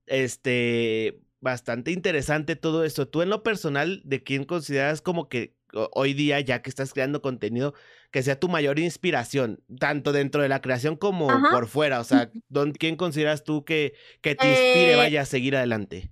este, 0.05 1.19
bastante 1.39 1.91
interesante 1.91 2.55
todo 2.55 2.83
esto. 2.83 3.07
Tú 3.07 3.21
en 3.21 3.29
lo 3.29 3.43
personal, 3.43 4.01
¿de 4.03 4.23
quién 4.23 4.43
consideras 4.43 5.01
como 5.01 5.29
que 5.29 5.55
hoy 5.91 6.13
día, 6.13 6.39
ya 6.39 6.61
que 6.61 6.69
estás 6.69 6.93
creando 6.93 7.21
contenido, 7.21 7.73
que 8.11 8.23
sea 8.23 8.39
tu 8.39 8.49
mayor 8.49 8.79
inspiración, 8.79 9.63
tanto 9.79 10.11
dentro 10.11 10.41
de 10.41 10.49
la 10.49 10.61
creación 10.61 10.97
como 10.97 11.27
por 11.51 11.67
fuera? 11.67 12.01
O 12.01 12.03
sea, 12.03 12.31
¿quién 12.79 12.97
consideras 12.97 13.43
tú 13.43 13.63
que, 13.63 13.93
que 14.21 14.35
te 14.35 14.49
inspire, 14.49 14.93
eh 14.93 14.95
vaya 14.97 15.21
a 15.21 15.25
seguir 15.25 15.55
adelante? 15.55 16.11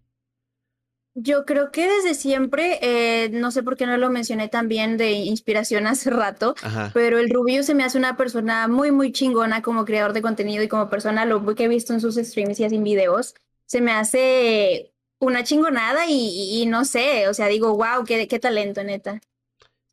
Yo 1.19 1.45
creo 1.45 1.71
que 1.71 1.87
desde 1.87 2.13
siempre, 2.13 2.77
eh, 2.83 3.29
no 3.31 3.49
sé 3.49 3.63
por 3.63 3.75
qué 3.75 3.87
no 3.87 3.97
lo 3.97 4.11
mencioné 4.11 4.49
también 4.49 4.97
de 4.97 5.13
inspiración 5.13 5.87
hace 5.87 6.11
rato, 6.11 6.53
pero 6.93 7.17
el 7.17 7.31
Rubio 7.31 7.63
se 7.63 7.73
me 7.73 7.83
hace 7.83 7.97
una 7.97 8.15
persona 8.17 8.67
muy, 8.67 8.91
muy 8.91 9.11
chingona 9.11 9.63
como 9.63 9.83
creador 9.83 10.13
de 10.13 10.21
contenido 10.21 10.61
y 10.61 10.67
como 10.67 10.91
persona, 10.91 11.25
lo 11.25 11.43
que 11.55 11.63
he 11.63 11.67
visto 11.67 11.91
en 11.91 12.01
sus 12.01 12.17
streams 12.17 12.59
y 12.59 12.65
en 12.65 12.83
videos, 12.83 13.33
se 13.65 13.81
me 13.81 13.93
hace 13.93 14.93
una 15.19 15.43
chingonada 15.43 16.05
y, 16.07 16.63
no 16.67 16.85
sé, 16.85 17.27
o 17.27 17.33
sea, 17.33 17.47
digo, 17.47 17.75
wow, 17.75 18.05
qué, 18.05 18.27
qué 18.27 18.37
talento, 18.37 18.83
neta. 18.83 19.19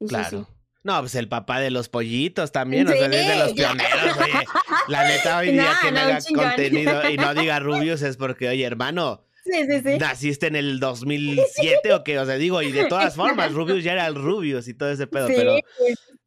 claro. 0.06 0.46
No, 0.82 1.00
pues 1.00 1.14
el 1.14 1.28
papá 1.28 1.60
de 1.60 1.70
los 1.70 1.88
pollitos 1.88 2.52
también, 2.52 2.86
o 2.86 2.92
sea, 2.92 3.06
es 3.06 3.28
de 3.28 3.36
los 3.36 3.52
pioneros, 3.54 4.18
oye. 4.18 4.46
La 4.88 5.08
neta 5.08 5.38
hoy 5.38 5.52
día 5.52 5.72
que 5.80 5.90
no, 5.90 6.00
haga 6.00 6.18
contenido 6.34 7.08
y 7.08 7.16
no 7.16 7.32
diga 7.40 7.58
Rubius 7.60 8.02
es 8.02 8.18
porque, 8.18 8.50
oye, 8.50 8.66
hermano, 8.66 9.24
Sí, 9.44 9.66
sí, 9.68 9.80
sí. 9.84 9.98
¿Naciste 9.98 10.46
en 10.46 10.56
el 10.56 10.80
2007 10.80 11.92
o 11.92 12.02
qué? 12.02 12.18
O 12.18 12.24
sea, 12.24 12.36
digo, 12.36 12.62
y 12.62 12.72
de 12.72 12.86
todas 12.86 13.14
formas, 13.14 13.52
Rubius 13.52 13.84
ya 13.84 13.92
era 13.92 14.06
el 14.06 14.14
Rubius 14.14 14.68
y 14.68 14.74
todo 14.74 14.90
ese 14.90 15.06
pedo, 15.06 15.26
pero... 15.28 15.56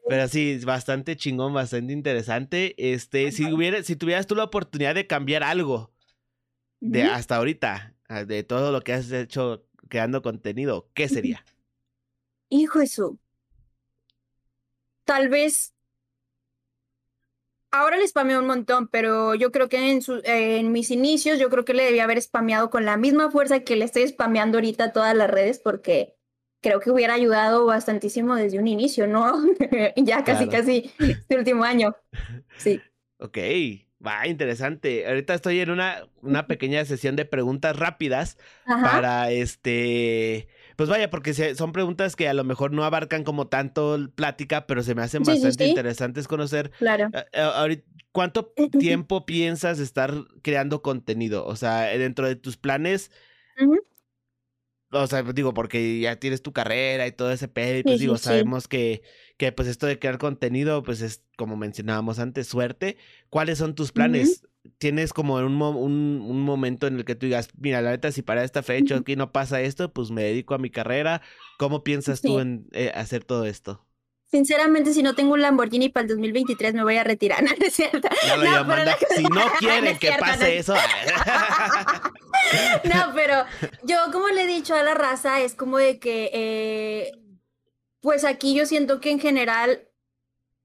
Pero 0.07 0.27
sí, 0.29 0.57
bastante 0.63 1.17
chingón, 1.17 1.53
bastante 1.53 1.91
interesante. 1.91 2.75
Este, 2.77 3.31
si 3.31 3.51
hubiera, 3.51 3.83
si 3.83 3.97
tuvieras 3.97 4.25
tú 4.25 4.35
la 4.35 4.45
oportunidad 4.45 4.95
de 4.95 5.05
cambiar 5.05 5.43
algo 5.43 5.91
de 6.79 7.03
hasta 7.03 7.35
ahorita, 7.35 7.93
ah, 8.07 8.23
de 8.23 8.43
todo 8.43 8.71
lo 8.71 8.81
que 8.81 8.93
has 8.93 9.11
hecho 9.11 9.65
creando 9.89 10.21
contenido, 10.21 10.89
¿qué 10.93 11.09
sería? 11.09 11.43
Hijo 12.49 12.79
de 12.79 12.87
su. 12.87 13.19
Tal 15.03 15.27
vez 15.27 15.73
ahora 17.77 17.97
le 17.97 18.07
spameó 18.07 18.39
un 18.39 18.47
montón, 18.47 18.87
pero 18.87 19.35
yo 19.35 19.51
creo 19.51 19.69
que 19.69 19.91
en, 19.91 20.01
en 20.25 20.71
mis 20.71 20.91
inicios, 20.91 21.39
yo 21.39 21.49
creo 21.49 21.65
que 21.65 21.73
le 21.73 21.83
debía 21.83 22.03
haber 22.03 22.21
spameado 22.21 22.69
con 22.69 22.85
la 22.85 22.97
misma 22.97 23.31
fuerza 23.31 23.61
que 23.61 23.75
le 23.75 23.85
estoy 23.85 24.07
spameando 24.07 24.57
ahorita 24.57 24.91
todas 24.91 25.15
las 25.15 25.29
redes, 25.29 25.59
porque 25.59 26.17
creo 26.61 26.79
que 26.79 26.91
hubiera 26.91 27.13
ayudado 27.13 27.65
bastantísimo 27.65 28.35
desde 28.35 28.59
un 28.59 28.67
inicio, 28.67 29.07
¿no? 29.07 29.41
ya 29.95 30.23
casi, 30.23 30.47
casi 30.47 30.91
este 30.99 31.37
último 31.37 31.63
año. 31.63 31.95
Sí. 32.57 32.81
Ok, 33.19 33.37
va, 34.05 34.27
interesante. 34.27 35.07
Ahorita 35.07 35.33
estoy 35.33 35.59
en 35.59 35.71
una, 35.71 36.07
una 36.21 36.47
pequeña 36.47 36.83
sesión 36.85 37.15
de 37.15 37.25
preguntas 37.25 37.75
rápidas 37.75 38.37
para 38.65 39.31
este 39.31 40.47
pues 40.77 40.89
vaya, 40.89 41.09
porque 41.09 41.33
son 41.55 41.71
preguntas 41.71 42.15
que 42.15 42.29
a 42.29 42.35
lo 42.35 42.43
mejor 42.43 42.71
no 42.71 42.83
abarcan 42.83 43.23
como 43.23 43.47
tanto 43.47 43.97
plática, 44.13 44.67
pero 44.67 44.83
se 44.83 44.93
me 44.93 45.01
hacen 45.01 45.23
bastante 45.23 45.65
interesantes 45.65 46.27
conocer. 46.27 46.71
Claro. 46.77 47.09
¿Cuánto 48.11 48.53
tiempo 48.79 49.25
piensas 49.25 49.79
estar 49.79 50.13
creando 50.43 50.83
contenido? 50.83 51.47
O 51.47 51.55
sea, 51.55 51.85
dentro 51.97 52.27
de 52.27 52.35
tus 52.35 52.57
planes. 52.57 53.09
O 54.91 55.07
sea, 55.07 55.23
digo, 55.23 55.55
porque 55.55 55.99
ya 55.99 56.17
tienes 56.17 56.43
tu 56.43 56.53
carrera 56.53 57.07
y 57.07 57.11
todo 57.11 57.31
ese 57.31 57.47
pedo, 57.47 57.79
y 57.79 57.83
pues 57.83 57.99
digo, 57.99 58.17
sabemos 58.17 58.67
que, 58.67 59.01
que 59.37 59.51
pues 59.51 59.67
esto 59.67 59.87
de 59.87 59.97
crear 59.97 60.19
contenido, 60.19 60.83
pues 60.83 61.01
es, 61.01 61.23
como 61.37 61.57
mencionábamos 61.57 62.19
antes, 62.19 62.47
suerte. 62.47 62.97
¿Cuáles 63.29 63.57
son 63.57 63.73
tus 63.73 63.91
planes? 63.91 64.46
Tienes 64.77 65.13
como 65.13 65.35
un, 65.35 65.61
un, 65.61 66.41
momento 66.41 66.87
en 66.87 66.97
el 66.97 67.05
que 67.05 67.15
tú 67.15 67.25
digas, 67.25 67.49
mira, 67.57 67.81
la 67.81 67.91
neta, 67.91 68.11
si 68.11 68.21
para 68.21 68.43
esta 68.43 68.63
fecha 68.63 68.97
aquí 68.97 69.15
no 69.15 69.31
pasa 69.31 69.61
esto, 69.61 69.91
pues 69.91 70.11
me 70.11 70.23
dedico 70.23 70.53
a 70.53 70.59
mi 70.59 70.69
carrera. 70.69 71.21
¿Cómo 71.57 71.83
piensas 71.83 72.21
tú 72.21 72.39
en 72.39 72.67
eh, 72.73 72.91
hacer 72.93 73.23
todo 73.23 73.45
esto? 73.45 73.83
Sinceramente, 74.29 74.93
si 74.93 75.03
no 75.03 75.15
tengo 75.15 75.33
un 75.33 75.41
Lamborghini 75.41 75.87
para 75.87 76.03
el 76.03 76.09
2023, 76.09 76.73
me 76.73 76.83
voy 76.83 76.97
a 76.97 77.03
retirar, 77.03 77.43
¿no 77.43 77.51
es 77.59 77.73
cierto? 77.73 78.09
si 79.15 79.23
no 79.23 79.45
quieren 79.59 79.97
que 79.97 80.11
pase 80.19 80.57
eso. 80.57 80.75
no, 82.83 83.13
pero 83.15 83.45
yo, 83.83 83.97
como 84.11 84.27
le 84.27 84.43
he 84.43 84.47
dicho 84.47 84.75
a 84.75 84.83
la 84.83 84.93
raza, 84.93 85.41
es 85.41 85.55
como 85.55 85.77
de 85.77 85.99
que, 85.99 86.29
eh, 86.33 87.11
pues 88.01 88.25
aquí 88.25 88.53
yo 88.53 88.65
siento 88.65 88.99
que 88.99 89.11
en 89.11 89.19
general 89.19 89.86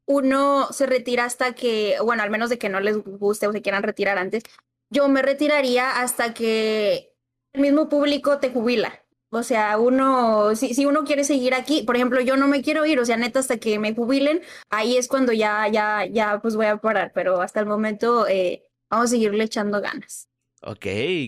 uno 0.07 0.69
se 0.73 0.87
retira 0.87 1.25
hasta 1.25 1.55
que, 1.55 1.97
bueno, 2.05 2.23
al 2.23 2.31
menos 2.31 2.51
de 2.51 2.59
que 2.59 2.69
no 2.69 2.81
les 2.81 2.99
guste 2.99 3.47
o 3.47 3.53
se 3.53 3.63
quieran 3.63 3.83
retirar 3.83 4.19
antes, 4.19 4.43
yo 4.91 5.09
me 5.09 5.23
retiraría 5.23 6.01
hasta 6.01 6.35
que 6.35 7.15
el 7.53 7.63
mismo 7.63 7.89
público 7.89 8.39
te 8.39 8.51
jubila. 8.51 9.03
O 9.31 9.43
sea, 9.43 9.79
uno, 9.79 10.55
si, 10.55 10.75
si 10.75 10.85
uno 10.85 11.05
quiere 11.05 11.25
seguir 11.25 11.55
aquí, 11.55 11.83
por 11.85 11.97
ejemplo, 11.97 12.21
yo 12.21 12.37
no 12.37 12.47
me 12.47 12.61
quiero 12.61 12.85
ir, 12.85 13.01
o 13.01 13.07
sea, 13.07 13.17
neta, 13.17 13.39
hasta 13.39 13.57
que 13.57 13.79
me 13.79 13.95
jubilen, 13.95 14.43
ahí 14.69 14.99
es 14.99 15.09
cuando 15.09 15.33
ya, 15.33 15.67
ya, 15.69 16.05
ya, 16.05 16.41
pues 16.43 16.55
voy 16.55 16.67
a 16.67 16.77
parar, 16.77 17.13
pero 17.15 17.41
hasta 17.41 17.61
el 17.61 17.67
momento 17.67 18.29
eh, 18.29 18.63
vamos 18.91 19.07
a 19.07 19.09
seguirle 19.09 19.45
echando 19.45 19.81
ganas. 19.81 20.29
Ok, 20.61 20.81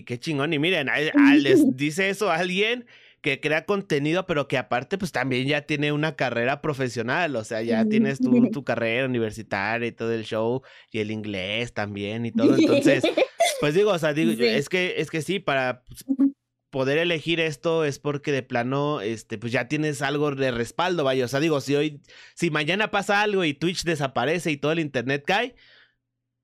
qué 0.05 0.17
chingón. 0.19 0.53
Y 0.53 0.59
miren, 0.59 0.87
les 1.41 1.63
dice 1.75 2.09
eso 2.09 2.29
a 2.29 2.35
alguien 2.35 2.85
que 3.25 3.39
crea 3.39 3.65
contenido, 3.65 4.27
pero 4.27 4.47
que 4.47 4.55
aparte, 4.55 4.99
pues 4.99 5.11
también 5.11 5.47
ya 5.47 5.63
tiene 5.63 5.91
una 5.91 6.15
carrera 6.15 6.61
profesional, 6.61 7.35
o 7.35 7.43
sea, 7.43 7.63
ya 7.63 7.83
tienes 7.83 8.19
tu, 8.19 8.29
tu 8.51 8.63
carrera 8.63 9.07
universitaria 9.07 9.87
y 9.87 9.91
todo 9.91 10.13
el 10.13 10.25
show, 10.25 10.61
y 10.91 10.99
el 10.99 11.09
inglés 11.09 11.73
también 11.73 12.27
y 12.27 12.31
todo. 12.31 12.55
Entonces, 12.55 13.03
pues 13.59 13.73
digo, 13.73 13.89
o 13.89 13.97
sea, 13.97 14.13
digo, 14.13 14.31
es 14.43 14.69
que, 14.69 14.93
es 14.97 15.09
que 15.09 15.23
sí, 15.23 15.39
para 15.39 15.81
pues, 15.85 16.05
poder 16.69 16.99
elegir 16.99 17.39
esto 17.39 17.83
es 17.83 17.97
porque 17.97 18.31
de 18.31 18.43
plano, 18.43 19.01
este, 19.01 19.39
pues 19.39 19.51
ya 19.51 19.67
tienes 19.67 20.03
algo 20.03 20.29
de 20.29 20.51
respaldo, 20.51 21.03
vaya. 21.03 21.25
O 21.25 21.27
sea, 21.27 21.39
digo, 21.39 21.61
si 21.61 21.75
hoy, 21.75 22.01
si 22.35 22.51
mañana 22.51 22.91
pasa 22.91 23.23
algo 23.23 23.43
y 23.43 23.55
Twitch 23.55 23.85
desaparece 23.85 24.51
y 24.51 24.57
todo 24.57 24.71
el 24.71 24.79
internet 24.79 25.23
cae, 25.25 25.55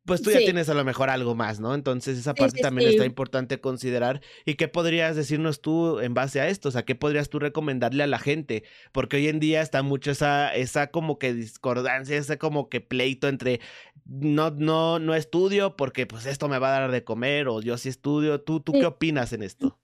pues 0.06 0.22
tú 0.22 0.32
ya 0.32 0.39
tienes 0.39 0.68
a 0.70 0.74
lo 0.74 0.84
mejor 0.84 1.10
algo 1.10 1.36
más, 1.36 1.60
¿no? 1.60 1.76
Entonces 1.76 2.18
esa 2.18 2.34
parte 2.34 2.62
también 2.62 2.89
está 2.89 3.06
importante 3.06 3.62
considerar. 3.62 4.22
¿Y 4.45 4.56
qué 4.56 4.68
podrías 4.68 5.16
decirnos 5.16 5.62
tú 5.62 5.99
en 5.99 6.14
base 6.14 6.41
a 6.41 6.47
esto? 6.47 6.70
O 6.70 6.72
sea, 6.72 6.84
¿qué 6.84 6.95
podrías 6.95 7.30
tú 7.30 7.39
recomendarle 7.39 8.04
a 8.04 8.08
la 8.08 8.18
gente? 8.18 8.64
Porque 8.91 9.18
hoy 9.18 9.28
en 9.28 9.39
día 9.39 9.62
está 9.62 9.84
mucho 9.84 10.12
esa, 10.12 10.56
esa 10.56 10.88
como 10.88 11.20
que 11.20 11.34
discordancia, 11.34 12.18
ese 12.18 12.38
como 12.38 12.68
que 12.68 12.82
pleito 12.82 13.28
entre 13.28 13.62
no, 14.06 14.49
no, 14.49 14.97
no 14.97 15.14
estudio 15.14 15.76
porque 15.76 16.08
pues 16.08 16.26
esto 16.26 16.49
me 16.49 16.58
va 16.58 16.76
a 16.76 16.82
dar 16.82 16.91
de 16.91 17.04
comer 17.04 17.47
o 17.47 17.62
yo 17.62 17.78
sí 17.78 17.89
estudio. 17.89 18.41
¿Tú, 18.41 18.60
tú 18.60 18.74
qué 18.74 18.86
opinas 18.86 19.34
en 19.34 19.43
esto? 19.43 19.80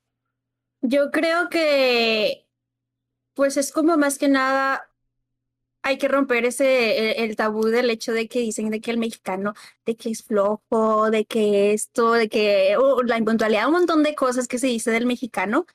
Yo 0.82 1.11
creo 1.11 1.49
que 1.49 2.47
pues 3.36 3.55
es 3.57 3.72
como 3.72 3.97
más 3.97 4.18
que 4.18 4.30
nada 4.30 4.89
hay 5.88 5.98
que 5.98 6.10
romper 6.10 6.44
ese, 6.44 7.24
el, 7.24 7.38
tabú 7.38 7.64
del 7.68 7.90
hecho 7.90 8.12
de 8.12 8.28
que 8.28 8.40
dicen 8.40 8.70
de 8.70 8.82
que 8.82 8.92
el 8.92 8.98
mexicano, 8.98 9.54
de 9.86 9.96
que 9.96 10.10
es 10.10 10.22
flojo, 10.22 11.10
de 11.10 11.26
que 11.26 11.72
esto, 11.74 12.12
de 12.12 12.28
que 12.28 12.78
uh, 12.78 13.02
la 13.04 13.18
impuntualidad, 13.18 13.68
un 13.68 13.74
montón 13.74 14.04
de 14.04 14.14
cosas 14.14 14.50
que 14.50 14.60
se 14.60 14.68
dice 14.68 14.92
del 14.92 15.06
mexicano. 15.06 15.66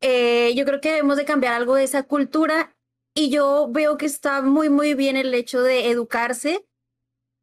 Eh, 0.00 0.54
yo 0.54 0.64
creo 0.64 0.80
que 0.80 0.90
debemos 0.90 1.16
de 1.16 1.24
cambiar 1.24 1.54
algo 1.54 1.74
de 1.74 1.82
esa 1.84 2.04
cultura 2.04 2.76
y 3.14 3.30
yo 3.30 3.68
veo 3.70 3.96
que 3.96 4.06
está 4.06 4.42
muy, 4.42 4.68
muy 4.68 4.94
bien 4.94 5.16
el 5.16 5.34
hecho 5.34 5.60
de 5.62 5.90
educarse, 5.90 6.64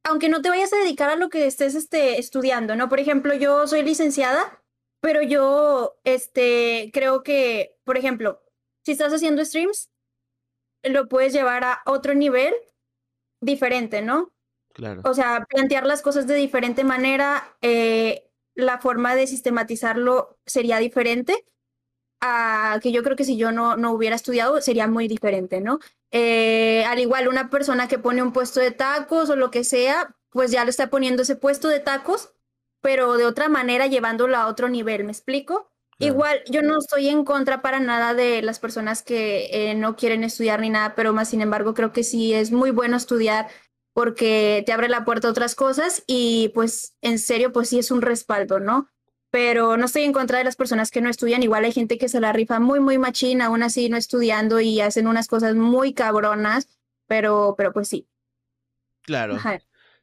aunque 0.06 0.30
no 0.30 0.42
te 0.42 0.50
vayas 0.50 0.72
a 0.72 0.78
dedicar 0.78 1.10
a 1.10 1.18
lo 1.18 1.30
que 1.30 1.48
estés 1.48 1.76
este, 1.76 2.18
estudiando, 2.18 2.78
¿no? 2.78 2.88
Por 2.88 3.02
ejemplo, 3.02 3.34
yo 3.34 3.68
soy 3.68 3.84
licenciada, 3.84 4.64
pero 5.02 5.22
yo 5.22 6.00
este, 6.06 6.92
creo 6.94 7.24
que, 7.24 7.76
por 7.84 7.98
ejemplo, 7.98 8.42
si 8.86 8.94
estás 8.94 9.12
haciendo 9.14 9.44
streams, 9.44 9.90
lo 10.84 11.08
puedes 11.08 11.34
llevar 11.34 11.64
a 11.64 11.82
otro 11.86 12.14
nivel 12.14 12.54
diferente, 13.42 14.02
¿no? 14.02 14.32
Claro. 14.74 15.02
O 15.06 15.14
sea, 15.14 15.46
plantear 15.50 15.86
las 15.86 16.02
cosas 16.02 16.28
de 16.28 16.36
diferente 16.36 16.84
manera, 16.84 17.56
eh, 17.62 18.30
la 18.56 18.80
forma 18.80 19.16
de 19.16 19.28
sistematizarlo 19.28 20.38
sería 20.46 20.78
diferente 20.78 21.46
a 22.22 22.80
que 22.82 22.92
yo 22.92 23.04
creo 23.04 23.16
que 23.16 23.24
si 23.24 23.38
yo 23.38 23.52
no, 23.52 23.78
no 23.78 23.92
hubiera 23.94 24.16
estudiado 24.16 24.60
sería 24.62 24.88
muy 24.88 25.08
diferente, 25.08 25.62
¿no? 25.62 25.80
Eh, 26.12 26.84
al 26.86 27.00
igual 27.00 27.28
una 27.28 27.50
persona 27.50 27.88
que 27.88 28.00
pone 28.00 28.22
un 28.22 28.34
puesto 28.34 28.60
de 28.60 28.72
tacos 28.72 29.30
o 29.30 29.36
lo 29.36 29.52
que 29.52 29.64
sea, 29.64 30.16
pues 30.30 30.52
ya 30.52 30.64
lo 30.64 30.70
está 30.70 30.90
poniendo 30.90 31.24
ese 31.24 31.36
puesto 31.36 31.68
de 31.70 31.80
tacos, 31.80 32.34
pero 32.82 33.18
de 33.18 33.26
otra 33.26 33.50
manera 33.50 33.88
llevándolo 33.88 34.36
a 34.38 34.48
otro 34.48 34.70
nivel, 34.70 35.06
¿me 35.06 35.12
explico? 35.12 35.72
Igual, 36.00 36.42
yo 36.50 36.62
no 36.62 36.80
estoy 36.80 37.10
en 37.10 37.26
contra 37.26 37.62
para 37.62 37.82
nada 37.82 38.14
de 38.14 38.42
las 38.42 38.60
personas 38.60 39.04
que 39.04 39.50
eh, 39.52 39.76
no 39.76 39.98
quieren 39.98 40.24
estudiar 40.24 40.62
ni 40.62 40.70
nada, 40.70 40.96
pero 40.96 41.12
más 41.14 41.30
sin 41.30 41.42
embargo 41.42 41.74
creo 41.74 41.92
que 41.92 42.04
sí 42.04 42.34
es 42.34 42.52
muy 42.52 42.72
bueno 42.72 42.96
estudiar 42.96 43.48
porque 43.94 44.64
te 44.66 44.72
abre 44.72 44.88
la 44.88 45.04
puerta 45.04 45.28
a 45.28 45.32
otras 45.32 45.56
cosas 45.56 46.04
y 46.08 46.52
pues 46.54 46.96
en 47.02 47.20
serio 47.20 47.52
pues 47.52 47.68
sí 47.68 47.80
es 47.80 47.92
un 47.92 48.02
respaldo, 48.02 48.62
¿no? 48.62 48.88
Pero 49.30 49.76
no 49.76 49.86
estoy 49.86 50.04
en 50.04 50.14
contra 50.14 50.38
de 50.38 50.46
las 50.46 50.56
personas 50.56 50.90
que 50.90 51.02
no 51.02 51.10
estudian, 51.10 51.44
igual 51.44 51.66
hay 51.66 51.74
gente 51.74 51.98
que 51.98 52.08
se 52.08 52.22
la 52.22 52.32
rifa 52.32 52.62
muy, 52.62 52.80
muy 52.80 52.98
machina, 52.98 53.48
aún 53.48 53.62
así 53.62 53.90
no 53.90 53.98
estudiando 53.98 54.62
y 54.62 54.80
hacen 54.80 55.06
unas 55.06 55.28
cosas 55.28 55.56
muy 55.56 55.94
cabronas, 55.94 56.70
pero, 57.08 57.56
pero 57.58 57.74
pues 57.74 57.90
sí. 57.90 58.08
Claro. 59.02 59.38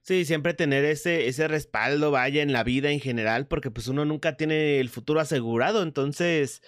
Sí, 0.07 0.25
siempre 0.25 0.55
tener 0.55 0.85
ese, 0.85 1.27
ese 1.27 1.49
respaldo, 1.49 2.13
vaya, 2.13 2.41
en 2.41 2.53
la 2.53 2.63
vida 2.63 2.91
en 2.93 3.01
general, 3.01 3.49
porque 3.49 3.73
pues 3.73 3.89
uno 3.89 4.05
nunca 4.05 4.37
tiene 4.37 4.79
el 4.79 4.89
futuro 4.89 5.19
asegurado, 5.19 5.83
entonces, 5.83 6.63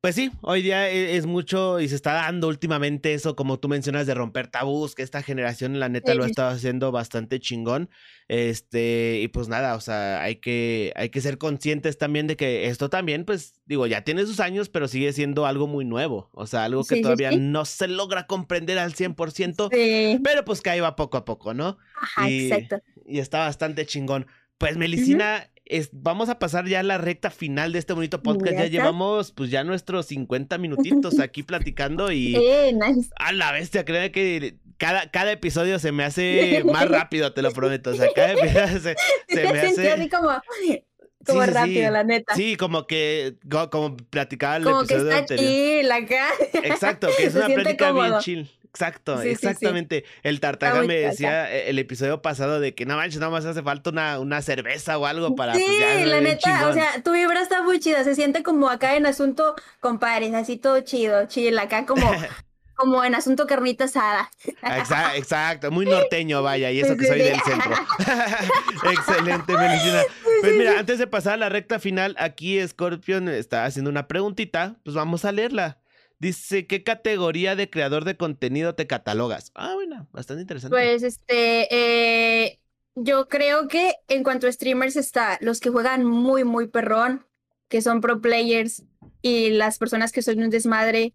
pues 0.00 0.14
sí, 0.14 0.30
hoy 0.40 0.62
día 0.62 0.88
e, 0.90 1.16
es, 1.16 1.26
mucho 1.26 1.78
y 1.78 1.88
se 1.88 1.94
está 1.94 2.14
dando 2.14 2.48
últimamente 2.48 3.12
eso, 3.12 3.36
como 3.36 3.58
tú 3.58 3.68
mencionas, 3.68 4.06
de 4.06 4.14
romper 4.14 4.48
tabús, 4.48 4.94
que 4.94 5.02
esta 5.02 5.22
generación, 5.22 5.78
la 5.78 5.90
neta, 5.90 6.14
lo 6.14 6.24
ha 6.24 6.26
estado 6.26 6.48
haciendo 6.50 6.90
bastante 6.90 7.38
chingón. 7.38 7.90
Este, 8.26 9.20
y 9.20 9.28
pues 9.28 9.48
nada, 9.48 9.74
o 9.74 9.80
sea, 9.80 10.22
hay 10.22 10.36
que, 10.36 10.92
hay 10.96 11.10
que 11.10 11.20
ser 11.20 11.36
conscientes 11.36 11.98
también 11.98 12.26
de 12.26 12.36
que 12.36 12.68
esto 12.68 12.88
también, 12.88 13.26
pues, 13.26 13.60
digo, 13.66 13.86
ya 13.86 14.02
tiene 14.02 14.24
sus 14.24 14.40
años, 14.40 14.70
pero 14.70 14.88
sigue 14.88 15.12
siendo 15.12 15.44
algo 15.44 15.66
muy 15.66 15.84
nuevo. 15.84 16.30
O 16.32 16.46
sea, 16.46 16.64
algo 16.64 16.84
que 16.84 17.02
todavía 17.02 17.32
no 17.32 17.66
se 17.66 17.86
logra 17.86 18.26
comprender 18.26 18.78
al 18.78 18.94
100%, 18.94 20.20
pero 20.22 20.44
pues 20.46 20.62
que 20.62 20.70
ahí 20.70 20.80
va 20.80 20.96
poco 20.96 21.18
a 21.18 21.26
poco, 21.26 21.52
¿no? 21.52 21.76
Ajá, 22.00 22.30
exacto. 22.30 22.80
Y 23.04 23.18
está 23.18 23.40
bastante 23.40 23.84
chingón. 23.84 24.26
Pues, 24.56 24.78
Melicina, 24.78 25.50
vamos 25.92 26.28
a 26.28 26.38
pasar 26.38 26.66
ya 26.66 26.80
a 26.80 26.82
la 26.82 26.98
recta 26.98 27.30
final 27.30 27.72
de 27.72 27.78
este 27.78 27.92
bonito 27.92 28.22
podcast. 28.22 28.56
Ya 28.56 28.66
llevamos 28.66 29.32
pues 29.32 29.50
ya 29.50 29.64
nuestros 29.64 30.06
50 30.06 30.58
minutitos 30.58 31.18
aquí 31.20 31.42
platicando 31.42 32.12
y 32.12 32.36
a 33.16 33.32
la 33.32 33.52
bestia, 33.52 33.84
creo 33.84 34.10
que 34.12 34.56
cada, 34.80 35.10
cada 35.10 35.30
episodio 35.30 35.78
se 35.78 35.92
me 35.92 36.04
hace 36.04 36.62
más 36.72 36.88
rápido, 36.88 37.32
te 37.32 37.42
lo 37.42 37.52
prometo. 37.52 37.90
O 37.90 37.94
sea, 37.94 38.08
cada 38.14 38.32
episodio 38.32 38.80
se, 38.80 38.96
me 39.52 39.60
hace... 39.60 39.92
Así 39.92 40.08
como, 40.08 40.30
como 41.26 41.42
rápido, 41.42 41.90
la 41.90 42.02
neta. 42.02 42.34
Sí, 42.34 42.56
como 42.56 42.86
que, 42.86 43.36
como, 43.70 43.96
platicaba 43.96 44.56
el 44.56 44.64
como 44.64 44.80
episodio 44.80 45.10
que 45.10 45.20
está 45.20 45.36
chill 45.36 45.92
acá. 45.92 46.28
Exacto, 46.64 47.08
que 47.16 47.26
es 47.26 47.34
una 47.34 47.48
plática 47.48 47.92
bien 47.92 48.18
chill. 48.20 48.50
Exacto, 48.70 49.20
exactamente. 49.20 50.04
El 50.22 50.38
Tartaga 50.38 50.82
me 50.82 50.94
decía 50.94 51.52
e, 51.52 51.70
el 51.70 51.78
episodio 51.80 52.22
pasado 52.22 52.60
de 52.60 52.72
que 52.74 52.86
no 52.86 52.96
manches, 52.96 53.18
nada 53.18 53.32
más 53.32 53.44
hace 53.44 53.62
falta 53.62 53.90
una, 53.90 54.20
una 54.20 54.42
cerveza 54.42 54.96
o 54.96 55.06
algo 55.06 55.34
para. 55.34 55.52
Pues, 55.52 55.64
sí, 55.64 56.04
la 56.04 56.20
neta, 56.20 56.68
o 56.68 56.72
sea, 56.72 57.02
tu 57.02 57.12
vibra 57.12 57.42
está 57.42 57.62
muy 57.62 57.80
chida, 57.80 58.04
se 58.04 58.14
siente 58.14 58.44
como 58.44 58.68
acá 58.68 58.96
en 58.96 59.06
asunto 59.06 59.56
compadres, 59.80 60.34
así 60.34 60.56
todo 60.56 60.80
chido, 60.82 61.26
chill, 61.26 61.58
acá 61.58 61.84
como. 61.84 62.10
como 62.80 63.04
en 63.04 63.14
asunto 63.14 63.46
carnita 63.46 63.84
asada. 63.84 64.30
Exacto, 64.62 65.16
exacto, 65.16 65.70
muy 65.70 65.84
norteño, 65.86 66.42
vaya, 66.42 66.70
y 66.70 66.80
eso 66.80 66.96
que 66.96 67.06
soy 67.06 67.18
del 67.18 67.38
centro. 67.42 67.72
Excelente, 68.90 69.52
Melicina. 69.54 70.00
Pues 70.40 70.56
mira, 70.56 70.78
antes 70.78 70.98
de 70.98 71.06
pasar 71.06 71.34
a 71.34 71.36
la 71.36 71.48
recta 71.50 71.78
final, 71.78 72.16
aquí 72.18 72.66
Scorpion 72.66 73.28
está 73.28 73.66
haciendo 73.66 73.90
una 73.90 74.08
preguntita, 74.08 74.76
pues 74.82 74.96
vamos 74.96 75.26
a 75.26 75.32
leerla. 75.32 75.79
Dice, 76.20 76.66
¿qué 76.66 76.84
categoría 76.84 77.56
de 77.56 77.70
creador 77.70 78.04
de 78.04 78.18
contenido 78.18 78.74
te 78.74 78.86
catalogas? 78.86 79.52
Ah, 79.54 79.72
bueno, 79.74 80.06
bastante 80.12 80.42
interesante. 80.42 80.76
Pues 80.76 81.02
este, 81.02 81.66
eh, 81.74 82.60
yo 82.94 83.26
creo 83.28 83.68
que 83.68 83.94
en 84.06 84.22
cuanto 84.22 84.46
a 84.46 84.52
streamers 84.52 84.96
está 84.96 85.38
los 85.40 85.60
que 85.60 85.70
juegan 85.70 86.04
muy, 86.04 86.44
muy 86.44 86.68
perrón, 86.68 87.26
que 87.68 87.80
son 87.80 88.02
pro 88.02 88.20
players, 88.20 88.82
y 89.22 89.48
las 89.48 89.78
personas 89.78 90.12
que 90.12 90.20
son 90.20 90.42
un 90.42 90.50
desmadre, 90.50 91.14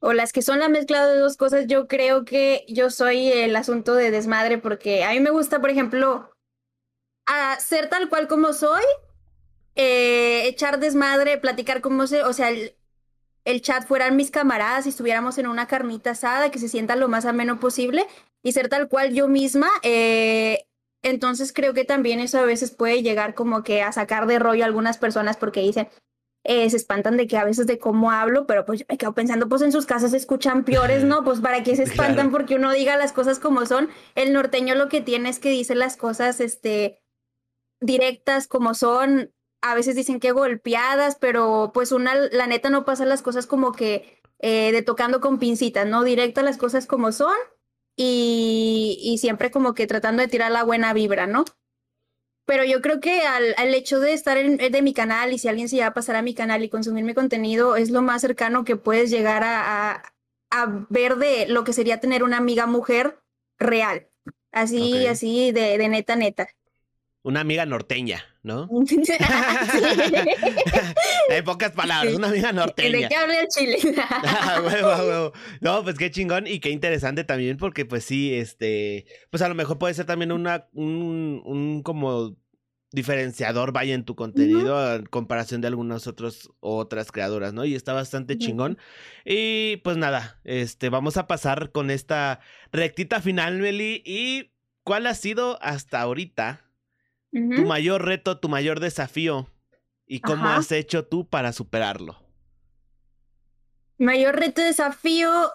o 0.00 0.12
las 0.14 0.32
que 0.32 0.42
son 0.42 0.58
la 0.58 0.68
mezcla 0.68 1.06
de 1.06 1.18
dos 1.18 1.36
cosas, 1.36 1.68
yo 1.68 1.86
creo 1.86 2.24
que 2.24 2.64
yo 2.66 2.90
soy 2.90 3.28
el 3.28 3.54
asunto 3.54 3.94
de 3.94 4.10
desmadre, 4.10 4.58
porque 4.58 5.04
a 5.04 5.12
mí 5.12 5.20
me 5.20 5.30
gusta, 5.30 5.60
por 5.60 5.70
ejemplo, 5.70 6.28
a 7.26 7.56
ser 7.60 7.88
tal 7.88 8.08
cual 8.08 8.26
como 8.26 8.52
soy, 8.52 8.82
eh, 9.76 10.48
echar 10.48 10.80
desmadre, 10.80 11.38
platicar 11.38 11.80
como 11.80 12.08
sé, 12.08 12.24
o 12.24 12.32
sea, 12.32 12.50
chat 13.60 13.86
fueran 13.86 14.16
mis 14.16 14.30
camaradas 14.30 14.86
y 14.86 14.90
estuviéramos 14.90 15.38
en 15.38 15.46
una 15.46 15.66
carnita 15.66 16.10
asada, 16.10 16.50
que 16.50 16.58
se 16.58 16.68
sienta 16.68 16.96
lo 16.96 17.08
más 17.08 17.24
ameno 17.24 17.58
posible 17.58 18.06
y 18.42 18.52
ser 18.52 18.68
tal 18.68 18.88
cual 18.88 19.12
yo 19.12 19.28
misma. 19.28 19.68
Eh, 19.82 20.66
entonces 21.02 21.52
creo 21.52 21.74
que 21.74 21.84
también 21.84 22.20
eso 22.20 22.38
a 22.38 22.44
veces 22.44 22.70
puede 22.70 23.02
llegar 23.02 23.34
como 23.34 23.62
que 23.62 23.82
a 23.82 23.92
sacar 23.92 24.26
de 24.26 24.38
rollo 24.38 24.64
a 24.64 24.66
algunas 24.66 24.98
personas 24.98 25.36
porque 25.36 25.60
dicen, 25.60 25.88
eh, 26.44 26.68
se 26.70 26.76
espantan 26.76 27.16
de 27.16 27.26
que 27.26 27.36
a 27.36 27.44
veces 27.44 27.66
de 27.66 27.78
cómo 27.78 28.10
hablo, 28.10 28.46
pero 28.46 28.64
pues 28.64 28.80
yo 28.80 28.86
me 28.88 28.96
quedo 28.96 29.14
pensando, 29.14 29.48
pues 29.48 29.60
en 29.62 29.72
sus 29.72 29.84
casas 29.84 30.14
escuchan 30.14 30.64
peores, 30.64 31.04
¿no? 31.04 31.22
Pues 31.22 31.40
para 31.40 31.62
qué 31.62 31.76
se 31.76 31.82
espantan 31.84 32.30
porque 32.30 32.54
uno 32.56 32.72
diga 32.72 32.96
las 32.96 33.12
cosas 33.12 33.38
como 33.38 33.66
son. 33.66 33.88
El 34.14 34.32
norteño 34.32 34.74
lo 34.74 34.88
que 34.88 35.00
tiene 35.00 35.28
es 35.28 35.38
que 35.38 35.50
dice 35.50 35.74
las 35.74 35.96
cosas, 35.96 36.40
este, 36.40 37.02
directas 37.80 38.46
como 38.46 38.74
son, 38.74 39.32
a 39.62 39.74
veces 39.74 39.94
dicen 39.94 40.20
que 40.20 40.32
golpeadas, 40.32 41.16
pero 41.16 41.70
pues 41.74 41.92
una, 41.92 42.14
la 42.14 42.46
neta 42.46 42.70
no 42.70 42.84
pasa 42.84 43.04
las 43.04 43.22
cosas 43.22 43.46
como 43.46 43.72
que 43.72 44.20
eh, 44.38 44.72
de 44.72 44.82
tocando 44.82 45.20
con 45.20 45.38
pincitas, 45.38 45.86
¿no? 45.86 46.02
Directa 46.02 46.42
las 46.42 46.56
cosas 46.56 46.86
como 46.86 47.12
son 47.12 47.34
y, 47.96 48.98
y, 49.02 49.18
siempre 49.18 49.50
como 49.50 49.74
que 49.74 49.86
tratando 49.86 50.22
de 50.22 50.28
tirar 50.28 50.50
la 50.50 50.64
buena 50.64 50.94
vibra, 50.94 51.26
¿no? 51.26 51.44
Pero 52.46 52.64
yo 52.64 52.80
creo 52.80 53.00
que 53.00 53.22
al, 53.22 53.54
al 53.58 53.74
hecho 53.74 54.00
de 54.00 54.14
estar 54.14 54.38
en, 54.38 54.56
de 54.56 54.82
mi 54.82 54.94
canal 54.94 55.32
y 55.32 55.38
si 55.38 55.48
alguien 55.48 55.68
se 55.68 55.80
va 55.80 55.86
a 55.86 55.94
pasar 55.94 56.16
a 56.16 56.22
mi 56.22 56.34
canal 56.34 56.64
y 56.64 56.70
consumir 56.70 57.04
mi 57.04 57.14
contenido, 57.14 57.76
es 57.76 57.90
lo 57.90 58.00
más 58.00 58.22
cercano 58.22 58.64
que 58.64 58.76
puedes 58.76 59.10
llegar 59.10 59.44
a, 59.44 59.92
a, 59.92 60.14
a 60.50 60.86
ver 60.88 61.16
de 61.16 61.46
lo 61.48 61.64
que 61.64 61.74
sería 61.74 62.00
tener 62.00 62.22
una 62.22 62.38
amiga 62.38 62.66
mujer 62.66 63.20
real. 63.58 64.08
Así, 64.52 65.06
así 65.06 65.52
de, 65.52 65.78
de 65.78 65.88
neta, 65.88 66.16
neta. 66.16 66.48
Una 67.22 67.40
amiga 67.40 67.66
norteña. 67.66 68.24
¿No? 68.42 68.68
Hay 71.30 71.42
pocas 71.42 71.72
palabras, 71.72 72.14
una 72.14 72.28
amiga 72.28 72.52
norteña. 72.52 72.98
¿De 72.98 73.08
qué 73.08 73.16
habla 73.16 73.40
el 73.40 73.48
chile? 73.48 73.78
Ah, 74.22 75.30
no, 75.60 75.82
pues 75.82 75.96
qué 75.96 76.10
chingón 76.10 76.46
y 76.46 76.60
qué 76.60 76.70
interesante 76.70 77.24
también, 77.24 77.56
porque 77.56 77.84
pues 77.84 78.04
sí, 78.04 78.34
este, 78.34 79.06
pues 79.30 79.42
a 79.42 79.48
lo 79.48 79.54
mejor 79.54 79.78
puede 79.78 79.94
ser 79.94 80.06
también 80.06 80.32
una, 80.32 80.68
un, 80.72 81.42
un 81.44 81.82
como 81.82 82.36
diferenciador 82.92 83.72
vaya 83.72 83.94
en 83.94 84.04
tu 84.04 84.16
contenido 84.16 84.96
en 84.96 85.06
comparación 85.06 85.60
de 85.60 85.68
algunas 85.68 86.06
otras 86.06 86.48
otras 86.60 87.12
creadoras, 87.12 87.52
¿no? 87.52 87.64
Y 87.64 87.74
está 87.74 87.92
bastante 87.92 88.38
chingón. 88.38 88.78
Y 89.24 89.76
pues 89.78 89.96
nada, 89.96 90.40
este, 90.44 90.88
vamos 90.88 91.16
a 91.16 91.26
pasar 91.26 91.70
con 91.70 91.90
esta 91.90 92.40
rectita 92.72 93.20
final, 93.20 93.58
Meli. 93.58 94.02
¿Y 94.04 94.52
cuál 94.82 95.06
ha 95.06 95.14
sido 95.14 95.58
hasta 95.62 96.00
ahorita 96.00 96.69
tu 97.32 97.64
mayor 97.66 98.04
reto, 98.04 98.38
tu 98.38 98.48
mayor 98.48 98.80
desafío 98.80 99.48
y 100.06 100.20
cómo 100.20 100.48
has 100.48 100.72
hecho 100.72 101.06
tú 101.06 101.28
para 101.28 101.52
superarlo. 101.52 102.16
Mayor 103.98 104.36
reto, 104.36 104.62
desafío, 104.62 105.52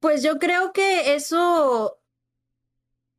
pues 0.00 0.22
yo 0.22 0.38
creo 0.38 0.72
que 0.72 1.14
eso 1.14 2.00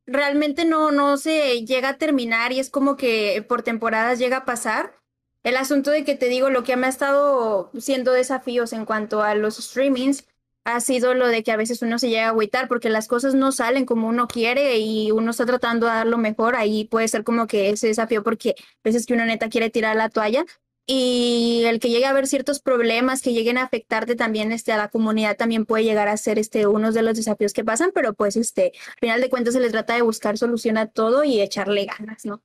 realmente 0.06 0.64
no, 0.64 0.92
no 0.92 1.16
se 1.16 1.64
llega 1.64 1.90
a 1.90 1.98
terminar 1.98 2.52
y 2.52 2.60
es 2.60 2.70
como 2.70 2.96
que 2.96 3.44
por 3.48 3.62
temporadas 3.62 4.18
llega 4.18 4.38
a 4.38 4.44
pasar. 4.44 4.94
El 5.42 5.56
asunto 5.56 5.90
de 5.90 6.04
que 6.04 6.16
te 6.16 6.28
digo, 6.28 6.50
lo 6.50 6.64
que 6.64 6.76
me 6.76 6.86
ha 6.86 6.90
estado 6.90 7.70
siendo 7.78 8.12
desafíos 8.12 8.72
en 8.72 8.84
cuanto 8.84 9.22
a 9.22 9.34
los 9.34 9.56
streamings 9.56 10.26
ha 10.66 10.80
sido 10.80 11.14
lo 11.14 11.28
de 11.28 11.44
que 11.44 11.52
a 11.52 11.56
veces 11.56 11.80
uno 11.80 11.96
se 11.96 12.08
llega 12.08 12.26
a 12.26 12.30
agüitar 12.30 12.66
porque 12.66 12.90
las 12.90 13.06
cosas 13.06 13.36
no 13.36 13.52
salen 13.52 13.86
como 13.86 14.08
uno 14.08 14.26
quiere 14.26 14.78
y 14.78 15.12
uno 15.12 15.30
está 15.30 15.46
tratando 15.46 15.86
de 15.86 15.92
dar 15.92 16.06
lo 16.08 16.18
mejor, 16.18 16.56
ahí 16.56 16.84
puede 16.86 17.06
ser 17.06 17.22
como 17.22 17.46
que 17.46 17.70
ese 17.70 17.86
desafío 17.86 18.24
porque 18.24 18.56
a 18.58 18.80
veces 18.82 19.06
que 19.06 19.14
uno 19.14 19.24
neta 19.24 19.48
quiere 19.48 19.70
tirar 19.70 19.94
la 19.94 20.08
toalla 20.08 20.44
y 20.84 21.62
el 21.66 21.78
que 21.78 21.88
llegue 21.88 22.06
a 22.06 22.10
haber 22.10 22.26
ciertos 22.26 22.58
problemas 22.58 23.22
que 23.22 23.32
lleguen 23.32 23.58
a 23.58 23.62
afectarte 23.62 24.16
también 24.16 24.50
este, 24.50 24.72
a 24.72 24.76
la 24.76 24.88
comunidad 24.88 25.36
también 25.36 25.66
puede 25.66 25.84
llegar 25.84 26.08
a 26.08 26.16
ser 26.16 26.36
este, 26.36 26.66
uno 26.66 26.90
de 26.90 27.02
los 27.02 27.16
desafíos 27.16 27.52
que 27.52 27.64
pasan, 27.64 27.92
pero 27.94 28.14
pues 28.14 28.34
este, 28.36 28.72
al 28.88 28.98
final 29.00 29.20
de 29.20 29.30
cuentas 29.30 29.54
se 29.54 29.60
les 29.60 29.70
trata 29.70 29.94
de 29.94 30.02
buscar 30.02 30.36
solución 30.36 30.78
a 30.78 30.88
todo 30.88 31.22
y 31.22 31.40
echarle 31.40 31.86
ganas, 31.86 32.24
¿no? 32.24 32.42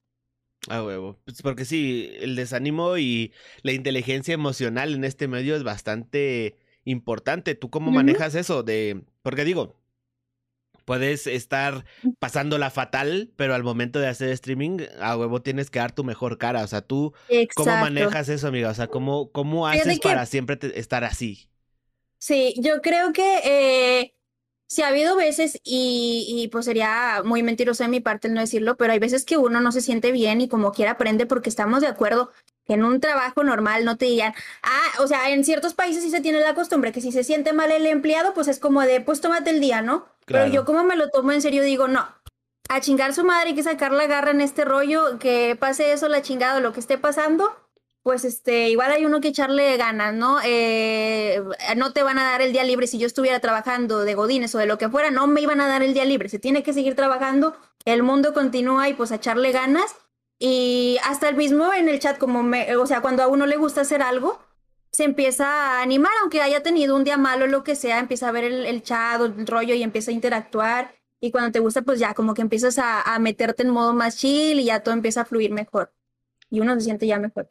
A 0.70 0.84
huevo. 0.84 1.20
Pues 1.26 1.42
porque 1.42 1.66
sí, 1.66 2.12
el 2.20 2.36
desánimo 2.36 2.98
y 2.98 3.34
la 3.64 3.72
inteligencia 3.72 4.36
emocional 4.36 4.94
en 4.94 5.06
este 5.06 5.28
medio 5.28 5.56
es 5.56 5.64
bastante 5.64 6.60
importante. 6.86 7.56
¿Tú 7.56 7.70
cómo 7.70 7.92
manejas 7.92 8.36
eso? 8.36 8.64
De, 8.64 9.04
porque 9.22 9.46
digo, 9.46 9.76
puedes 10.86 11.28
estar 11.28 11.86
pasándola 12.20 12.70
fatal, 12.70 13.32
pero 13.36 13.56
al 13.56 13.64
momento 13.64 14.00
de 14.00 14.08
hacer 14.08 14.30
streaming, 14.30 14.80
a 15.00 15.18
huevo 15.18 15.42
tienes 15.42 15.70
que 15.70 15.80
dar 15.80 15.92
tu 15.92 16.04
mejor 16.04 16.38
cara. 16.38 16.64
O 16.64 16.68
sea, 16.68 16.82
tú, 16.82 17.14
¿cómo 17.56 17.72
manejas 17.72 18.30
eso, 18.30 18.48
amiga? 18.48 18.70
O 18.70 18.74
sea, 18.74 18.88
¿cómo, 18.88 19.32
cómo 19.32 19.68
haces 19.68 20.00
para 20.00 20.26
siempre 20.26 20.60
estar 20.76 21.04
así? 21.04 21.48
Sí, 22.18 22.54
yo 22.58 22.82
creo 22.82 23.14
que 23.14 23.40
eh, 23.44 24.14
sí 24.68 24.84
ha 24.84 24.90
habido 24.90 25.16
veces, 25.16 25.60
y, 25.64 26.26
y, 26.28 26.48
pues 26.50 26.66
sería 26.66 27.24
muy 27.26 27.42
mentiroso 27.42 27.84
de 27.84 27.90
mi 27.90 28.00
parte 28.00 28.28
el 28.28 28.36
no 28.36 28.42
decirlo, 28.42 28.78
pero 28.78 28.94
hay 28.94 29.00
veces 29.00 29.26
que 29.26 29.38
uno 29.38 29.60
no 29.60 29.72
se 29.72 29.82
siente 29.82 30.12
bien 30.12 30.40
y 30.40 30.48
como 30.48 30.72
quiera 30.72 30.92
aprende 30.92 31.26
porque 31.26 31.50
estamos 31.50 31.82
de 31.82 31.88
acuerdo 31.88 32.32
en 32.74 32.86
un 32.86 33.00
trabajo 33.00 33.44
normal 33.44 33.86
no 33.86 33.98
te 33.98 34.06
digan, 34.06 34.34
ah, 34.64 35.02
o 35.02 35.08
sea, 35.08 35.30
en 35.32 35.44
ciertos 35.44 35.74
países 35.74 36.04
sí 36.04 36.10
se 36.10 36.22
tiene 36.22 36.40
la 36.40 36.54
costumbre 36.54 36.92
que 36.92 37.02
si 37.02 37.12
se 37.12 37.24
siente 37.24 37.54
mal 37.54 37.72
el 37.72 37.86
empleado, 37.86 38.34
pues 38.34 38.48
es 38.48 38.60
como 38.60 38.82
de, 38.82 39.02
pues 39.02 39.22
tómate 39.22 39.50
el 39.50 39.60
día, 39.60 39.82
¿no? 39.82 40.06
Pero 40.26 40.48
yo 40.48 40.66
como 40.66 40.84
me 40.84 40.96
lo 40.96 41.10
tomo 41.10 41.32
en 41.32 41.42
serio 41.42 41.64
digo, 41.64 41.88
no, 41.88 42.08
a 42.70 42.80
chingar 42.80 43.14
su 43.14 43.26
madre 43.26 43.50
hay 43.50 43.56
que 43.56 43.64
sacar 43.64 43.92
la 43.92 44.08
garra 44.08 44.32
en 44.32 44.42
este 44.42 44.64
rollo, 44.64 45.20
que 45.20 45.58
pase 45.60 45.92
eso, 45.92 46.08
la 46.08 46.22
chingada, 46.22 46.62
lo 46.62 46.72
que 46.72 46.80
esté 46.80 46.98
pasando, 46.98 47.54
pues 48.04 48.24
este, 48.24 48.70
igual 48.70 48.92
hay 48.92 49.06
uno 49.06 49.22
que 49.22 49.28
echarle 49.28 49.76
ganas, 49.78 50.14
¿no? 50.14 50.40
Eh, 50.44 51.44
no 51.76 51.94
te 51.94 52.02
van 52.02 52.18
a 52.18 52.24
dar 52.24 52.42
el 52.42 52.54
día 52.54 52.64
libre 52.64 52.88
si 52.88 52.98
yo 52.98 53.08
estuviera 53.08 53.40
trabajando 53.40 54.06
de 54.06 54.16
godines 54.16 54.56
o 54.56 54.58
de 54.58 54.66
lo 54.66 54.78
que 54.78 54.90
fuera, 54.90 55.12
no 55.12 55.28
me 55.28 55.42
iban 55.42 55.62
a 55.62 55.68
dar 55.68 55.84
el 55.84 55.94
día 55.94 56.06
libre, 56.06 56.30
se 56.30 56.40
tiene 56.40 56.64
que 56.64 56.74
seguir 56.74 56.96
trabajando, 56.96 57.56
el 57.86 58.04
mundo 58.04 58.34
continúa 58.34 58.88
y 58.90 58.94
pues 58.94 59.12
a 59.12 59.16
echarle 59.16 59.52
ganas 59.52 59.96
y 60.44 60.98
hasta 61.04 61.30
el 61.30 61.36
mismo 61.36 61.72
en 61.72 61.88
el 61.88 62.00
chat, 62.00 62.18
como 62.18 62.42
me, 62.42 62.76
o 62.76 62.88
sea, 62.88 63.02
cuando 63.02 63.22
a 63.22 63.28
uno 63.28 63.46
le 63.46 63.58
gusta 63.58 63.82
hacer 63.82 64.02
algo, 64.02 64.40
se 64.92 65.04
empieza 65.04 65.46
a 65.78 65.84
animar, 65.84 66.12
aunque 66.22 66.42
haya 66.42 66.64
tenido 66.64 66.96
un 66.96 67.04
día 67.04 67.16
malo 67.16 67.46
o 67.46 67.48
lo 67.48 67.64
que 67.64 67.76
sea, 67.76 68.00
empieza 68.00 68.28
a 68.28 68.32
ver 68.32 68.46
el, 68.46 68.82
chat 68.82 69.22
o 69.22 69.26
el 69.26 69.46
rollo 69.46 69.76
y 69.76 69.84
empieza 69.84 70.10
a 70.10 70.16
interactuar. 70.16 70.96
Y 71.20 71.30
cuando 71.30 71.52
te 71.52 71.60
gusta, 71.60 71.84
pues 71.84 72.00
ya 72.00 72.16
como 72.16 72.34
que 72.34 72.42
empiezas 72.42 72.80
a, 72.80 73.04
a 73.04 73.20
meterte 73.20 73.62
en 73.62 73.70
modo 73.70 73.94
más 73.94 74.18
chill 74.18 74.60
y 74.60 74.66
ya 74.66 74.82
todo 74.82 74.96
empieza 74.96 75.22
a 75.22 75.26
fluir 75.26 75.52
mejor. 75.52 75.94
Y 76.50 76.60
uno 76.60 76.74
se 76.74 76.82
siente 76.82 77.06
ya 77.06 77.20
mejor. 77.20 77.48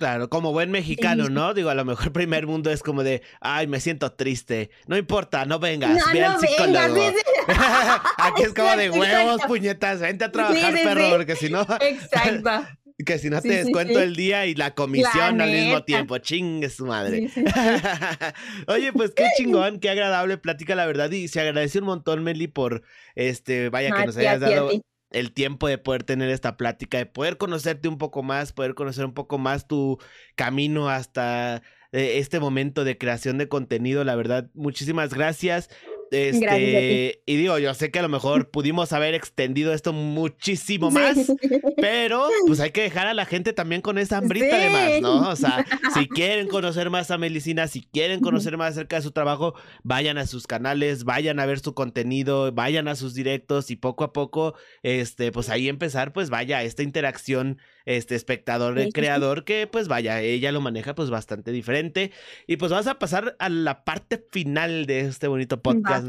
Claro, 0.00 0.30
como 0.30 0.50
buen 0.52 0.70
mexicano, 0.70 1.28
¿no? 1.28 1.52
Digo, 1.52 1.68
a 1.68 1.74
lo 1.74 1.84
mejor 1.84 2.10
primer 2.10 2.46
mundo 2.46 2.70
es 2.70 2.82
como 2.82 3.02
de, 3.02 3.20
ay, 3.38 3.66
me 3.66 3.80
siento 3.80 4.12
triste. 4.12 4.70
No 4.86 4.96
importa, 4.96 5.44
no 5.44 5.58
vengas, 5.58 5.94
no, 5.94 6.10
ve 6.10 6.24
al 6.24 6.40
psicólogo. 6.40 7.12
Aquí 8.16 8.42
es 8.44 8.54
como 8.54 8.74
de 8.76 8.88
huevos, 8.88 9.42
puñetas, 9.46 10.00
vente 10.00 10.24
a 10.24 10.32
trabajar, 10.32 10.72
perro, 10.72 11.10
porque 11.10 11.36
si 11.36 11.50
no. 11.50 11.66
Exacto. 11.82 12.66
que 13.04 13.18
si 13.18 13.28
no 13.28 13.42
te 13.42 13.62
descuento 13.62 14.00
el 14.00 14.16
día 14.16 14.46
y 14.46 14.54
la 14.54 14.74
comisión 14.74 15.38
al 15.38 15.50
mismo 15.50 15.84
tiempo. 15.84 16.16
Chingue 16.16 16.70
su 16.70 16.86
madre. 16.86 17.28
Oye, 18.68 18.94
pues 18.94 19.12
qué 19.14 19.26
chingón, 19.36 19.80
qué 19.80 19.90
agradable 19.90 20.38
plática, 20.38 20.74
la 20.74 20.86
verdad. 20.86 21.10
Y 21.10 21.28
se 21.28 21.42
agradece 21.42 21.80
un 21.80 21.84
montón, 21.84 22.24
Meli, 22.24 22.46
por 22.46 22.84
este, 23.14 23.68
vaya, 23.68 23.94
que 23.94 24.06
nos 24.06 24.16
hayas 24.16 24.40
dado 24.40 24.70
el 25.10 25.32
tiempo 25.32 25.68
de 25.68 25.78
poder 25.78 26.04
tener 26.04 26.30
esta 26.30 26.56
plática, 26.56 26.98
de 26.98 27.06
poder 27.06 27.36
conocerte 27.36 27.88
un 27.88 27.98
poco 27.98 28.22
más, 28.22 28.52
poder 28.52 28.74
conocer 28.74 29.04
un 29.04 29.14
poco 29.14 29.38
más 29.38 29.66
tu 29.66 29.98
camino 30.36 30.88
hasta 30.88 31.62
eh, 31.92 32.18
este 32.18 32.40
momento 32.40 32.84
de 32.84 32.98
creación 32.98 33.38
de 33.38 33.48
contenido. 33.48 34.04
La 34.04 34.14
verdad, 34.14 34.50
muchísimas 34.54 35.12
gracias. 35.12 35.70
Este, 36.10 37.22
y 37.24 37.36
digo, 37.36 37.58
yo 37.58 37.72
sé 37.74 37.90
que 37.90 38.00
a 38.00 38.02
lo 38.02 38.08
mejor 38.08 38.50
pudimos 38.50 38.92
haber 38.92 39.14
extendido 39.14 39.72
esto 39.72 39.92
muchísimo 39.92 40.90
más, 40.90 41.32
pero 41.76 42.28
pues 42.46 42.60
hay 42.60 42.70
que 42.70 42.82
dejar 42.82 43.06
a 43.06 43.14
la 43.14 43.26
gente 43.26 43.52
también 43.52 43.80
con 43.80 43.98
esa 43.98 44.18
hambrita 44.18 44.58
de 44.58 44.70
más, 44.70 45.00
¿no? 45.00 45.28
O 45.28 45.36
sea, 45.36 45.64
si 45.94 46.08
quieren 46.08 46.48
conocer 46.48 46.90
más 46.90 47.10
a 47.10 47.18
Melicina, 47.18 47.68
si 47.68 47.82
quieren 47.82 48.20
conocer 48.20 48.56
más 48.56 48.72
acerca 48.72 48.96
de 48.96 49.02
su 49.02 49.12
trabajo, 49.12 49.54
vayan 49.82 50.18
a 50.18 50.26
sus 50.26 50.46
canales, 50.46 51.04
vayan 51.04 51.38
a 51.38 51.46
ver 51.46 51.60
su 51.60 51.74
contenido, 51.74 52.52
vayan 52.52 52.88
a 52.88 52.96
sus 52.96 53.14
directos 53.14 53.70
y 53.70 53.76
poco 53.76 54.04
a 54.04 54.12
poco, 54.12 54.54
este, 54.82 55.32
pues 55.32 55.48
ahí 55.48 55.68
empezar, 55.68 56.12
pues 56.12 56.30
vaya, 56.30 56.62
esta 56.62 56.82
interacción 56.82 57.58
este 57.96 58.14
espectador, 58.14 58.78
el 58.78 58.92
creador, 58.92 59.44
que 59.44 59.66
pues 59.66 59.88
vaya, 59.88 60.20
ella 60.20 60.52
lo 60.52 60.60
maneja 60.60 60.94
pues 60.94 61.10
bastante 61.10 61.52
diferente. 61.52 62.12
Y 62.46 62.56
pues 62.56 62.70
vas 62.70 62.86
a 62.86 62.98
pasar 62.98 63.36
a 63.38 63.48
la 63.48 63.84
parte 63.84 64.24
final 64.30 64.86
de 64.86 65.00
este 65.00 65.28
bonito 65.28 65.60
podcast, 65.62 65.99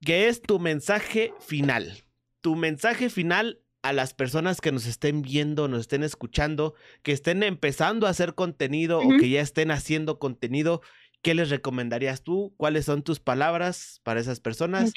que 0.00 0.28
es 0.28 0.42
tu 0.42 0.58
mensaje 0.58 1.32
final. 1.40 2.02
Tu 2.40 2.56
mensaje 2.56 3.08
final 3.08 3.60
a 3.82 3.92
las 3.92 4.14
personas 4.14 4.60
que 4.60 4.72
nos 4.72 4.86
estén 4.86 5.22
viendo, 5.22 5.68
nos 5.68 5.80
estén 5.82 6.04
escuchando, 6.04 6.74
que 7.02 7.12
estén 7.12 7.42
empezando 7.42 8.06
a 8.06 8.10
hacer 8.10 8.34
contenido 8.34 9.00
o 9.00 9.08
que 9.18 9.28
ya 9.28 9.40
estén 9.40 9.70
haciendo 9.70 10.18
contenido, 10.18 10.82
¿qué 11.20 11.34
les 11.34 11.50
recomendarías 11.50 12.22
tú? 12.22 12.54
¿Cuáles 12.56 12.84
son 12.84 13.02
tus 13.02 13.20
palabras 13.20 14.00
para 14.04 14.20
esas 14.20 14.40
personas? 14.40 14.92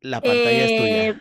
La 0.00 0.20
pantalla 0.20 0.64
es 0.64 0.80
tuya. 0.80 1.08
Eh, 1.08 1.20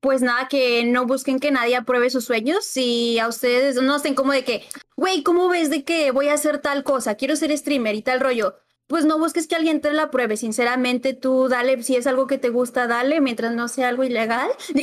pues 0.00 0.22
nada, 0.22 0.48
que 0.48 0.84
no 0.84 1.06
busquen 1.06 1.40
que 1.40 1.50
nadie 1.50 1.76
apruebe 1.76 2.08
sus 2.08 2.24
sueños. 2.24 2.64
Si 2.64 3.18
a 3.18 3.28
ustedes 3.28 3.82
no 3.82 3.96
estén 3.96 4.14
como 4.14 4.32
de 4.32 4.44
que, 4.44 4.64
güey, 4.96 5.22
¿cómo 5.22 5.48
ves 5.48 5.68
de 5.68 5.84
que 5.84 6.10
voy 6.10 6.28
a 6.28 6.34
hacer 6.34 6.58
tal 6.58 6.84
cosa? 6.84 7.16
Quiero 7.16 7.36
ser 7.36 7.56
streamer 7.56 7.94
y 7.96 8.02
tal 8.02 8.20
rollo. 8.20 8.56
Pues 8.90 9.04
no 9.04 9.20
busques 9.20 9.46
que 9.46 9.54
alguien 9.54 9.80
te 9.80 9.92
la 9.92 10.02
apruebe. 10.02 10.36
Sinceramente, 10.36 11.14
tú 11.14 11.46
dale, 11.46 11.80
si 11.84 11.94
es 11.94 12.08
algo 12.08 12.26
que 12.26 12.38
te 12.38 12.48
gusta, 12.48 12.88
dale, 12.88 13.20
mientras 13.20 13.54
no 13.54 13.68
sea 13.68 13.88
algo 13.88 14.02
ilegal. 14.02 14.50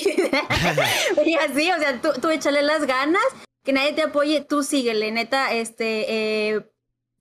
y 1.26 1.36
así, 1.36 1.70
o 1.70 1.78
sea, 1.78 2.02
tú, 2.02 2.14
tú, 2.22 2.30
échale 2.30 2.62
las 2.62 2.86
ganas, 2.86 3.22
que 3.66 3.74
nadie 3.74 3.92
te 3.92 4.04
apoye, 4.04 4.40
tú 4.40 4.64
síguele. 4.64 5.12
Neta, 5.12 5.52
este, 5.52 6.06
eh, 6.54 6.72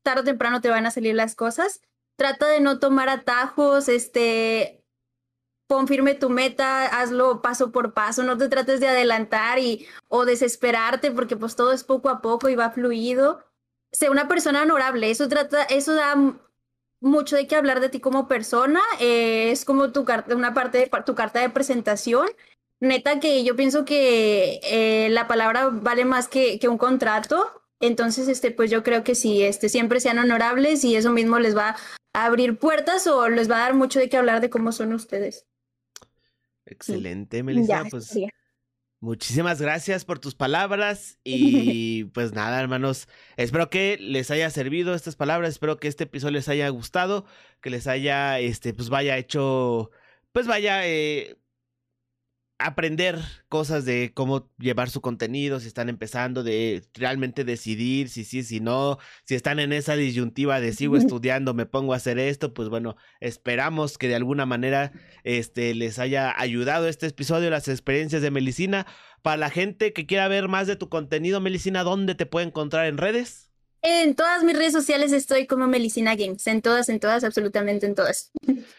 tarde 0.05 0.20
o 0.20 0.24
temprano 0.24 0.61
te 0.61 0.70
van 0.70 0.87
a 0.87 0.93
salir 0.93 1.16
las 1.16 1.34
cosas. 1.34 1.80
Trata 2.14 2.47
de 2.47 2.61
no 2.61 2.78
tomar 2.78 3.09
atajos, 3.09 3.89
este, 3.89 4.84
pon 5.66 5.89
firme 5.89 6.14
tu 6.14 6.30
meta, 6.30 6.87
hazlo 6.87 7.43
paso 7.43 7.72
por 7.72 7.95
paso, 7.95 8.22
no 8.22 8.39
te 8.39 8.49
trates 8.49 8.78
de 8.78 8.87
adelantar 8.87 9.59
y 9.59 9.89
o 10.07 10.24
desesperarte 10.24 11.11
porque 11.11 11.37
pues 11.37 11.57
todo 11.57 11.72
es 11.72 11.82
poco 11.82 12.11
a 12.11 12.22
poco 12.22 12.49
y 12.49 12.55
va 12.55 12.70
fluido. 12.70 13.45
Sé 13.91 14.09
una 14.09 14.28
persona 14.28 14.62
honorable, 14.62 15.11
eso 15.11 15.26
trata, 15.28 15.64
eso 15.64 15.93
da 15.95 16.14
mucho 17.01 17.36
de 17.36 17.47
qué 17.47 17.57
hablar 17.57 17.80
de 17.80 17.88
ti 17.88 18.01
como 18.01 18.28
persona, 18.28 18.80
eh, 19.01 19.51
es 19.51 19.64
como 19.64 19.92
tu 19.92 20.05
carta, 20.05 20.34
una 20.34 20.55
parte 20.55 20.78
de 20.78 20.90
tu 21.05 21.14
carta 21.14 21.40
de 21.40 21.51
presentación. 21.51 22.26
Neta 22.80 23.20
que 23.20 23.44
yo 23.44 23.57
pienso 23.57 23.84
que 23.84 24.61
eh, 24.62 25.09
la 25.11 25.26
palabra 25.28 25.68
vale 25.70 26.05
más 26.05 26.28
que, 26.28 26.59
que 26.59 26.68
un 26.68 26.78
contrato. 26.78 27.62
Entonces, 27.80 28.28
este, 28.28 28.51
pues 28.51 28.70
yo 28.70 28.82
creo 28.82 29.05
que 29.05 29.14
sí, 29.14 29.42
este, 29.42 29.68
siempre 29.68 30.01
sean 30.01 30.18
honorables 30.18 30.84
y 30.84 30.97
eso 30.97 31.11
mismo 31.12 31.38
les 31.38 31.57
va 31.57 31.76
a 32.14 32.24
abrir 32.24 32.59
puertas 32.59 33.07
o 33.07 33.28
les 33.28 33.51
va 33.51 33.57
a 33.57 33.61
dar 33.61 33.74
mucho 33.74 33.99
de 33.99 34.09
qué 34.09 34.16
hablar 34.16 34.40
de 34.40 34.51
cómo 34.51 34.72
son 34.72 34.92
ustedes. 34.92 35.47
Excelente, 36.64 37.42
Melissa. 37.42 37.84
pues 37.90 38.14
muchísimas 39.01 39.61
gracias 39.61 40.05
por 40.05 40.18
tus 40.18 40.34
palabras 40.34 41.18
y 41.24 42.05
pues 42.05 42.32
nada, 42.32 42.61
hermanos, 42.61 43.09
espero 43.36 43.70
que 43.70 43.99
les 44.01 44.30
haya 44.30 44.51
servido 44.51 44.94
estas 44.94 45.16
palabras, 45.16 45.51
espero 45.51 45.78
que 45.78 45.88
este 45.88 46.05
episodio 46.05 46.32
les 46.32 46.49
haya 46.49 46.68
gustado, 46.68 47.24
que 47.61 47.70
les 47.70 47.86
haya, 47.86 48.38
este, 48.40 48.74
pues 48.74 48.88
vaya 48.88 49.18
hecho, 49.18 49.90
pues 50.32 50.47
vaya, 50.47 50.86
eh, 50.86 51.36
aprender 52.59 53.18
cosas 53.48 53.84
de 53.84 54.12
cómo 54.14 54.50
llevar 54.59 54.90
su 54.90 55.00
contenido, 55.00 55.61
si 55.61 55.68
están 55.68 55.88
empezando, 55.88 56.42
de 56.42 56.82
realmente 56.94 57.44
decidir 57.44 58.09
si 58.09 58.24
sí, 58.24 58.42
si 58.42 58.61
no, 58.61 58.98
si 59.24 59.34
están 59.34 59.59
en 59.59 59.72
esa 59.72 59.96
disyuntiva 59.96 60.61
de 60.61 60.72
sigo 60.72 60.96
estudiando, 60.96 61.54
me 61.54 61.66
pongo 61.66 61.92
a 61.92 61.96
hacer 61.96 62.18
esto, 62.18 62.54
pues 62.54 62.68
bueno, 62.68 62.96
esperamos 63.20 63.98
que 63.98 64.09
de 64.09 64.14
alguna 64.14 64.46
manera 64.46 64.92
este, 65.24 65.74
les 65.74 65.98
haya 65.98 66.38
ayudado 66.38 66.88
este 66.88 67.07
episodio, 67.07 67.50
las 67.50 67.68
experiencias 67.68 68.22
de 68.22 68.30
Melicina. 68.30 68.86
Para 69.22 69.36
la 69.38 69.50
gente 69.50 69.92
que 69.92 70.07
quiera 70.07 70.28
ver 70.28 70.48
más 70.48 70.66
de 70.66 70.76
tu 70.76 70.88
contenido, 70.88 71.40
Melicina, 71.40 71.82
¿dónde 71.82 72.14
te 72.14 72.26
puede 72.26 72.46
encontrar 72.46 72.86
en 72.86 72.96
redes? 72.96 73.45
En 73.89 74.16
todas 74.16 74.43
mis 74.43 74.57
redes 74.57 74.72
sociales 74.72 75.12
estoy 75.12 75.47
como 75.47 75.68
Melicina 75.68 76.16
Games, 76.16 76.45
en 76.49 76.61
todas, 76.61 76.89
en 76.89 76.99
todas, 76.99 77.22
absolutamente 77.22 77.87
en 77.87 77.95
todas. 77.95 78.32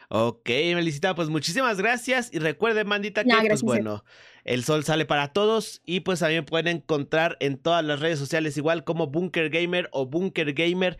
Ok, 0.10 0.50
Melicita, 0.76 1.16
pues 1.16 1.30
muchísimas 1.30 1.78
gracias 1.78 2.30
y 2.34 2.40
recuerden, 2.40 2.88
mandita, 2.88 3.24
que 3.24 3.48
pues 3.48 3.62
bueno, 3.62 4.04
el 4.44 4.66
sol 4.66 4.84
sale 4.84 5.06
para 5.06 5.32
todos 5.32 5.82
y 5.86 6.02
pues 6.02 6.20
también 6.20 6.44
pueden 6.44 6.68
encontrar 6.76 7.38
en 7.40 7.58
todas 7.58 7.86
las 7.86 8.02
redes 8.02 8.20
sociales 8.20 8.58
igual 8.58 8.84
como 8.84 9.08
Bunker 9.08 9.50
Gamer 9.50 9.88
o 9.94 10.08
Bunker 10.08 10.52
Gamer 10.52 10.98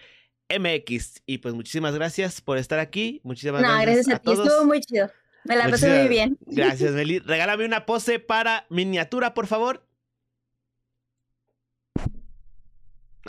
MX. 0.58 1.24
Y 1.26 1.40
pues 1.40 1.54
muchísimas 1.54 1.94
gracias 1.94 2.40
por 2.40 2.58
estar 2.58 2.80
aquí, 2.80 3.20
muchísimas 3.26 3.62
no, 3.62 3.82
gracias, 3.82 4.08
a, 4.08 4.20
ti, 4.20 4.32
estuvo 4.32 4.64
muy 4.64 4.80
chido. 4.80 5.12
Me 5.44 5.56
la 5.58 5.70
pasé 5.70 6.00
muy 6.00 6.08
bien. 6.08 6.38
Gracias, 6.46 6.92
Meli. 6.94 7.20
Regálame 7.20 7.66
una 7.66 7.86
pose 7.86 8.20
para 8.20 8.66
miniatura, 8.70 9.34
por 9.34 9.48
favor. 9.48 9.87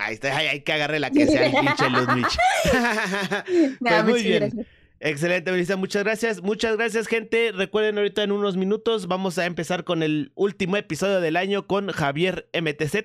Ahí 0.01 0.14
está, 0.14 0.36
hay 0.36 0.61
que 0.61 0.72
agarre 0.72 0.99
la 0.99 1.11
que 1.11 1.26
sea 1.26 1.46
el 1.46 1.53
pinche 1.53 1.90
Ludwig. 1.90 2.26
pues 3.80 4.05
muy 4.05 4.22
bien. 4.22 4.66
Excelente, 5.01 5.53
Melissa, 5.53 5.76
muchas 5.76 6.03
gracias. 6.03 6.42
Muchas 6.42 6.76
gracias, 6.76 7.07
gente. 7.07 7.53
Recuerden, 7.53 7.99
ahorita 7.99 8.24
en 8.24 8.32
unos 8.32 8.57
minutos 8.57 9.07
vamos 9.07 9.38
a 9.38 9.46
empezar 9.46 9.84
con 9.84 10.03
el 10.03 10.32
último 10.34 10.76
episodio 10.76 11.20
del 11.20 11.36
año 11.36 11.68
con 11.68 11.88
Javier 11.92 12.49
MTZ. 12.53 13.05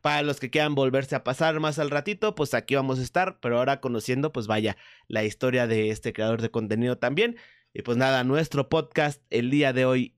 Para 0.00 0.22
los 0.22 0.40
que 0.40 0.50
quieran 0.50 0.74
volverse 0.74 1.14
a 1.14 1.22
pasar 1.22 1.60
más 1.60 1.78
al 1.78 1.90
ratito, 1.90 2.34
pues 2.34 2.54
aquí 2.54 2.74
vamos 2.74 2.98
a 2.98 3.02
estar, 3.02 3.38
pero 3.40 3.58
ahora 3.58 3.80
conociendo, 3.80 4.32
pues 4.32 4.48
vaya, 4.48 4.76
la 5.06 5.22
historia 5.22 5.68
de 5.68 5.90
este 5.90 6.12
creador 6.12 6.42
de 6.42 6.50
contenido 6.50 6.98
también. 6.98 7.36
Y 7.72 7.82
pues 7.82 7.96
nada, 7.96 8.24
nuestro 8.24 8.68
podcast 8.68 9.22
el 9.30 9.50
día 9.50 9.72
de 9.72 9.84
hoy, 9.84 10.16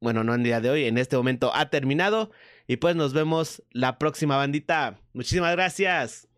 bueno, 0.00 0.22
no 0.22 0.32
el 0.32 0.44
día 0.44 0.60
de 0.60 0.70
hoy, 0.70 0.84
en 0.84 0.96
este 0.96 1.16
momento 1.16 1.50
ha 1.54 1.70
terminado. 1.70 2.30
Y 2.66 2.76
pues 2.76 2.96
nos 2.96 3.12
vemos 3.12 3.62
la 3.70 3.98
próxima 3.98 4.36
bandita. 4.36 4.98
Muchísimas 5.12 5.52
gracias. 5.52 6.28